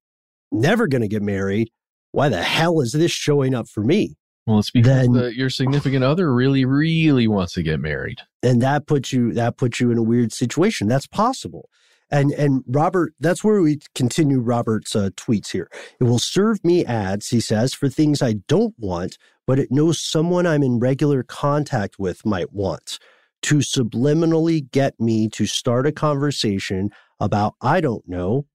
never 0.51 0.88
going 0.88 1.01
to 1.01 1.07
get 1.07 1.22
married. 1.22 1.69
Why 2.11 2.30
the 2.30 2.41
hell 2.41 2.82
is 2.82 2.91
this 2.93 3.11
showing 3.11 3.53
up 3.53 3.67
for 3.67 3.84
me? 3.84 4.15
Well, 4.48 4.60
it's 4.60 4.72
because 4.72 5.04
Then- 5.08 5.14
the, 5.14 5.36
your 5.36 5.50
significant 5.50 6.04
other 6.04 6.34
really, 6.34 6.66
really 6.66 7.28
wants 7.28 7.54
to 7.54 7.64
get 7.64 7.80
married. 7.80 8.20
and 8.44 8.62
that 8.62 8.88
puts 8.88 9.14
you 9.14 9.34
that 9.34 9.58
puts 9.58 9.80
you 9.80 9.92
in 9.92 9.98
a 9.98 10.04
weird 10.04 10.34
situation. 10.34 10.88
That's 10.88 11.08
possible. 11.08 11.70
And 12.14 12.32
and 12.32 12.64
robert 12.68 13.14
that's 13.22 13.42
where 13.44 13.62
we 13.62 13.80
continue 13.96 14.39
robert's 14.42 14.96
uh, 14.96 15.12
tweets 15.16 15.52
here. 15.52 15.70
It 16.00 16.04
will 16.06 16.20
serve 16.20 16.62
me 16.66 16.84
ads 16.84 17.30
he 17.30 17.39
says 17.39 17.74
for 17.74 17.88
things 17.88 18.22
i 18.22 18.34
don't 18.50 18.74
want 18.78 19.18
but 19.48 19.60
it 19.60 19.72
knows 19.72 19.98
someone 19.98 20.46
i'm 20.46 20.62
in 20.62 20.80
regular 20.80 21.24
contact 21.24 21.96
with 22.00 22.26
might 22.26 22.52
want 22.52 23.00
to 23.44 23.56
subliminally 23.60 24.70
get 24.72 25.00
me 25.00 25.30
to 25.30 25.46
start 25.46 25.88
a 25.88 25.92
conversation 25.94 26.89
about 27.22 27.54
i 27.62 27.80
don't 27.80 28.08
know 28.10 28.46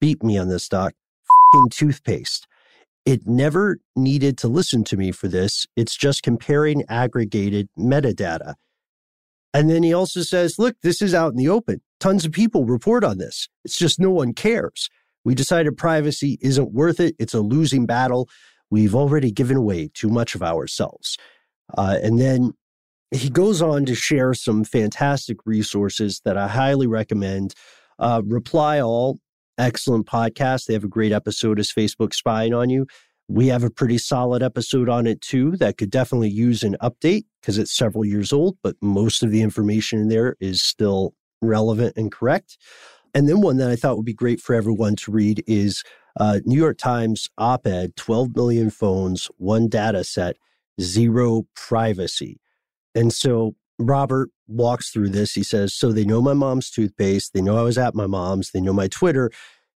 beat 0.00 0.22
me 0.22 0.38
on 0.38 0.48
this 0.48 0.68
doc 0.68 0.92
fing 1.52 1.68
toothpaste 1.68 2.46
it 3.06 3.26
never 3.26 3.78
needed 3.96 4.36
to 4.38 4.48
listen 4.48 4.84
to 4.84 4.96
me 4.96 5.10
for 5.10 5.28
this 5.28 5.66
it's 5.76 5.96
just 5.96 6.22
comparing 6.22 6.84
aggregated 6.88 7.68
metadata 7.78 8.54
and 9.52 9.68
then 9.68 9.82
he 9.82 9.92
also 9.92 10.22
says, 10.22 10.58
look, 10.58 10.76
this 10.82 11.02
is 11.02 11.14
out 11.14 11.32
in 11.32 11.36
the 11.36 11.48
open. 11.48 11.80
Tons 11.98 12.24
of 12.24 12.32
people 12.32 12.64
report 12.64 13.04
on 13.04 13.18
this. 13.18 13.48
It's 13.64 13.76
just 13.76 13.98
no 13.98 14.10
one 14.10 14.32
cares. 14.32 14.88
We 15.24 15.34
decided 15.34 15.76
privacy 15.76 16.38
isn't 16.40 16.72
worth 16.72 17.00
it. 17.00 17.14
It's 17.18 17.34
a 17.34 17.40
losing 17.40 17.84
battle. 17.84 18.28
We've 18.70 18.94
already 18.94 19.32
given 19.32 19.56
away 19.56 19.90
too 19.92 20.08
much 20.08 20.34
of 20.34 20.42
ourselves. 20.42 21.18
Uh, 21.76 21.98
and 22.02 22.18
then 22.18 22.52
he 23.10 23.28
goes 23.28 23.60
on 23.60 23.84
to 23.86 23.94
share 23.94 24.34
some 24.34 24.62
fantastic 24.64 25.38
resources 25.44 26.20
that 26.24 26.36
I 26.38 26.46
highly 26.46 26.86
recommend. 26.86 27.54
Uh, 27.98 28.22
Reply 28.24 28.80
All, 28.80 29.18
excellent 29.60 30.06
podcast. 30.06 30.66
They 30.66 30.74
have 30.74 30.84
a 30.84 30.88
great 30.88 31.12
episode 31.12 31.60
as 31.60 31.70
Facebook 31.70 32.14
spying 32.14 32.54
on 32.54 32.70
you. 32.70 32.86
We 33.28 33.46
have 33.48 33.62
a 33.62 33.70
pretty 33.70 33.98
solid 33.98 34.42
episode 34.42 34.88
on 34.88 35.06
it 35.06 35.20
too 35.20 35.56
that 35.58 35.76
could 35.76 35.90
definitely 35.90 36.30
use 36.30 36.62
an 36.62 36.76
update 36.82 37.24
because 37.40 37.58
it's 37.58 37.76
several 37.76 38.04
years 38.04 38.32
old, 38.32 38.56
but 38.62 38.74
most 38.80 39.22
of 39.22 39.30
the 39.30 39.42
information 39.42 40.00
in 40.00 40.08
there 40.08 40.36
is 40.40 40.62
still 40.62 41.14
relevant 41.40 41.96
and 41.96 42.10
correct. 42.10 42.58
And 43.14 43.28
then 43.28 43.40
one 43.40 43.56
that 43.58 43.70
I 43.70 43.76
thought 43.76 43.96
would 43.96 44.06
be 44.06 44.14
great 44.14 44.40
for 44.40 44.54
everyone 44.54 44.96
to 44.96 45.12
read 45.12 45.44
is 45.46 45.84
uh, 46.18 46.40
New 46.44 46.58
York 46.58 46.78
Times 46.78 47.28
op 47.38 47.66
ed 47.66 47.94
12 47.96 48.34
million 48.34 48.70
phones, 48.70 49.28
one 49.36 49.68
data 49.68 50.02
set, 50.04 50.36
zero 50.80 51.44
privacy. 51.54 52.40
And 52.94 53.12
so 53.12 53.54
Robert 53.80 54.30
walks 54.46 54.90
through 54.90 55.08
this. 55.08 55.32
He 55.32 55.42
says, 55.42 55.74
So 55.74 55.92
they 55.92 56.04
know 56.04 56.20
my 56.20 56.34
mom's 56.34 56.70
toothpaste. 56.70 57.32
They 57.32 57.40
know 57.40 57.56
I 57.56 57.62
was 57.62 57.78
at 57.78 57.94
my 57.94 58.06
mom's. 58.06 58.50
They 58.50 58.60
know 58.60 58.72
my 58.72 58.88
Twitter. 58.88 59.30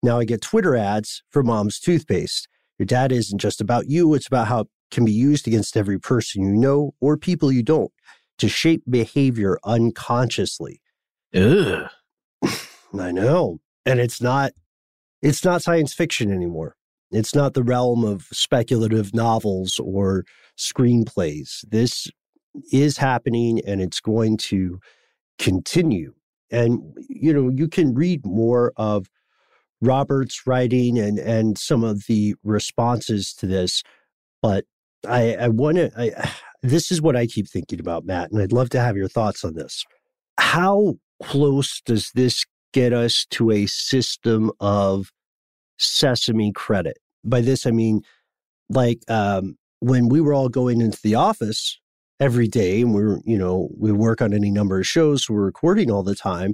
Now 0.03 0.19
I 0.19 0.25
get 0.25 0.41
Twitter 0.41 0.75
ads 0.75 1.23
for 1.29 1.43
mom's 1.43 1.79
toothpaste. 1.79 2.47
Your 2.79 2.87
data 2.87 3.13
isn't 3.15 3.37
just 3.37 3.61
about 3.61 3.87
you, 3.87 4.13
it's 4.15 4.27
about 4.27 4.47
how 4.47 4.61
it 4.61 4.67
can 4.89 5.05
be 5.05 5.11
used 5.11 5.47
against 5.47 5.77
every 5.77 5.99
person 5.99 6.43
you 6.43 6.53
know 6.53 6.95
or 6.99 7.15
people 7.15 7.51
you 7.51 7.61
don't 7.61 7.91
to 8.39 8.49
shape 8.49 8.83
behavior 8.89 9.59
unconsciously. 9.63 10.81
Ugh. 11.35 11.89
I 12.99 13.11
know. 13.11 13.59
And 13.85 13.99
it's 13.99 14.21
not 14.21 14.53
it's 15.21 15.45
not 15.45 15.61
science 15.61 15.93
fiction 15.93 16.31
anymore. 16.31 16.75
It's 17.11 17.35
not 17.35 17.53
the 17.53 17.63
realm 17.63 18.03
of 18.03 18.27
speculative 18.31 19.13
novels 19.13 19.79
or 19.79 20.25
screenplays. 20.57 21.63
This 21.69 22.09
is 22.71 22.97
happening 22.97 23.61
and 23.65 23.81
it's 23.81 23.99
going 23.99 24.37
to 24.37 24.79
continue. 25.39 26.13
And 26.51 26.81
you 27.09 27.33
know, 27.33 27.49
you 27.49 27.67
can 27.67 27.93
read 27.93 28.25
more 28.25 28.73
of 28.77 29.07
Robert's 29.81 30.45
writing 30.45 30.99
and 30.99 31.17
and 31.19 31.57
some 31.57 31.83
of 31.83 32.05
the 32.07 32.35
responses 32.43 33.33
to 33.35 33.47
this, 33.47 33.83
but 34.41 34.65
I 35.07 35.35
I 35.35 35.47
want 35.49 35.77
to 35.77 35.91
I 35.97 36.31
this 36.63 36.91
is 36.91 37.01
what 37.01 37.15
I 37.15 37.25
keep 37.25 37.49
thinking 37.49 37.79
about, 37.79 38.05
Matt, 38.05 38.31
and 38.31 38.41
I'd 38.41 38.51
love 38.51 38.69
to 38.71 38.79
have 38.79 38.97
your 38.97 39.07
thoughts 39.07 39.43
on 39.43 39.55
this. 39.55 39.83
How 40.39 40.95
close 41.23 41.81
does 41.81 42.11
this 42.13 42.45
get 42.73 42.93
us 42.93 43.25
to 43.31 43.51
a 43.51 43.65
system 43.65 44.51
of 44.59 45.11
sesame 45.79 46.51
credit? 46.51 46.97
By 47.23 47.41
this 47.41 47.65
I 47.65 47.71
mean 47.71 48.01
like 48.69 48.99
um 49.09 49.57
when 49.79 50.09
we 50.09 50.21
were 50.21 50.33
all 50.33 50.49
going 50.49 50.81
into 50.81 50.99
the 51.01 51.15
office 51.15 51.80
every 52.21 52.47
day 52.47 52.81
and 52.81 52.93
we're 52.93 53.19
you 53.25 53.37
know 53.37 53.67
we 53.77 53.91
work 53.91 54.21
on 54.21 54.33
any 54.33 54.49
number 54.49 54.79
of 54.79 54.87
shows 54.87 55.25
so 55.25 55.33
we're 55.33 55.41
recording 55.43 55.91
all 55.91 56.03
the 56.03 56.15
time 56.15 56.53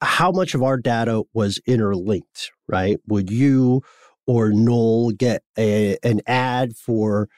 how 0.00 0.30
much 0.30 0.54
of 0.54 0.62
our 0.62 0.76
data 0.76 1.22
was 1.32 1.60
interlinked 1.66 2.52
right? 2.72 2.98
Would 3.06 3.30
you 3.30 3.82
or 4.26 4.50
noel 4.50 5.10
get 5.10 5.42
a, 5.58 5.98
an 6.02 6.20
ad 6.26 6.76
for 6.76 7.28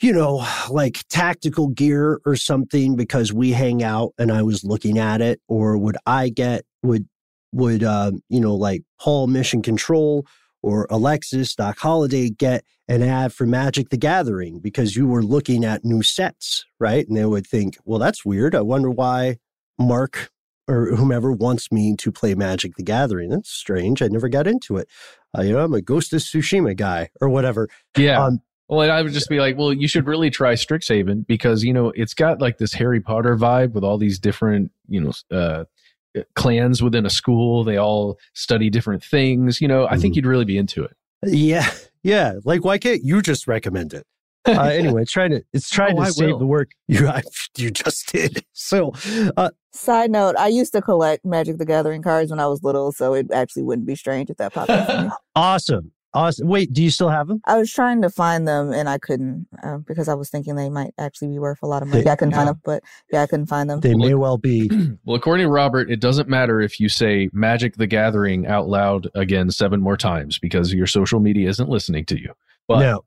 you 0.00 0.12
know 0.12 0.46
like 0.70 1.04
tactical 1.08 1.68
gear 1.68 2.20
or 2.26 2.36
something 2.36 2.96
because 2.96 3.32
we 3.32 3.52
hang 3.52 3.82
out 3.82 4.12
and 4.18 4.30
i 4.30 4.42
was 4.42 4.62
looking 4.62 4.98
at 4.98 5.20
it? 5.20 5.40
Or 5.48 5.76
would 5.78 5.96
i 6.06 6.28
get 6.28 6.64
would 6.82 7.08
would 7.52 7.82
uh, 7.82 8.12
you 8.28 8.40
know 8.40 8.54
like 8.54 8.82
paul 9.00 9.26
mission 9.26 9.62
control 9.62 10.26
or 10.66 10.88
Alexis 10.90 11.54
Doc 11.54 11.78
Holliday 11.78 12.28
get 12.28 12.64
an 12.88 13.00
ad 13.00 13.32
for 13.32 13.46
Magic 13.46 13.90
the 13.90 13.96
Gathering 13.96 14.58
because 14.58 14.96
you 14.96 15.06
were 15.06 15.22
looking 15.22 15.64
at 15.64 15.84
new 15.84 16.02
sets, 16.02 16.64
right? 16.80 17.06
And 17.06 17.16
they 17.16 17.24
would 17.24 17.46
think, 17.46 17.78
well, 17.84 18.00
that's 18.00 18.24
weird. 18.24 18.52
I 18.52 18.62
wonder 18.62 18.90
why 18.90 19.38
Mark 19.78 20.32
or 20.66 20.96
whomever 20.96 21.30
wants 21.30 21.70
me 21.70 21.94
to 21.94 22.10
play 22.10 22.34
Magic 22.34 22.74
the 22.74 22.82
Gathering. 22.82 23.30
That's 23.30 23.48
strange. 23.48 24.02
I 24.02 24.08
never 24.08 24.28
got 24.28 24.48
into 24.48 24.76
it. 24.76 24.88
Uh, 25.38 25.42
you 25.42 25.52
know, 25.52 25.62
I'm 25.62 25.72
a 25.72 25.80
Ghost 25.80 26.12
of 26.12 26.18
Tsushima 26.18 26.76
guy 26.76 27.10
or 27.20 27.28
whatever. 27.28 27.68
Yeah. 27.96 28.24
Um, 28.24 28.40
well, 28.66 28.90
I 28.90 29.02
would 29.02 29.12
just 29.12 29.28
be 29.28 29.38
like, 29.38 29.56
well, 29.56 29.72
you 29.72 29.86
should 29.86 30.08
really 30.08 30.30
try 30.30 30.54
Strixhaven 30.54 31.28
because, 31.28 31.62
you 31.62 31.72
know, 31.72 31.92
it's 31.94 32.14
got 32.14 32.40
like 32.40 32.58
this 32.58 32.72
Harry 32.72 33.00
Potter 33.00 33.36
vibe 33.36 33.70
with 33.70 33.84
all 33.84 33.98
these 33.98 34.18
different, 34.18 34.72
you 34.88 35.00
know, 35.00 35.12
uh, 35.30 35.64
clans 36.34 36.82
within 36.82 37.06
a 37.06 37.10
school. 37.10 37.64
They 37.64 37.76
all 37.76 38.18
study 38.34 38.70
different 38.70 39.02
things. 39.02 39.60
You 39.60 39.68
know, 39.68 39.86
I 39.86 39.96
think 39.96 40.12
mm-hmm. 40.12 40.14
you'd 40.14 40.26
really 40.26 40.44
be 40.44 40.58
into 40.58 40.84
it. 40.84 40.96
Yeah, 41.24 41.70
yeah. 42.02 42.34
Like, 42.44 42.64
why 42.64 42.78
can't 42.78 43.02
you 43.02 43.22
just 43.22 43.46
recommend 43.46 43.94
it? 43.94 44.06
Uh, 44.46 44.62
anyway, 44.72 45.02
it's 45.02 45.12
trying 45.12 45.30
to 45.30 45.42
it's 45.52 45.70
trying 45.70 45.94
oh, 45.94 46.02
to 46.02 46.06
I 46.06 46.10
save 46.10 46.28
will. 46.30 46.38
the 46.38 46.46
work 46.46 46.70
you 46.88 47.06
I, 47.08 47.22
you 47.56 47.70
just 47.70 48.12
did. 48.12 48.44
So, 48.52 48.92
uh, 49.36 49.50
side 49.72 50.10
note: 50.10 50.36
I 50.38 50.48
used 50.48 50.72
to 50.72 50.82
collect 50.82 51.24
Magic 51.24 51.58
the 51.58 51.66
Gathering 51.66 52.02
cards 52.02 52.30
when 52.30 52.40
I 52.40 52.46
was 52.46 52.62
little, 52.62 52.92
so 52.92 53.14
it 53.14 53.30
actually 53.32 53.64
wouldn't 53.64 53.86
be 53.86 53.96
strange 53.96 54.30
if 54.30 54.36
that 54.36 54.52
popped 54.52 54.70
up. 54.70 55.12
awesome. 55.34 55.92
Awesome. 56.16 56.48
Wait, 56.48 56.72
do 56.72 56.82
you 56.82 56.88
still 56.88 57.10
have 57.10 57.28
them? 57.28 57.42
I 57.44 57.58
was 57.58 57.70
trying 57.70 58.00
to 58.00 58.08
find 58.08 58.48
them 58.48 58.72
and 58.72 58.88
I 58.88 58.96
couldn't 58.96 59.46
uh, 59.62 59.76
because 59.78 60.08
I 60.08 60.14
was 60.14 60.30
thinking 60.30 60.56
they 60.56 60.70
might 60.70 60.94
actually 60.98 61.28
be 61.28 61.38
worth 61.38 61.58
a 61.62 61.66
lot 61.66 61.82
of 61.82 61.88
money. 61.88 62.00
They, 62.00 62.06
yeah, 62.06 62.12
I 62.12 62.16
couldn't 62.16 62.32
yeah. 62.32 62.36
find 62.38 62.48
them, 62.48 62.60
but 62.64 62.82
yeah, 63.12 63.22
I 63.22 63.26
couldn't 63.26 63.46
find 63.46 63.68
them. 63.68 63.80
They 63.80 63.94
may 63.94 64.14
well 64.14 64.38
be. 64.38 64.70
well, 65.04 65.16
according 65.16 65.44
to 65.44 65.50
Robert, 65.50 65.90
it 65.90 66.00
doesn't 66.00 66.26
matter 66.26 66.62
if 66.62 66.80
you 66.80 66.88
say 66.88 67.28
Magic 67.34 67.76
the 67.76 67.86
Gathering 67.86 68.46
out 68.46 68.66
loud 68.66 69.08
again 69.14 69.50
seven 69.50 69.80
more 69.80 69.98
times 69.98 70.38
because 70.38 70.72
your 70.72 70.86
social 70.86 71.20
media 71.20 71.50
isn't 71.50 71.68
listening 71.68 72.06
to 72.06 72.18
you. 72.18 72.32
But, 72.66 72.80
no. 72.80 73.04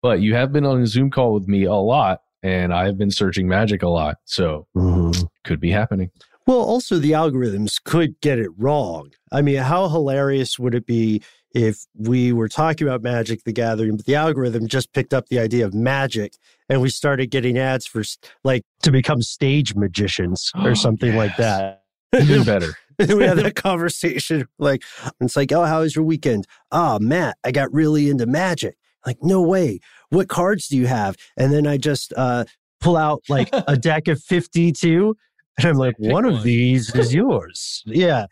But 0.00 0.20
you 0.20 0.34
have 0.36 0.52
been 0.52 0.64
on 0.64 0.80
a 0.80 0.86
Zoom 0.86 1.10
call 1.10 1.34
with 1.34 1.48
me 1.48 1.64
a 1.64 1.74
lot 1.74 2.22
and 2.44 2.72
I've 2.72 2.96
been 2.96 3.10
searching 3.10 3.48
Magic 3.48 3.82
a 3.82 3.88
lot. 3.88 4.18
So 4.24 4.68
mm-hmm. 4.76 5.24
could 5.42 5.58
be 5.58 5.72
happening. 5.72 6.12
Well, 6.46 6.58
also 6.58 6.98
the 6.98 7.10
algorithms 7.10 7.82
could 7.82 8.20
get 8.20 8.38
it 8.38 8.50
wrong. 8.56 9.10
I 9.32 9.42
mean, 9.42 9.56
how 9.56 9.88
hilarious 9.88 10.60
would 10.60 10.76
it 10.76 10.86
be 10.86 11.22
if 11.52 11.86
we 11.96 12.32
were 12.32 12.48
talking 12.48 12.86
about 12.86 13.02
Magic 13.02 13.44
the 13.44 13.52
Gathering, 13.52 13.96
but 13.96 14.06
the 14.06 14.14
algorithm 14.14 14.68
just 14.68 14.92
picked 14.92 15.14
up 15.14 15.28
the 15.28 15.38
idea 15.38 15.64
of 15.64 15.74
magic 15.74 16.34
and 16.68 16.80
we 16.80 16.88
started 16.88 17.30
getting 17.30 17.58
ads 17.58 17.86
for 17.86 18.02
like 18.44 18.62
to 18.82 18.90
become 18.90 19.22
stage 19.22 19.74
magicians 19.74 20.52
or 20.62 20.74
something 20.74 21.14
yes. 21.14 21.16
like 21.16 21.36
that. 21.36 21.82
Even 22.20 22.44
better. 22.44 22.74
we 22.98 23.24
had 23.24 23.38
that 23.38 23.54
conversation. 23.56 24.46
Like, 24.58 24.82
it's 25.20 25.36
like, 25.36 25.52
oh, 25.52 25.64
how 25.64 25.80
was 25.80 25.94
your 25.94 26.04
weekend? 26.04 26.46
Ah, 26.72 26.96
oh, 26.96 26.98
Matt, 26.98 27.36
I 27.44 27.52
got 27.52 27.72
really 27.72 28.10
into 28.10 28.26
magic. 28.26 28.76
Like, 29.04 29.18
no 29.22 29.40
way. 29.42 29.80
What 30.10 30.28
cards 30.28 30.68
do 30.68 30.76
you 30.76 30.86
have? 30.86 31.16
And 31.36 31.52
then 31.52 31.66
I 31.66 31.76
just 31.76 32.12
uh, 32.16 32.44
pull 32.80 32.96
out 32.96 33.22
like 33.28 33.48
a 33.52 33.76
deck 33.78 34.08
of 34.08 34.22
52. 34.22 35.16
And 35.58 35.68
I'm 35.68 35.76
like, 35.76 35.98
one, 35.98 36.12
one 36.12 36.24
of 36.26 36.42
these 36.42 36.94
is 36.94 37.14
yours. 37.14 37.82
Yeah. 37.86 38.26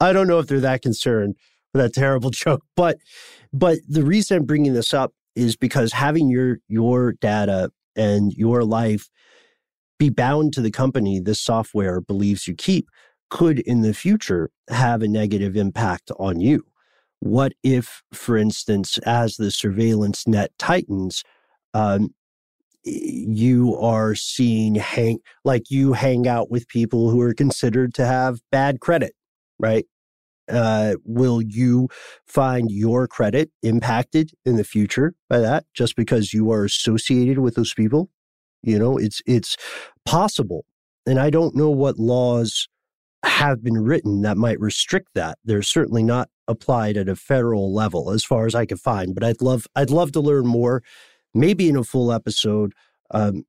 I 0.00 0.12
don't 0.12 0.26
know 0.26 0.38
if 0.38 0.46
they're 0.46 0.60
that 0.60 0.82
concerned 0.82 1.34
that 1.78 1.94
terrible 1.94 2.30
joke. 2.30 2.62
But 2.76 2.98
but 3.52 3.78
the 3.88 4.04
reason 4.04 4.38
I'm 4.38 4.44
bringing 4.44 4.74
this 4.74 4.94
up 4.94 5.12
is 5.36 5.56
because 5.56 5.92
having 5.92 6.28
your 6.28 6.58
your 6.68 7.12
data 7.12 7.70
and 7.96 8.32
your 8.32 8.64
life 8.64 9.08
be 9.98 10.10
bound 10.10 10.52
to 10.52 10.60
the 10.60 10.70
company 10.70 11.20
this 11.20 11.40
software 11.40 12.00
believes 12.00 12.48
you 12.48 12.54
keep 12.54 12.88
could 13.30 13.60
in 13.60 13.82
the 13.82 13.94
future 13.94 14.50
have 14.68 15.02
a 15.02 15.08
negative 15.08 15.56
impact 15.56 16.10
on 16.18 16.40
you. 16.40 16.64
What 17.20 17.52
if, 17.62 18.02
for 18.12 18.36
instance, 18.36 18.98
as 18.98 19.36
the 19.36 19.50
surveillance 19.50 20.26
net 20.26 20.50
tightens, 20.58 21.22
um, 21.72 22.10
you 22.84 23.76
are 23.78 24.14
seeing 24.14 24.74
hang 24.74 25.20
like 25.42 25.70
you 25.70 25.94
hang 25.94 26.28
out 26.28 26.50
with 26.50 26.68
people 26.68 27.10
who 27.10 27.20
are 27.22 27.32
considered 27.32 27.94
to 27.94 28.04
have 28.04 28.40
bad 28.52 28.80
credit, 28.80 29.14
right? 29.58 29.86
Uh, 30.48 30.94
will 31.04 31.42
you 31.42 31.88
find 32.26 32.70
your 32.70 33.06
credit 33.06 33.50
impacted 33.62 34.32
in 34.44 34.56
the 34.56 34.64
future 34.64 35.14
by 35.28 35.38
that 35.38 35.64
just 35.74 35.96
because 35.96 36.32
you 36.32 36.50
are 36.50 36.64
associated 36.64 37.38
with 37.38 37.54
those 37.54 37.74
people? 37.74 38.10
You 38.62 38.78
know 38.78 38.96
it's 38.96 39.20
it's 39.26 39.56
possible 40.06 40.64
and 41.06 41.18
i 41.18 41.28
don't 41.28 41.54
know 41.54 41.68
what 41.68 41.98
laws 41.98 42.66
have 43.22 43.62
been 43.62 43.78
written 43.78 44.22
that 44.22 44.36
might 44.36 44.60
restrict 44.60 45.08
that. 45.14 45.38
They're 45.44 45.62
certainly 45.62 46.02
not 46.02 46.28
applied 46.48 46.96
at 46.96 47.08
a 47.08 47.16
federal 47.16 47.74
level 47.74 48.10
as 48.10 48.22
far 48.22 48.46
as 48.46 48.54
i 48.54 48.66
can 48.66 48.76
find 48.76 49.14
but 49.14 49.24
i'd 49.24 49.40
love 49.40 49.66
i'd 49.76 49.88
love 49.88 50.12
to 50.12 50.20
learn 50.20 50.46
more 50.46 50.82
maybe 51.34 51.68
in 51.68 51.76
a 51.76 51.84
full 51.84 52.12
episode. 52.12 52.72
Um, 53.10 53.44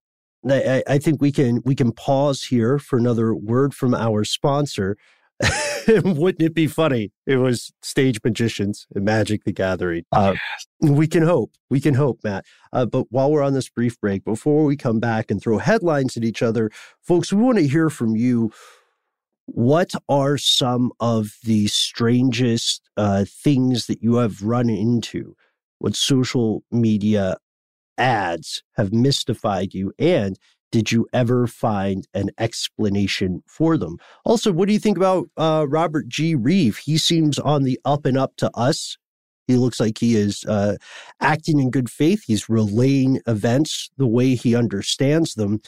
I, 0.49 0.83
I 0.87 0.97
think 0.97 1.21
we 1.21 1.31
can 1.31 1.61
we 1.65 1.75
can 1.75 1.91
pause 1.91 2.43
here 2.43 2.77
for 2.77 2.97
another 2.99 3.33
word 3.33 3.73
from 3.73 3.95
our 3.95 4.23
sponsor 4.23 4.95
Wouldn't 5.87 6.41
it 6.41 6.53
be 6.53 6.67
funny? 6.67 7.11
It 7.27 7.37
was 7.37 7.71
stage 7.81 8.19
magicians 8.23 8.87
and 8.95 9.05
Magic 9.05 9.43
the 9.43 9.51
Gathering. 9.51 10.03
Uh, 10.11 10.35
we 10.81 11.07
can 11.07 11.23
hope. 11.23 11.51
We 11.69 11.79
can 11.79 11.93
hope, 11.93 12.19
Matt. 12.23 12.45
Uh, 12.71 12.85
but 12.85 13.07
while 13.09 13.31
we're 13.31 13.43
on 13.43 13.53
this 13.53 13.69
brief 13.69 13.99
break, 13.99 14.23
before 14.23 14.63
we 14.63 14.77
come 14.77 14.99
back 14.99 15.29
and 15.29 15.41
throw 15.41 15.57
headlines 15.57 16.17
at 16.17 16.23
each 16.23 16.41
other, 16.41 16.71
folks, 17.01 17.31
we 17.33 17.41
want 17.41 17.57
to 17.57 17.67
hear 17.67 17.89
from 17.89 18.15
you. 18.15 18.51
What 19.47 19.91
are 20.09 20.37
some 20.37 20.91
of 20.99 21.35
the 21.43 21.67
strangest 21.67 22.89
uh, 22.97 23.25
things 23.27 23.85
that 23.85 24.01
you 24.01 24.15
have 24.15 24.41
run 24.41 24.69
into? 24.69 25.35
What 25.77 25.95
social 25.95 26.63
media 26.71 27.37
ads 27.97 28.63
have 28.75 28.91
mystified 28.91 29.73
you? 29.73 29.93
And 29.99 30.39
did 30.75 30.91
you 30.91 31.07
ever 31.13 31.47
find 31.47 32.05
an 32.13 32.31
explanation 32.37 33.41
for 33.47 33.77
them? 33.77 33.97
Also, 34.25 34.51
what 34.51 34.67
do 34.67 34.73
you 34.73 34.79
think 34.79 34.97
about 34.97 35.29
uh, 35.37 35.65
Robert 35.69 36.09
G. 36.09 36.35
Reeve? 36.35 36.79
He 36.79 36.97
seems 36.97 37.39
on 37.39 37.63
the 37.63 37.79
up 37.85 38.05
and 38.05 38.17
up 38.17 38.35
to 38.35 38.51
us. 38.53 38.97
He 39.47 39.55
looks 39.55 39.79
like 39.79 39.99
he 39.99 40.17
is 40.17 40.43
uh, 40.49 40.75
acting 41.21 41.61
in 41.61 41.71
good 41.71 41.89
faith. 41.89 42.25
He's 42.27 42.49
relaying 42.49 43.21
events 43.25 43.89
the 43.97 44.05
way 44.05 44.35
he 44.35 44.53
understands 44.53 45.35
them. 45.35 45.61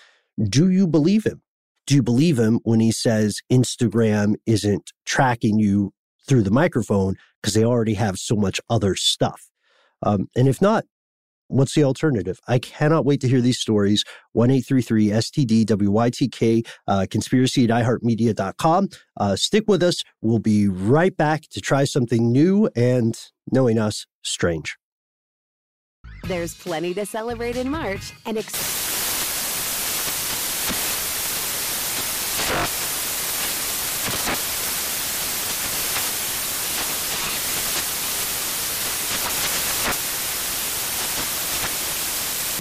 Do 0.43 0.70
you 0.70 0.86
believe 0.86 1.24
him? 1.24 1.41
Do 1.86 1.95
you 1.95 2.03
believe 2.03 2.38
him 2.38 2.60
when 2.64 2.82
he 2.82 2.91
says 2.91 3.39
Instagram 3.49 4.36
isn't 4.45 4.91
tracking 5.05 5.58
you 5.58 5.93
through 6.28 6.41
the 6.41 6.51
microphone 6.51 7.16
because 7.41 7.53
they 7.53 7.64
already 7.64 7.93
have 7.93 8.20
so 8.20 8.36
much 8.36 8.60
other 8.70 8.93
stuff? 8.93 9.49
Um, 10.03 10.28
and 10.36 10.49
if 10.49 10.62
not, 10.62 10.84
What's 11.48 11.76
the 11.76 11.84
alternative? 11.84 12.39
I 12.48 12.60
cannot 12.60 13.06
wait 13.06 13.22
to 13.22 13.28
hear 13.28 13.41
these 13.41 13.60
stories. 13.60 14.04
1 14.34 14.50
STD 14.50 15.66
WYTK, 15.66 16.68
uh, 16.88 17.06
conspiracy 17.10 17.64
at 17.64 17.70
iHeartMedia.com. 17.70 18.89
Uh, 19.16 19.36
stick 19.36 19.64
with 19.68 19.82
us. 19.84 20.04
We'll 20.22 20.39
be 20.39 20.68
right 20.68 21.16
back 21.16 21.43
to 21.52 21.62
try 21.62 21.86
something 21.86 22.32
new 22.32 22.70
and, 22.76 23.20
knowing 23.52 23.80
us, 23.80 24.06
strange. 24.24 24.78
There's 26.28 26.54
plenty 26.54 26.93
to 26.95 27.06
celebrate 27.06 27.56
in 27.56 27.70
March 27.70 28.14
and. 28.26 28.38
Ex- 28.38 28.87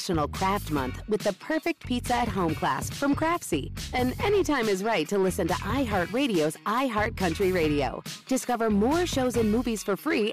National 0.09 0.29
Craft 0.29 0.71
Month 0.71 1.03
with 1.09 1.23
the 1.23 1.33
perfect 1.33 1.85
pizza 1.85 2.15
at 2.15 2.29
home 2.29 2.55
class 2.55 2.89
from 2.89 3.17
Craftsy. 3.17 3.73
And 3.93 4.15
anytime 4.23 4.69
is 4.69 4.85
right 4.85 5.09
to 5.09 5.19
listen 5.19 5.49
to 5.49 5.55
iHeartRadio's 5.55 6.57
iHeartCountry 6.65 7.53
Radio. 7.53 8.05
Discover 8.29 8.71
more 8.71 9.05
shows 9.07 9.37
and 9.37 9.51
movies 9.51 9.83
for 9.83 9.97
free. 9.97 10.33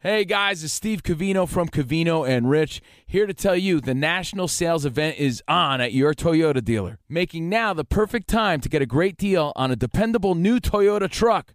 Hey 0.00 0.24
guys, 0.24 0.64
it's 0.64 0.72
Steve 0.72 1.04
Covino 1.04 1.48
from 1.48 1.68
Covino 1.68 2.28
and 2.28 2.50
Rich 2.50 2.82
here 3.06 3.26
to 3.26 3.32
tell 3.32 3.56
you 3.56 3.80
the 3.80 3.94
national 3.94 4.48
sales 4.48 4.84
event 4.84 5.16
is 5.18 5.44
on 5.46 5.80
at 5.80 5.92
your 5.92 6.12
Toyota 6.12 6.62
dealer, 6.62 6.98
making 7.08 7.48
now 7.48 7.72
the 7.72 7.84
perfect 7.84 8.28
time 8.28 8.60
to 8.62 8.68
get 8.68 8.82
a 8.82 8.86
great 8.86 9.16
deal 9.16 9.52
on 9.54 9.70
a 9.70 9.76
dependable 9.76 10.34
new 10.34 10.58
Toyota 10.58 11.08
truck 11.08 11.54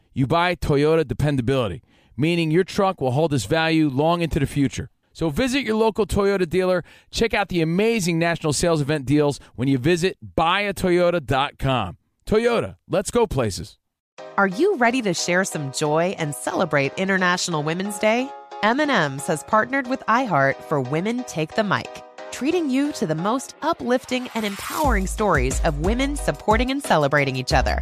you 0.13 0.27
buy 0.27 0.55
Toyota 0.55 1.07
dependability, 1.07 1.83
meaning 2.17 2.51
your 2.51 2.63
truck 2.63 3.01
will 3.01 3.11
hold 3.11 3.33
its 3.33 3.45
value 3.45 3.89
long 3.89 4.21
into 4.21 4.39
the 4.39 4.45
future. 4.45 4.89
So 5.13 5.29
visit 5.29 5.63
your 5.63 5.75
local 5.75 6.05
Toyota 6.05 6.47
dealer. 6.47 6.83
Check 7.11 7.33
out 7.33 7.49
the 7.49 7.61
amazing 7.61 8.17
national 8.17 8.53
sales 8.53 8.81
event 8.81 9.05
deals 9.05 9.39
when 9.55 9.67
you 9.67 9.77
visit 9.77 10.17
buyatoyota.com. 10.37 11.97
Toyota, 12.25 12.77
let's 12.87 13.11
go 13.11 13.27
places. 13.27 13.77
Are 14.37 14.47
you 14.47 14.77
ready 14.77 15.01
to 15.01 15.13
share 15.13 15.43
some 15.43 15.71
joy 15.73 16.15
and 16.17 16.33
celebrate 16.33 16.93
International 16.97 17.63
Women's 17.63 17.99
Day? 17.99 18.29
M&M's 18.63 19.27
has 19.27 19.43
partnered 19.43 19.87
with 19.87 20.01
iHeart 20.07 20.55
for 20.63 20.79
Women 20.79 21.23
Take 21.25 21.55
the 21.55 21.63
Mic, 21.63 22.03
treating 22.31 22.69
you 22.69 22.91
to 22.93 23.07
the 23.07 23.15
most 23.15 23.55
uplifting 23.61 24.29
and 24.35 24.45
empowering 24.45 25.07
stories 25.07 25.59
of 25.61 25.79
women 25.79 26.15
supporting 26.15 26.71
and 26.71 26.81
celebrating 26.81 27.35
each 27.35 27.53
other. 27.53 27.81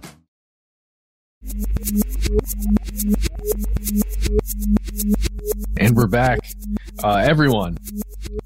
And 5.79 5.95
we're 5.95 6.07
back. 6.07 6.39
Uh, 7.03 7.15
everyone, 7.15 7.77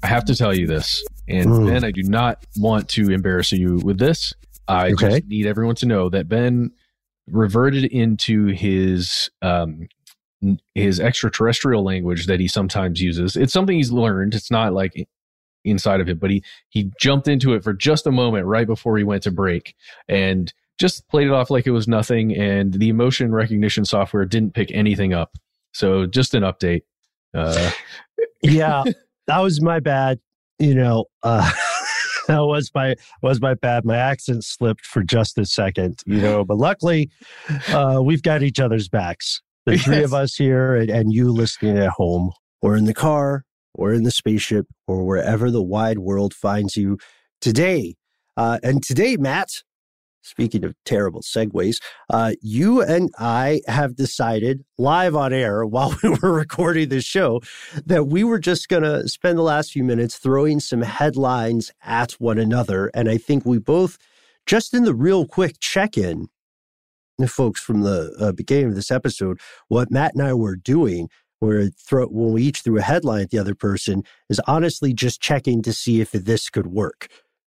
I 0.02 0.06
have 0.06 0.24
to 0.26 0.34
tell 0.34 0.56
you 0.56 0.66
this. 0.66 1.04
And 1.28 1.46
Mm. 1.50 1.66
Ben, 1.66 1.84
I 1.84 1.90
do 1.90 2.02
not 2.02 2.44
want 2.56 2.88
to 2.90 3.10
embarrass 3.10 3.52
you 3.52 3.76
with 3.84 3.98
this. 3.98 4.32
I 4.68 4.92
Okay. 4.92 5.08
just 5.20 5.26
need 5.26 5.46
everyone 5.46 5.74
to 5.76 5.86
know 5.86 6.08
that 6.08 6.28
Ben 6.28 6.70
reverted 7.26 7.84
into 7.84 8.46
his 8.46 9.28
um, 9.42 9.88
his 10.74 11.00
extraterrestrial 11.00 11.82
language 11.82 12.26
that 12.26 12.40
he 12.40 12.48
sometimes 12.48 13.02
uses. 13.02 13.36
It's 13.36 13.52
something 13.52 13.76
he's 13.76 13.92
learned. 13.92 14.34
It's 14.34 14.50
not 14.50 14.72
like 14.72 15.06
inside 15.64 16.00
of 16.00 16.08
him, 16.08 16.18
but 16.18 16.30
he 16.30 16.42
he 16.70 16.90
jumped 17.00 17.28
into 17.28 17.52
it 17.54 17.62
for 17.64 17.72
just 17.74 18.06
a 18.06 18.12
moment 18.12 18.46
right 18.46 18.66
before 18.66 18.96
he 18.96 19.04
went 19.04 19.22
to 19.24 19.30
break 19.30 19.74
and 20.08 20.52
just 20.78 21.08
played 21.08 21.26
it 21.26 21.32
off 21.32 21.50
like 21.50 21.66
it 21.66 21.70
was 21.72 21.88
nothing. 21.88 22.34
And 22.36 22.74
the 22.74 22.88
emotion 22.88 23.32
recognition 23.32 23.84
software 23.84 24.24
didn't 24.24 24.54
pick 24.54 24.70
anything 24.72 25.12
up. 25.14 25.36
So 25.72 26.06
just 26.06 26.34
an 26.34 26.42
update. 26.42 26.82
Uh, 27.34 27.70
yeah, 28.42 28.82
that 29.26 29.40
was 29.40 29.60
my 29.60 29.80
bad. 29.80 30.20
You 30.58 30.74
know, 30.74 31.04
uh, 31.22 31.50
that 32.28 32.40
was 32.44 32.70
my 32.74 32.94
was 33.22 33.40
my 33.40 33.54
bad. 33.54 33.84
My 33.84 33.96
accent 33.96 34.44
slipped 34.44 34.86
for 34.86 35.02
just 35.02 35.36
a 35.38 35.44
second. 35.44 36.00
You 36.06 36.20
know, 36.20 36.44
but 36.44 36.56
luckily, 36.56 37.10
uh, 37.68 38.00
we've 38.02 38.22
got 38.22 38.42
each 38.42 38.58
other's 38.60 38.88
backs. 38.88 39.42
The 39.66 39.76
three 39.78 39.96
Yes. 39.96 40.04
of 40.04 40.14
us 40.14 40.34
here, 40.36 40.76
and, 40.76 40.88
and 40.90 41.12
you 41.12 41.30
listening 41.32 41.76
at 41.76 41.88
home, 41.90 42.30
or 42.62 42.76
in 42.76 42.84
the 42.84 42.94
car, 42.94 43.44
or 43.74 43.92
in 43.92 44.04
the 44.04 44.12
spaceship, 44.12 44.66
or 44.86 45.04
wherever 45.04 45.50
the 45.50 45.62
wide 45.62 45.98
world 45.98 46.32
finds 46.32 46.76
you 46.76 46.98
today. 47.40 47.96
Uh, 48.36 48.58
and 48.62 48.82
today, 48.82 49.16
Matt. 49.16 49.48
Speaking 50.26 50.64
of 50.64 50.74
terrible 50.84 51.20
segues, 51.20 51.76
uh, 52.10 52.32
you 52.42 52.82
and 52.82 53.12
I 53.16 53.60
have 53.68 53.94
decided 53.94 54.64
live 54.76 55.14
on 55.14 55.32
air 55.32 55.64
while 55.66 55.94
we 56.02 56.08
were 56.08 56.32
recording 56.32 56.88
this 56.88 57.04
show 57.04 57.40
that 57.84 58.08
we 58.08 58.24
were 58.24 58.40
just 58.40 58.68
going 58.68 58.82
to 58.82 59.08
spend 59.08 59.38
the 59.38 59.42
last 59.42 59.70
few 59.70 59.84
minutes 59.84 60.18
throwing 60.18 60.58
some 60.58 60.82
headlines 60.82 61.70
at 61.84 62.12
one 62.14 62.38
another. 62.38 62.90
And 62.92 63.08
I 63.08 63.18
think 63.18 63.46
we 63.46 63.58
both, 63.58 63.98
just 64.46 64.74
in 64.74 64.82
the 64.82 64.94
real 64.94 65.26
quick 65.26 65.60
check 65.60 65.96
in, 65.96 66.26
folks, 67.28 67.60
from 67.60 67.82
the 67.82 68.12
uh, 68.18 68.32
beginning 68.32 68.70
of 68.70 68.74
this 68.74 68.90
episode, 68.90 69.38
what 69.68 69.92
Matt 69.92 70.14
and 70.14 70.22
I 70.24 70.34
were 70.34 70.56
doing. 70.56 71.08
Where 71.38 71.68
throw 71.68 72.06
when 72.06 72.32
we 72.32 72.44
each 72.44 72.62
threw 72.62 72.78
a 72.78 72.82
headline 72.82 73.20
at 73.20 73.30
the 73.30 73.38
other 73.38 73.54
person 73.54 74.04
is 74.30 74.40
honestly 74.48 74.94
just 74.94 75.20
checking 75.20 75.60
to 75.64 75.72
see 75.74 76.00
if 76.00 76.12
this 76.12 76.48
could 76.48 76.68
work. 76.68 77.08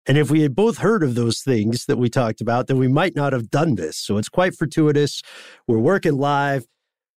And 0.08 0.18
if 0.18 0.32
we 0.32 0.42
had 0.42 0.56
both 0.56 0.78
heard 0.78 1.04
of 1.04 1.16
those 1.16 1.42
things 1.42 1.86
that 1.86 1.98
we 1.98 2.10
talked 2.10 2.40
about, 2.40 2.68
then 2.68 2.78
we 2.78 2.88
might 2.88 3.16
not 3.16 3.34
have 3.34 3.52
done 3.52 3.76
this. 3.76 3.98
So 3.98 4.18
it's 4.18 4.30
quite 4.30 4.56
fortuitous. 4.56 5.22
We're 5.68 5.80
working 5.80 6.18
live. 6.18 6.66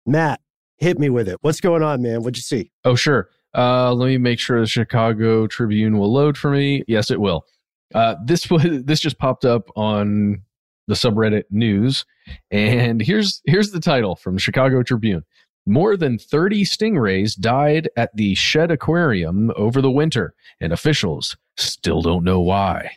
Matt, 0.07 0.41
hit 0.77 0.97
me 0.97 1.09
with 1.09 1.29
it. 1.29 1.37
What's 1.41 1.61
going 1.61 1.83
on, 1.83 2.01
man? 2.01 2.21
What'd 2.21 2.37
you 2.37 2.41
see? 2.41 2.71
oh, 2.85 2.95
sure. 2.95 3.29
Uh, 3.55 3.93
let 3.93 4.07
me 4.07 4.17
make 4.17 4.39
sure 4.39 4.59
the 4.59 4.67
Chicago 4.67 5.47
Tribune 5.47 5.97
will 5.97 6.11
load 6.11 6.37
for 6.37 6.51
me. 6.51 6.83
Yes, 6.87 7.09
it 7.09 7.19
will. 7.19 7.45
Uh, 7.93 8.15
this 8.23 8.49
was 8.51 8.63
this 8.83 8.99
just 8.99 9.17
popped 9.17 9.45
up 9.45 9.69
on 9.75 10.41
the 10.87 10.95
subreddit 10.95 11.43
news, 11.49 12.05
and 12.51 13.01
here's 13.01 13.41
here's 13.45 13.71
the 13.71 13.79
title 13.79 14.15
from 14.15 14.37
Chicago 14.37 14.83
Tribune. 14.83 15.23
More 15.65 15.97
than 15.97 16.17
30 16.17 16.63
stingrays 16.63 17.37
died 17.39 17.89
at 17.95 18.15
the 18.15 18.33
Shedd 18.33 18.71
Aquarium 18.71 19.51
over 19.55 19.81
the 19.81 19.91
winter, 19.91 20.33
and 20.61 20.71
officials 20.71 21.35
still 21.59 22.01
don't 22.01 22.23
know 22.23 22.39
why. 22.39 22.91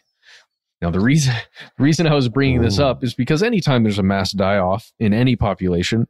Now, 0.81 0.91
the 0.91 1.01
reason 1.01 1.35
the 1.79 1.83
reason 1.83 2.07
I 2.07 2.15
was 2.15 2.29
bringing 2.29 2.61
this 2.61 2.79
up 2.79 3.05
is 3.05 3.15
because 3.15 3.43
anytime 3.43 3.83
there's 3.83 3.99
a 3.99 4.03
mass 4.03 4.33
die 4.33 4.59
off 4.59 4.93
in 4.99 5.13
any 5.13 5.37
population, 5.37 6.07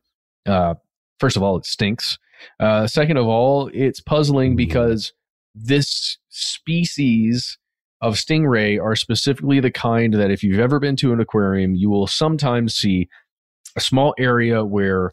uh, 0.46 0.74
first 1.20 1.36
of 1.36 1.42
all, 1.42 1.56
it 1.56 1.66
stinks. 1.66 2.18
Uh, 2.58 2.86
second 2.86 3.18
of 3.18 3.26
all, 3.26 3.70
it's 3.72 4.00
puzzling 4.00 4.56
because 4.56 5.12
this 5.54 6.18
species 6.28 7.58
of 8.00 8.14
stingray 8.14 8.82
are 8.82 8.96
specifically 8.96 9.60
the 9.60 9.70
kind 9.70 10.14
that 10.14 10.30
if 10.30 10.42
you've 10.42 10.58
ever 10.58 10.80
been 10.80 10.96
to 10.96 11.12
an 11.12 11.20
aquarium, 11.20 11.74
you 11.74 11.88
will 11.88 12.08
sometimes 12.08 12.74
see 12.74 13.08
a 13.76 13.80
small 13.80 14.14
area 14.18 14.64
where 14.64 15.12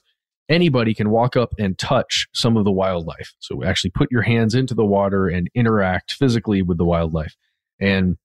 anybody 0.49 0.93
can 0.93 1.09
walk 1.09 1.37
up 1.37 1.53
and 1.59 1.77
touch 1.77 2.27
some 2.33 2.57
of 2.57 2.65
the 2.65 2.71
wildlife. 2.71 3.33
So 3.39 3.63
actually 3.63 3.91
put 3.91 4.11
your 4.11 4.23
hands 4.23 4.55
into 4.55 4.73
the 4.73 4.85
water 4.85 5.27
and 5.27 5.49
interact 5.53 6.13
physically 6.13 6.61
with 6.61 6.77
the 6.77 6.85
wildlife. 6.85 7.35
And 7.79 8.17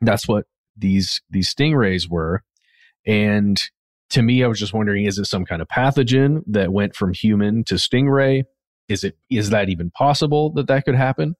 that's 0.00 0.26
what 0.26 0.46
these 0.76 1.22
these 1.30 1.52
stingrays 1.54 2.10
were. 2.10 2.42
And 3.06 3.60
to 4.10 4.22
me, 4.22 4.42
I 4.42 4.48
was 4.48 4.58
just 4.58 4.74
wondering, 4.74 5.06
is 5.06 5.18
it 5.18 5.26
some 5.26 5.44
kind 5.44 5.62
of 5.62 5.68
pathogen 5.68 6.42
that 6.48 6.72
went 6.72 6.96
from 6.96 7.12
human 7.12 7.64
to 7.64 7.74
stingray? 7.74 8.44
Is 8.88 9.04
it 9.04 9.16
is 9.30 9.50
that 9.50 9.68
even 9.68 9.90
possible 9.90 10.50
that 10.54 10.66
that 10.66 10.84
could 10.84 10.96
happen? 10.96 11.36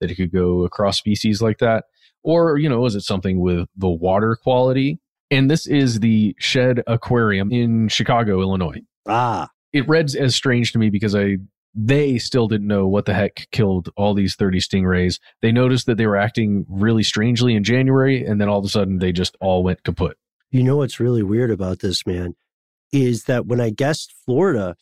That 0.00 0.10
it 0.10 0.16
could 0.16 0.32
go 0.32 0.64
across 0.64 0.98
species 0.98 1.40
like 1.40 1.58
that? 1.58 1.84
Or, 2.24 2.58
you 2.58 2.68
know, 2.68 2.84
is 2.84 2.94
it 2.94 3.02
something 3.02 3.40
with 3.40 3.68
the 3.76 3.88
water 3.88 4.36
quality? 4.36 4.98
And 5.30 5.50
this 5.50 5.66
is 5.66 6.00
the 6.00 6.34
Shedd 6.38 6.82
Aquarium 6.86 7.52
in 7.52 7.88
Chicago, 7.88 8.40
Illinois. 8.40 8.80
Ah. 9.06 9.48
It 9.72 9.88
reads 9.88 10.14
as 10.14 10.34
strange 10.34 10.72
to 10.72 10.78
me 10.78 10.90
because 10.90 11.14
I 11.14 11.38
they 11.74 12.18
still 12.18 12.48
didn't 12.48 12.66
know 12.66 12.88
what 12.88 13.04
the 13.04 13.14
heck 13.14 13.46
killed 13.52 13.90
all 13.96 14.14
these 14.14 14.34
30 14.34 14.58
stingrays. 14.58 15.20
They 15.42 15.52
noticed 15.52 15.86
that 15.86 15.96
they 15.96 16.06
were 16.06 16.16
acting 16.16 16.66
really 16.68 17.02
strangely 17.02 17.54
in 17.54 17.62
January, 17.62 18.24
and 18.24 18.40
then 18.40 18.48
all 18.48 18.58
of 18.58 18.64
a 18.64 18.68
sudden 18.68 18.98
they 18.98 19.12
just 19.12 19.36
all 19.40 19.62
went 19.62 19.84
kaput. 19.84 20.16
You 20.50 20.62
know 20.64 20.78
what's 20.78 20.98
really 20.98 21.22
weird 21.22 21.50
about 21.50 21.80
this, 21.80 22.06
man, 22.06 22.34
is 22.90 23.24
that 23.24 23.46
when 23.46 23.60
I 23.60 23.70
guessed 23.70 24.14
Florida, 24.24 24.76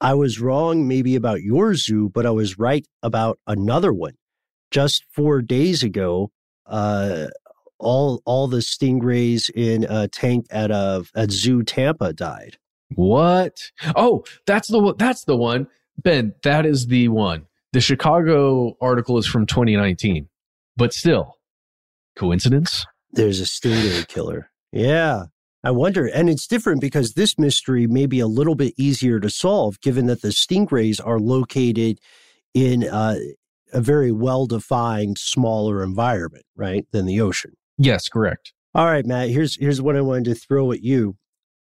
I 0.00 0.14
was 0.14 0.40
wrong 0.40 0.88
maybe 0.88 1.14
about 1.14 1.42
your 1.42 1.74
zoo, 1.74 2.08
but 2.08 2.26
I 2.26 2.30
was 2.30 2.58
right 2.58 2.86
about 3.02 3.38
another 3.46 3.92
one. 3.92 4.14
Just 4.70 5.04
four 5.12 5.42
days 5.42 5.82
ago, 5.82 6.32
uh, 6.66 7.26
all 7.78 8.22
all 8.24 8.48
the 8.48 8.58
stingrays 8.58 9.50
in 9.50 9.84
a 9.84 10.08
tank 10.08 10.46
at 10.50 10.70
a 10.70 11.04
at 11.14 11.30
Zoo 11.30 11.62
Tampa 11.62 12.12
died. 12.12 12.56
What? 12.96 13.70
Oh, 13.96 14.24
that's 14.46 14.68
the 14.68 14.78
one. 14.78 14.94
That's 14.98 15.24
the 15.24 15.36
one. 15.36 15.66
Ben, 15.98 16.34
that 16.42 16.66
is 16.66 16.86
the 16.86 17.08
one. 17.08 17.46
The 17.72 17.80
Chicago 17.80 18.76
article 18.80 19.18
is 19.18 19.26
from 19.26 19.46
2019, 19.46 20.28
but 20.76 20.92
still, 20.92 21.36
coincidence? 22.16 22.84
There's 23.12 23.40
a 23.40 23.44
stingray 23.44 24.06
killer. 24.08 24.50
Yeah. 24.72 25.26
I 25.64 25.70
wonder. 25.70 26.06
And 26.06 26.28
it's 26.28 26.46
different 26.46 26.80
because 26.80 27.12
this 27.12 27.38
mystery 27.38 27.86
may 27.86 28.06
be 28.06 28.20
a 28.20 28.26
little 28.26 28.54
bit 28.54 28.74
easier 28.76 29.20
to 29.20 29.30
solve 29.30 29.80
given 29.80 30.06
that 30.06 30.22
the 30.22 30.28
stingrays 30.28 31.00
are 31.04 31.20
located 31.20 32.00
in 32.52 32.84
uh, 32.84 33.16
a 33.72 33.80
very 33.80 34.12
well 34.12 34.46
defined, 34.46 35.18
smaller 35.18 35.82
environment, 35.82 36.44
right, 36.56 36.86
than 36.90 37.06
the 37.06 37.20
ocean. 37.20 37.52
Yes, 37.78 38.08
correct. 38.08 38.52
All 38.74 38.86
right, 38.86 39.06
Matt, 39.06 39.28
here's, 39.28 39.56
here's 39.56 39.80
what 39.80 39.96
I 39.96 40.00
wanted 40.00 40.24
to 40.24 40.34
throw 40.34 40.72
at 40.72 40.82
you. 40.82 41.16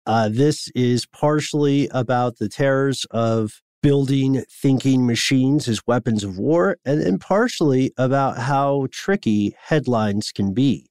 Uh, 0.05 0.29
this 0.29 0.69
is 0.75 1.05
partially 1.05 1.87
about 1.91 2.37
the 2.37 2.49
terrors 2.49 3.05
of 3.11 3.61
building 3.81 4.43
thinking 4.49 5.05
machines 5.05 5.67
as 5.67 5.85
weapons 5.85 6.23
of 6.23 6.37
war, 6.37 6.77
and 6.85 7.01
then 7.01 7.19
partially 7.19 7.91
about 7.97 8.37
how 8.37 8.87
tricky 8.91 9.55
headlines 9.59 10.31
can 10.31 10.53
be. 10.53 10.87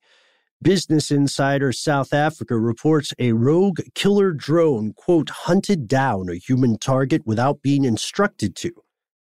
Business 0.63 1.11
Insider 1.11 1.73
South 1.73 2.15
Africa 2.15 2.57
reports 2.57 3.13
a 3.19 3.33
rogue 3.33 3.81
killer 3.95 4.33
drone, 4.33 4.93
quote, 4.93 5.31
hunted 5.31 5.89
down 5.89 6.29
a 6.29 6.37
human 6.37 6.79
target 6.79 7.23
without 7.27 7.63
being 7.63 7.85
instructed 7.85 8.55
to. 8.57 8.71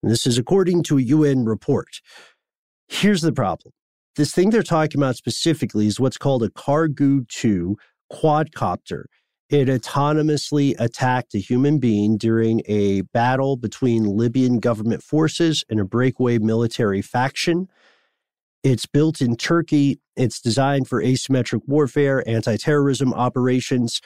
And 0.04 0.12
this 0.12 0.28
is 0.28 0.38
according 0.38 0.84
to 0.84 0.98
a 0.98 1.02
UN 1.02 1.46
report. 1.46 2.02
Here's 2.88 3.22
the 3.22 3.32
problem. 3.32 3.74
This 4.16 4.32
thing 4.32 4.52
they're 4.52 4.62
talking 4.62 5.00
about 5.00 5.16
specifically 5.16 5.88
is 5.88 6.00
what's 6.00 6.20
called 6.20 6.44
a 6.44 6.50
Kargu 6.50 7.28
2 7.30 7.78
quadcopter. 8.12 9.06
It 9.54 9.68
autonomously 9.68 10.74
attacked 10.80 11.36
a 11.36 11.38
human 11.38 11.78
being 11.78 12.18
during 12.18 12.64
a 12.66 13.02
battle 13.02 13.56
between 13.56 14.18
Libyan 14.18 14.60
government 14.60 15.04
forces 15.04 15.64
and 15.70 15.80
a 15.80 15.86
breakaway 15.86 16.40
military 16.40 17.04
faction. 17.04 17.70
It's 18.64 18.88
built 18.88 19.22
in 19.22 19.36
Turkey. 19.36 20.00
It's 20.16 20.42
designed 20.42 20.88
for 20.88 21.04
asymmetric 21.04 21.62
warfare, 21.68 22.28
anti 22.28 22.58
terrorism 22.58 23.14
operations, 23.14 24.02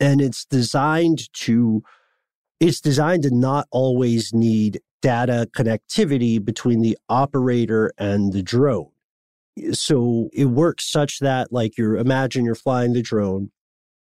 and 0.00 0.20
it's 0.20 0.44
designed 0.44 1.28
to 1.32 1.82
it's 2.60 2.80
designed 2.80 3.24
to 3.24 3.34
not 3.34 3.66
always 3.72 4.32
need 4.32 4.80
data 5.02 5.48
connectivity 5.56 6.44
between 6.44 6.82
the 6.82 6.96
operator 7.08 7.90
and 7.98 8.32
the 8.32 8.44
drone. 8.44 8.92
So 9.72 10.30
it 10.32 10.44
works 10.44 10.88
such 10.88 11.18
that 11.18 11.52
like 11.52 11.76
you're 11.76 11.96
imagine 11.96 12.44
you're 12.44 12.54
flying 12.54 12.92
the 12.92 13.02
drone. 13.02 13.50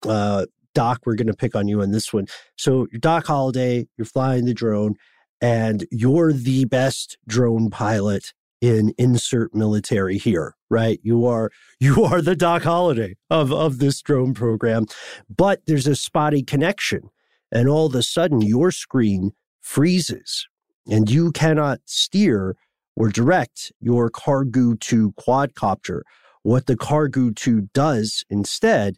Uh, 0.07 0.46
Doc, 0.74 1.00
we're 1.05 1.16
going 1.16 1.26
to 1.26 1.34
pick 1.34 1.55
on 1.55 1.68
you 1.68 1.82
on 1.82 1.90
this 1.90 2.12
one. 2.12 2.26
So 2.57 2.86
Doc 2.98 3.26
Holliday, 3.26 3.88
you're 3.96 4.05
flying 4.05 4.46
the 4.46 4.55
drone, 4.55 4.94
and 5.40 5.86
you're 5.90 6.32
the 6.32 6.64
best 6.64 7.18
drone 7.26 7.70
pilot 7.70 8.32
in 8.62 8.94
insert 8.96 9.55
military 9.55 10.16
here, 10.16 10.55
right? 10.70 11.00
You 11.03 11.26
are 11.26 11.50
you 11.80 12.05
are 12.05 12.22
the 12.22 12.36
Doc 12.36 12.62
Holliday 12.62 13.16
of 13.28 13.53
of 13.53 13.78
this 13.78 14.00
drone 14.00 14.34
program, 14.34 14.86
but 15.34 15.61
there's 15.66 15.86
a 15.86 15.96
spotty 15.96 16.42
connection, 16.42 17.11
and 17.50 17.68
all 17.68 17.86
of 17.86 17.94
a 17.94 18.03
sudden 18.03 18.40
your 18.40 18.70
screen 18.70 19.32
freezes, 19.61 20.46
and 20.88 21.11
you 21.11 21.32
cannot 21.32 21.80
steer 21.84 22.57
or 22.96 23.09
direct 23.09 23.72
your 23.80 24.11
Kargu 24.11 24.78
2 24.78 25.12
quadcopter. 25.12 26.03
What 26.42 26.66
the 26.66 26.76
Kargu 26.76 27.34
2 27.34 27.68
does 27.72 28.24
instead 28.28 28.96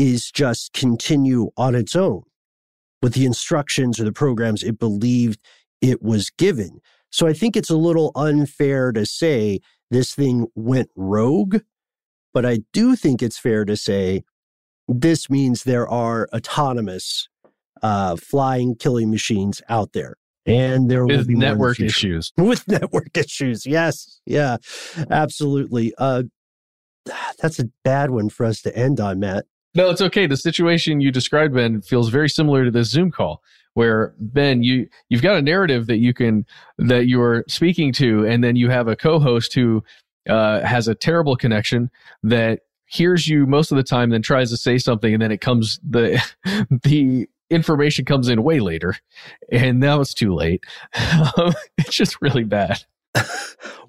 is 0.00 0.30
just 0.30 0.72
continue 0.72 1.50
on 1.58 1.74
its 1.74 1.94
own 1.94 2.22
with 3.02 3.12
the 3.12 3.26
instructions 3.26 4.00
or 4.00 4.04
the 4.04 4.12
programs 4.12 4.62
it 4.62 4.78
believed 4.78 5.42
it 5.82 6.02
was 6.02 6.30
given. 6.30 6.80
So 7.10 7.26
I 7.26 7.34
think 7.34 7.54
it's 7.54 7.68
a 7.68 7.76
little 7.76 8.10
unfair 8.14 8.92
to 8.92 9.04
say 9.04 9.60
this 9.90 10.14
thing 10.14 10.46
went 10.54 10.88
rogue, 10.96 11.58
but 12.32 12.46
I 12.46 12.60
do 12.72 12.96
think 12.96 13.22
it's 13.22 13.38
fair 13.38 13.66
to 13.66 13.76
say 13.76 14.24
this 14.88 15.28
means 15.28 15.64
there 15.64 15.86
are 15.86 16.28
autonomous 16.32 17.28
uh, 17.82 18.16
flying 18.16 18.76
killing 18.76 19.10
machines 19.10 19.60
out 19.68 19.92
there. 19.92 20.16
And 20.46 20.90
there 20.90 21.04
With 21.04 21.18
will 21.18 21.26
be 21.26 21.34
network 21.34 21.78
issues. 21.78 22.32
With 22.38 22.66
network 22.66 23.14
issues. 23.18 23.66
Yes. 23.66 24.22
Yeah. 24.24 24.56
Absolutely. 25.10 25.92
Uh, 25.98 26.22
that's 27.42 27.58
a 27.58 27.68
bad 27.84 28.10
one 28.10 28.30
for 28.30 28.46
us 28.46 28.62
to 28.62 28.74
end 28.74 28.98
on, 28.98 29.20
Matt. 29.20 29.44
No, 29.74 29.90
it's 29.90 30.00
okay. 30.00 30.26
The 30.26 30.36
situation 30.36 31.00
you 31.00 31.12
described, 31.12 31.54
Ben, 31.54 31.80
feels 31.80 32.08
very 32.08 32.28
similar 32.28 32.64
to 32.64 32.70
this 32.70 32.90
Zoom 32.90 33.10
call 33.10 33.42
where 33.74 34.14
Ben, 34.18 34.62
you 34.62 34.88
you've 35.08 35.22
got 35.22 35.36
a 35.36 35.42
narrative 35.42 35.86
that 35.86 35.98
you 35.98 36.12
can 36.12 36.44
that 36.78 37.06
you're 37.06 37.44
speaking 37.48 37.92
to, 37.94 38.26
and 38.26 38.42
then 38.42 38.56
you 38.56 38.70
have 38.70 38.88
a 38.88 38.96
co-host 38.96 39.54
who 39.54 39.82
uh, 40.28 40.60
has 40.60 40.88
a 40.88 40.94
terrible 40.94 41.36
connection 41.36 41.90
that 42.22 42.60
hears 42.86 43.28
you 43.28 43.46
most 43.46 43.70
of 43.70 43.76
the 43.76 43.82
time, 43.82 44.10
then 44.10 44.22
tries 44.22 44.50
to 44.50 44.56
say 44.56 44.78
something, 44.78 45.12
and 45.12 45.22
then 45.22 45.30
it 45.30 45.40
comes 45.40 45.78
the 45.88 46.20
the 46.82 47.28
information 47.48 48.04
comes 48.04 48.28
in 48.28 48.42
way 48.42 48.60
later, 48.60 48.96
and 49.50 49.80
now 49.80 50.00
it's 50.00 50.14
too 50.14 50.34
late. 50.34 50.64
it's 51.78 51.94
just 51.94 52.20
really 52.20 52.44
bad. 52.44 52.84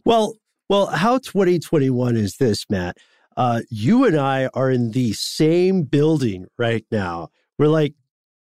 Well, 0.04 0.34
well, 0.68 0.88
how 0.88 1.20
2021 1.20 2.16
is 2.16 2.38
this, 2.38 2.66
Matt? 2.72 2.98
Uh, 3.38 3.62
you 3.70 4.06
and 4.06 4.18
I 4.18 4.50
are 4.54 4.70
in 4.70 4.92
the 4.92 5.14
same 5.14 5.84
building 5.84 6.48
right 6.58 6.86
now. 6.92 7.30
We're 7.58 7.68
like 7.68 7.94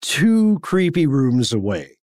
two 0.02 0.60
creepy 0.60 1.08
rooms 1.08 1.52
away. 1.52 1.98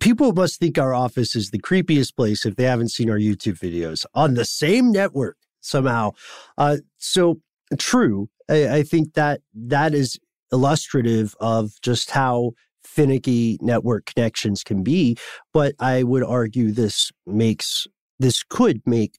People 0.00 0.32
must 0.32 0.58
think 0.58 0.78
our 0.78 0.92
office 0.92 1.36
is 1.36 1.50
the 1.50 1.60
creepiest 1.60 2.16
place 2.16 2.44
if 2.44 2.56
they 2.56 2.64
haven't 2.64 2.90
seen 2.90 3.08
our 3.08 3.18
YouTube 3.18 3.58
videos 3.58 4.04
on 4.14 4.34
the 4.34 4.44
same 4.44 4.90
network 4.90 5.36
somehow. 5.60 6.12
Uh, 6.58 6.78
so 6.96 7.40
true. 7.78 8.28
I, 8.50 8.78
I 8.78 8.82
think 8.82 9.14
that 9.14 9.42
that 9.54 9.94
is 9.94 10.18
illustrative 10.52 11.34
of 11.40 11.72
just 11.82 12.10
how 12.10 12.52
finicky 12.84 13.58
network 13.60 14.06
connections 14.06 14.64
can 14.64 14.82
be. 14.82 15.16
But 15.52 15.74
I 15.78 16.02
would 16.02 16.24
argue 16.24 16.72
this 16.72 17.10
makes 17.26 17.86
this 18.18 18.42
could 18.42 18.80
make 18.86 19.18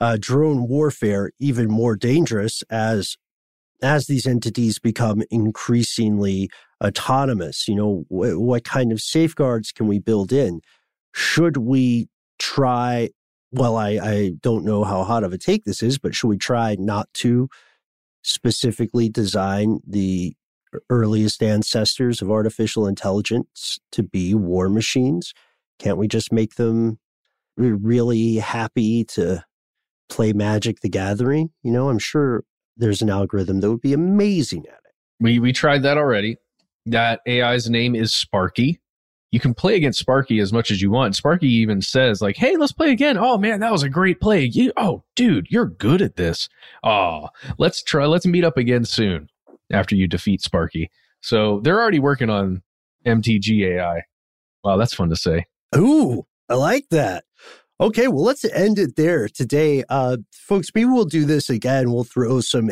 uh, 0.00 0.16
drone 0.18 0.68
warfare 0.68 1.30
even 1.38 1.68
more 1.68 1.96
dangerous 1.96 2.62
as 2.70 3.16
as 3.82 4.06
these 4.06 4.26
entities 4.26 4.78
become 4.78 5.22
increasingly 5.30 6.50
autonomous. 6.82 7.66
You 7.66 7.76
know, 7.76 8.04
wh- 8.08 8.38
what 8.38 8.64
kind 8.64 8.92
of 8.92 9.00
safeguards 9.00 9.72
can 9.72 9.86
we 9.86 9.98
build 9.98 10.32
in? 10.32 10.60
Should 11.14 11.56
we 11.56 12.08
try? 12.38 13.10
Well, 13.52 13.76
I, 13.76 13.98
I 14.02 14.32
don't 14.42 14.64
know 14.64 14.84
how 14.84 15.02
hot 15.02 15.24
of 15.24 15.32
a 15.32 15.38
take 15.38 15.64
this 15.64 15.82
is, 15.82 15.98
but 15.98 16.14
should 16.14 16.28
we 16.28 16.38
try 16.38 16.76
not 16.78 17.08
to 17.14 17.48
specifically 18.22 19.08
design 19.08 19.80
the 19.86 20.34
earliest 20.88 21.42
ancestors 21.42 22.22
of 22.22 22.30
artificial 22.30 22.86
intelligence 22.86 23.80
to 23.92 24.02
be 24.02 24.34
war 24.34 24.68
machines? 24.68 25.32
Can't 25.78 25.98
we 25.98 26.06
just 26.06 26.32
make 26.32 26.54
them 26.54 26.98
really 27.56 28.36
happy 28.36 29.04
to 29.04 29.42
play 30.10 30.32
Magic 30.32 30.80
the 30.80 30.88
Gathering? 30.88 31.50
You 31.62 31.72
know, 31.72 31.88
I'm 31.88 31.98
sure 31.98 32.44
there's 32.76 33.02
an 33.02 33.10
algorithm 33.10 33.60
that 33.60 33.70
would 33.70 33.80
be 33.80 33.92
amazing 33.92 34.66
at 34.66 34.74
it. 34.74 34.94
We 35.20 35.38
we 35.38 35.52
tried 35.52 35.82
that 35.82 35.98
already. 35.98 36.36
That 36.86 37.20
AI's 37.28 37.68
name 37.68 37.94
is 37.94 38.12
Sparky. 38.12 38.80
You 39.32 39.38
can 39.38 39.54
play 39.54 39.76
against 39.76 40.00
Sparky 40.00 40.40
as 40.40 40.52
much 40.52 40.72
as 40.72 40.82
you 40.82 40.90
want. 40.90 41.14
Sparky 41.14 41.48
even 41.48 41.82
says 41.82 42.20
like, 42.20 42.36
"Hey, 42.36 42.56
let's 42.56 42.72
play 42.72 42.90
again." 42.90 43.16
Oh 43.16 43.38
man, 43.38 43.60
that 43.60 43.72
was 43.72 43.82
a 43.82 43.88
great 43.88 44.20
play. 44.20 44.44
You, 44.44 44.72
oh, 44.76 45.04
dude, 45.14 45.46
you're 45.50 45.66
good 45.66 46.02
at 46.02 46.16
this. 46.16 46.48
Oh, 46.82 47.28
let's 47.58 47.82
try. 47.82 48.06
Let's 48.06 48.26
meet 48.26 48.44
up 48.44 48.56
again 48.56 48.84
soon 48.84 49.28
after 49.72 49.94
you 49.94 50.08
defeat 50.08 50.42
Sparky. 50.42 50.90
So 51.20 51.60
they're 51.60 51.80
already 51.80 52.00
working 52.00 52.30
on 52.30 52.62
MTG 53.06 53.76
AI. 53.76 54.02
Wow, 54.64 54.76
that's 54.76 54.94
fun 54.94 55.10
to 55.10 55.16
say. 55.16 55.46
Ooh, 55.76 56.26
I 56.48 56.54
like 56.54 56.88
that. 56.90 57.24
Okay, 57.80 58.08
well, 58.08 58.24
let's 58.24 58.44
end 58.44 58.78
it 58.78 58.96
there 58.96 59.26
today. 59.26 59.82
Uh, 59.88 60.18
folks, 60.32 60.68
maybe 60.74 60.90
we'll 60.90 61.06
do 61.06 61.24
this 61.24 61.48
again. 61.48 61.90
We'll 61.90 62.04
throw 62.04 62.42
some 62.42 62.70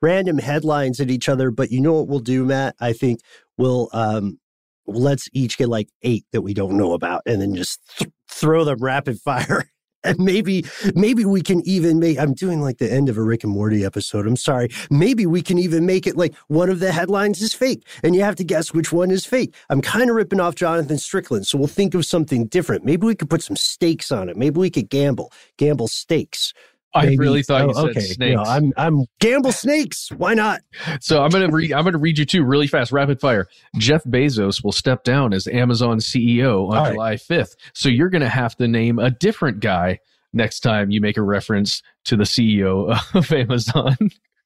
random 0.00 0.38
headlines 0.38 1.00
at 1.00 1.10
each 1.10 1.28
other, 1.28 1.50
but 1.50 1.70
you 1.70 1.82
know 1.82 1.92
what 1.92 2.08
we'll 2.08 2.20
do, 2.20 2.46
Matt? 2.46 2.74
I 2.80 2.94
think 2.94 3.20
we'll 3.58 3.90
um, 3.92 4.38
let's 4.86 5.28
each 5.34 5.58
get 5.58 5.68
like 5.68 5.90
eight 6.02 6.24
that 6.32 6.40
we 6.40 6.54
don't 6.54 6.78
know 6.78 6.94
about 6.94 7.20
and 7.26 7.42
then 7.42 7.54
just 7.54 7.80
th- 7.98 8.10
throw 8.30 8.64
them 8.64 8.78
rapid 8.80 9.20
fire. 9.20 9.70
And 10.04 10.18
maybe, 10.24 10.64
maybe 10.94 11.24
we 11.24 11.42
can 11.42 11.66
even 11.66 11.98
make, 11.98 12.18
I'm 12.18 12.34
doing 12.34 12.60
like 12.60 12.78
the 12.78 12.90
end 12.90 13.08
of 13.08 13.16
a 13.16 13.22
Rick 13.22 13.44
and 13.44 13.52
Morty 13.52 13.84
episode. 13.84 14.26
I'm 14.26 14.36
sorry. 14.36 14.68
Maybe 14.90 15.26
we 15.26 15.42
can 15.42 15.58
even 15.58 15.86
make 15.86 16.06
it 16.06 16.16
like 16.16 16.34
one 16.48 16.70
of 16.70 16.80
the 16.80 16.92
headlines 16.92 17.42
is 17.42 17.54
fake 17.54 17.86
and 18.02 18.14
you 18.14 18.22
have 18.22 18.36
to 18.36 18.44
guess 18.44 18.72
which 18.72 18.92
one 18.92 19.10
is 19.10 19.24
fake. 19.24 19.54
I'm 19.70 19.80
kind 19.80 20.10
of 20.10 20.16
ripping 20.16 20.40
off 20.40 20.54
Jonathan 20.54 20.98
Strickland. 20.98 21.46
So 21.46 21.58
we'll 21.58 21.66
think 21.66 21.94
of 21.94 22.04
something 22.04 22.46
different. 22.46 22.84
Maybe 22.84 23.06
we 23.06 23.14
could 23.14 23.30
put 23.30 23.42
some 23.42 23.56
stakes 23.56 24.12
on 24.12 24.28
it. 24.28 24.36
Maybe 24.36 24.58
we 24.58 24.70
could 24.70 24.88
gamble, 24.88 25.32
gamble 25.56 25.88
stakes. 25.88 26.52
I 26.94 27.04
Maybe- 27.04 27.18
really 27.18 27.42
thought 27.42 27.62
you 27.62 27.72
oh, 27.76 27.86
said 27.86 27.90
okay. 27.90 28.00
snakes. 28.00 28.36
Know, 28.36 28.42
I'm, 28.42 28.72
I'm 28.76 29.04
gamble 29.20 29.52
snakes. 29.52 30.10
Why 30.16 30.34
not? 30.34 30.60
So 31.00 31.22
I'm 31.22 31.30
gonna 31.30 31.48
read. 31.50 31.72
I'm 31.72 31.84
gonna 31.84 31.98
read 31.98 32.18
you 32.18 32.24
two 32.24 32.44
really 32.44 32.66
fast, 32.66 32.92
rapid 32.92 33.20
fire. 33.20 33.46
Jeff 33.76 34.02
Bezos 34.04 34.64
will 34.64 34.72
step 34.72 35.04
down 35.04 35.32
as 35.32 35.46
Amazon 35.46 35.98
CEO 35.98 36.68
on 36.70 36.76
All 36.76 36.84
right. 36.84 36.92
July 36.92 37.14
5th. 37.14 37.56
So 37.74 37.88
you're 37.88 38.08
gonna 38.08 38.28
have 38.28 38.56
to 38.56 38.66
name 38.68 38.98
a 38.98 39.10
different 39.10 39.60
guy 39.60 40.00
next 40.32 40.60
time 40.60 40.90
you 40.90 41.00
make 41.00 41.16
a 41.16 41.22
reference 41.22 41.82
to 42.04 42.16
the 42.16 42.24
CEO 42.24 42.90
of 43.14 43.32
Amazon. 43.32 43.96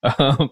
um, 0.19 0.51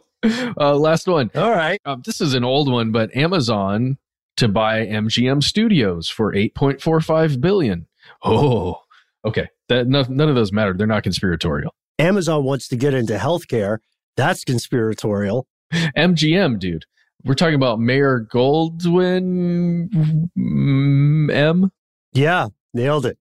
uh, 0.58 0.76
last 0.76 1.06
one. 1.06 1.30
All 1.34 1.50
right. 1.50 1.80
Um, 1.84 2.02
this 2.04 2.20
is 2.20 2.34
an 2.34 2.44
old 2.44 2.70
one, 2.70 2.92
but 2.92 3.14
Amazon 3.16 3.98
to 4.36 4.48
buy 4.48 4.86
MGM 4.86 5.42
Studios 5.42 6.08
for 6.08 6.32
8.45 6.32 7.40
billion. 7.40 7.86
Oh, 8.22 8.80
okay. 9.24 9.48
That 9.68 9.86
no, 9.86 10.04
none 10.08 10.28
of 10.28 10.34
those 10.34 10.52
matter. 10.52 10.72
They're 10.72 10.86
not 10.86 11.02
conspiratorial. 11.02 11.74
Amazon 12.00 12.44
wants 12.44 12.66
to 12.68 12.76
get 12.76 12.94
into 12.94 13.16
healthcare. 13.16 13.78
That's 14.16 14.42
conspiratorial. 14.42 15.46
MGM, 15.72 16.58
dude. 16.58 16.86
We're 17.24 17.34
talking 17.34 17.54
about 17.54 17.78
Mayor 17.78 18.26
Goldwyn 18.32 19.90
mm, 20.36 21.30
M. 21.30 21.70
Yeah, 22.14 22.48
nailed 22.72 23.04
it. 23.04 23.18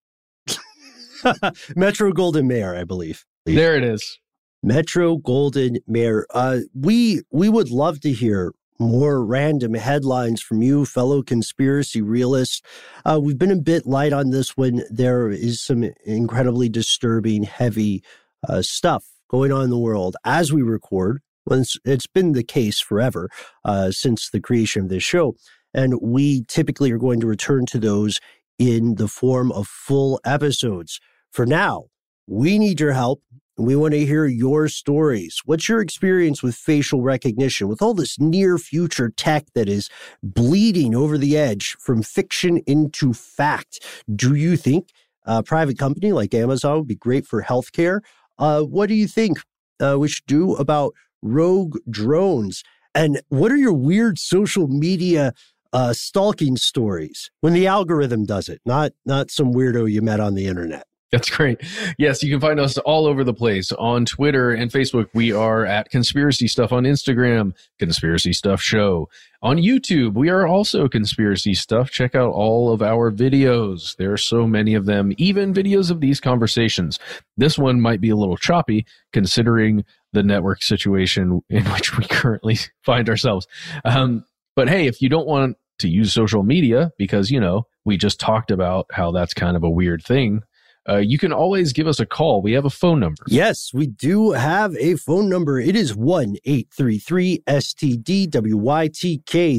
Metro 1.76 2.14
Goldwyn 2.14 2.48
Mayer, 2.48 2.74
I 2.76 2.86
believe. 2.86 3.26
There 3.46 3.76
it 3.76 3.84
is. 3.84 4.20
Metro 4.64 5.18
Goldwyn 5.18 5.80
Mayer. 5.86 6.26
Uh, 6.34 6.60
we 6.74 7.22
we 7.32 7.50
would 7.50 7.70
love 7.70 8.00
to 8.02 8.14
hear 8.14 8.54
more 8.80 9.26
random 9.26 9.74
headlines 9.74 10.42
from 10.42 10.62
you, 10.62 10.86
fellow 10.86 11.22
conspiracy 11.22 12.02
realists. 12.02 12.62
Uh, 13.04 13.20
we've 13.22 13.38
been 13.38 13.52
a 13.52 13.58
bit 13.58 13.86
light 13.86 14.14
on 14.14 14.30
this 14.30 14.56
one. 14.56 14.84
There 14.90 15.30
is 15.30 15.60
some 15.60 15.84
incredibly 16.06 16.70
disturbing, 16.70 17.44
heavy 17.44 18.02
uh, 18.48 18.62
stuff 18.62 19.06
going 19.30 19.52
on 19.52 19.64
in 19.64 19.70
the 19.70 19.78
world 19.78 20.16
as 20.26 20.52
we 20.52 20.62
record. 20.62 21.22
Well, 21.46 21.60
it's, 21.60 21.78
it's 21.86 22.08
been 22.08 22.34
the 22.34 22.44
case 22.44 22.80
forever 22.80 23.30
uh, 23.66 23.92
since 23.92 24.30
the 24.30 24.40
creation 24.40 24.84
of 24.84 24.90
this 24.90 25.04
show. 25.04 25.36
And 25.74 26.00
we 26.02 26.44
typically 26.48 26.92
are 26.92 26.98
going 26.98 27.20
to 27.20 27.28
return 27.28 27.66
to 27.68 27.80
those 27.80 28.20
in 28.58 28.96
the 28.96 29.08
form 29.08 29.52
of 29.52 29.68
full 29.68 30.20
episodes. 30.26 31.00
For 31.32 31.46
now, 31.46 31.86
we 32.28 32.60
need 32.60 32.80
your 32.80 32.94
help. 32.94 33.22
We 33.58 33.76
want 33.76 33.94
to 33.94 34.06
hear 34.06 34.26
your 34.26 34.68
stories. 34.70 35.42
What's 35.46 35.68
your 35.68 35.82
experience 35.82 36.42
with 36.42 36.56
facial 36.56 37.02
recognition, 37.02 37.68
with 37.68 37.82
all 37.82 37.94
this 37.94 38.20
near 38.20 38.58
future 38.58 39.10
tech 39.10 39.48
that 39.54 39.68
is 39.68 39.90
bleeding 40.24 40.96
over 40.96 41.18
the 41.18 41.38
edge 41.38 41.76
from 41.80 42.02
fiction 42.02 42.62
into 42.66 43.14
fact? 43.14 43.80
Do 44.14 44.34
you 44.34 44.56
think 44.56 44.90
a 45.26 45.44
private 45.44 45.78
company 45.78 46.14
like 46.14 46.34
Amazon 46.34 46.78
would 46.78 46.88
be 46.88 46.96
great 46.96 47.28
for 47.28 47.44
healthcare? 47.44 48.00
Uh, 48.40 48.62
what 48.62 48.88
do 48.88 48.96
you 48.96 49.08
think 49.08 49.40
uh, 49.80 49.98
we 50.00 50.08
should 50.08 50.26
do 50.26 50.56
about 50.56 50.94
rogue 51.22 51.78
drones? 51.90 52.64
And 52.96 53.22
what 53.30 53.52
are 53.52 53.58
your 53.58 53.74
weird 53.74 54.18
social 54.18 54.68
media 54.68 55.34
uh, 55.72 55.94
stalking 55.94 56.58
stories 56.58 57.30
when 57.42 57.54
the 57.54 57.68
algorithm 57.68 58.26
does 58.26 58.50
it, 58.50 58.62
not 58.66 58.94
not 59.06 59.30
some 59.30 59.54
weirdo 59.54 59.92
you 59.92 60.02
met 60.02 60.20
on 60.20 60.34
the 60.34 60.48
internet? 60.48 60.89
That's 61.12 61.30
great. 61.30 61.60
Yes, 61.98 62.22
you 62.22 62.30
can 62.30 62.40
find 62.40 62.60
us 62.60 62.78
all 62.78 63.08
over 63.08 63.24
the 63.24 63.34
place 63.34 63.72
on 63.72 64.06
Twitter 64.06 64.52
and 64.52 64.72
Facebook. 64.72 65.08
We 65.14 65.32
are 65.32 65.66
at 65.66 65.90
Conspiracy 65.90 66.48
Stuff 66.48 66.72
on 66.72 66.84
Instagram, 66.84 67.54
Conspiracy 67.80 68.32
Stuff 68.32 68.62
Show. 68.62 69.10
On 69.42 69.58
YouTube, 69.58 70.14
we 70.14 70.30
are 70.30 70.46
also 70.46 70.88
Conspiracy 70.88 71.56
Stuff. 71.56 71.90
Check 71.90 72.14
out 72.14 72.32
all 72.32 72.72
of 72.72 72.84
our 72.84 73.12
videos. 73.12 73.96
There 73.96 74.14
are 74.14 74.18
so 74.18 74.46
many 74.46 74.76
of 74.76 74.86
them, 74.86 75.12
even 75.18 75.54
videos 75.54 75.90
of 75.90 76.00
these 76.00 76.20
conversations. 76.20 77.00
This 77.38 77.58
one 77.58 77.82
might 77.82 78.02
be 78.02 78.12
a 78.12 78.16
little 78.16 78.38
choppy 78.38 78.86
considering 79.12 79.86
the 80.14 80.22
network 80.22 80.62
situation 80.62 81.42
in 81.50 81.64
which 81.74 81.98
we 81.98 82.06
currently 82.06 82.60
find 82.84 83.10
ourselves. 83.10 83.48
Um, 83.84 84.26
but 84.56 84.70
hey, 84.70 84.86
if 84.86 85.02
you 85.02 85.10
don't 85.10 85.28
want 85.28 85.58
to 85.80 85.90
use 85.90 86.14
social 86.14 86.44
media 86.44 86.92
because, 86.98 87.32
you 87.32 87.40
know, 87.40 87.66
we 87.86 87.98
just 87.98 88.20
talked 88.20 88.52
about 88.52 88.86
how 88.92 89.12
that's 89.12 89.34
kind 89.34 89.58
of 89.58 89.64
a 89.64 89.70
weird 89.70 90.04
thing, 90.04 90.44
uh, 90.90 90.98
you 90.98 91.18
can 91.18 91.32
always 91.32 91.74
give 91.74 91.88
us 91.88 92.00
a 92.00 92.06
call. 92.06 92.42
We 92.42 92.54
have 92.54 92.66
a 92.66 92.70
phone 92.70 93.00
number. 93.00 93.24
Yes, 93.28 93.72
we 93.74 93.88
do 93.88 94.32
have 94.32 94.76
a 94.78 94.96
phone 94.96 95.30
number. 95.30 95.60
It 95.60 95.76
is 95.76 95.96
1 95.96 96.38
833 96.44 97.44
STD 97.48 98.32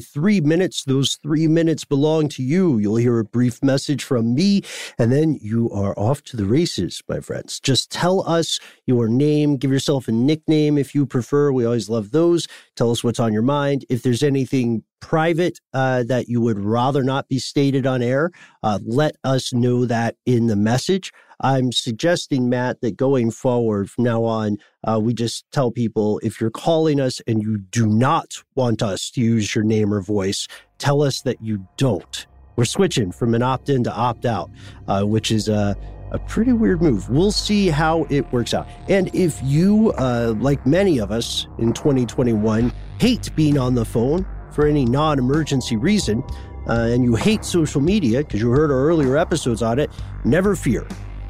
Three 0.00 0.40
minutes. 0.40 0.84
Those 0.84 1.16
three 1.16 1.46
minutes 1.46 1.84
belong 1.84 2.28
to 2.30 2.42
you. 2.42 2.78
You'll 2.78 2.96
hear 2.96 3.18
a 3.18 3.24
brief 3.24 3.62
message 3.62 4.02
from 4.02 4.34
me, 4.34 4.62
and 4.98 5.12
then 5.12 5.38
you 5.40 5.70
are 5.70 5.98
off 5.98 6.22
to 6.24 6.36
the 6.36 6.44
races, 6.44 7.02
my 7.08 7.20
friends. 7.20 7.60
Just 7.60 7.90
tell 7.90 8.28
us 8.28 8.58
your 8.86 9.08
name. 9.08 9.56
Give 9.56 9.70
yourself 9.72 10.08
a 10.08 10.12
nickname 10.12 10.78
if 10.78 10.94
you 10.94 11.06
prefer. 11.06 11.52
We 11.52 11.64
always 11.64 11.88
love 11.88 12.10
those. 12.10 12.48
Tell 12.76 12.90
us 12.90 13.04
what's 13.04 13.20
on 13.20 13.32
your 13.32 13.42
mind. 13.42 13.84
If 13.88 14.02
there's 14.02 14.22
anything 14.22 14.82
private 15.00 15.58
uh, 15.74 16.04
that 16.04 16.28
you 16.28 16.40
would 16.40 16.58
rather 16.58 17.02
not 17.02 17.28
be 17.28 17.38
stated 17.38 17.86
on 17.86 18.02
air, 18.02 18.30
uh, 18.62 18.78
let 18.84 19.16
us 19.24 19.52
know 19.52 19.84
that 19.86 20.16
in 20.26 20.46
the 20.46 20.56
message. 20.56 21.12
I'm 21.40 21.72
suggesting, 21.72 22.48
Matt, 22.48 22.80
that 22.82 22.96
going 22.96 23.30
forward 23.30 23.90
from 23.90 24.04
now 24.04 24.24
on, 24.24 24.58
uh, 24.84 25.00
we 25.02 25.14
just 25.14 25.44
tell 25.52 25.70
people 25.70 26.20
if 26.22 26.40
you're 26.40 26.50
calling 26.50 27.00
us 27.00 27.20
and 27.26 27.42
you 27.42 27.58
do 27.58 27.86
not 27.86 28.34
want 28.54 28.82
us 28.82 29.10
to 29.12 29.20
use 29.20 29.54
your 29.54 29.64
name 29.64 29.92
or 29.92 30.02
voice, 30.02 30.46
tell 30.78 31.02
us 31.02 31.22
that 31.22 31.40
you 31.40 31.66
don't. 31.76 32.26
We're 32.56 32.66
switching 32.66 33.10
from 33.10 33.34
an 33.34 33.42
opt 33.42 33.70
in 33.70 33.84
to 33.84 33.92
opt 33.92 34.26
out, 34.26 34.50
uh, 34.86 35.04
which 35.04 35.30
is 35.30 35.48
a, 35.48 35.76
a 36.10 36.18
pretty 36.18 36.52
weird 36.52 36.82
move. 36.82 37.08
We'll 37.08 37.32
see 37.32 37.68
how 37.68 38.06
it 38.10 38.30
works 38.32 38.52
out. 38.52 38.68
And 38.88 39.14
if 39.14 39.40
you, 39.42 39.92
uh, 39.92 40.34
like 40.38 40.66
many 40.66 40.98
of 40.98 41.10
us 41.10 41.46
in 41.58 41.72
2021, 41.72 42.70
hate 42.98 43.34
being 43.34 43.56
on 43.56 43.74
the 43.74 43.84
phone 43.86 44.26
for 44.52 44.66
any 44.66 44.84
non 44.84 45.18
emergency 45.18 45.76
reason, 45.76 46.22
uh, 46.68 46.88
and 46.90 47.04
you 47.04 47.14
hate 47.14 47.44
social 47.44 47.80
media 47.80 48.18
because 48.18 48.40
you 48.40 48.50
heard 48.50 48.70
our 48.70 48.84
earlier 48.86 49.16
episodes 49.16 49.62
on 49.62 49.78
it, 49.78 49.90
never 50.24 50.54
fear. 50.54 50.86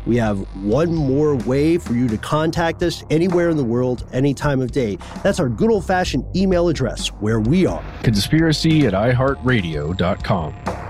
We 0.06 0.16
have 0.16 0.38
one 0.64 0.94
more 0.94 1.36
way 1.36 1.78
for 1.78 1.92
you 1.92 2.08
to 2.08 2.16
contact 2.16 2.82
us 2.82 3.04
anywhere 3.10 3.50
in 3.50 3.56
the 3.56 3.64
world, 3.64 4.06
any 4.12 4.32
time 4.34 4.60
of 4.60 4.72
day. 4.72 4.98
That's 5.22 5.38
our 5.38 5.48
good 5.48 5.70
old 5.70 5.84
fashioned 5.84 6.24
email 6.34 6.68
address 6.68 7.08
where 7.08 7.40
we 7.40 7.66
are. 7.66 7.84
Conspiracy 8.02 8.86
at 8.86 8.94
iHeartRadio.com. 8.94 10.89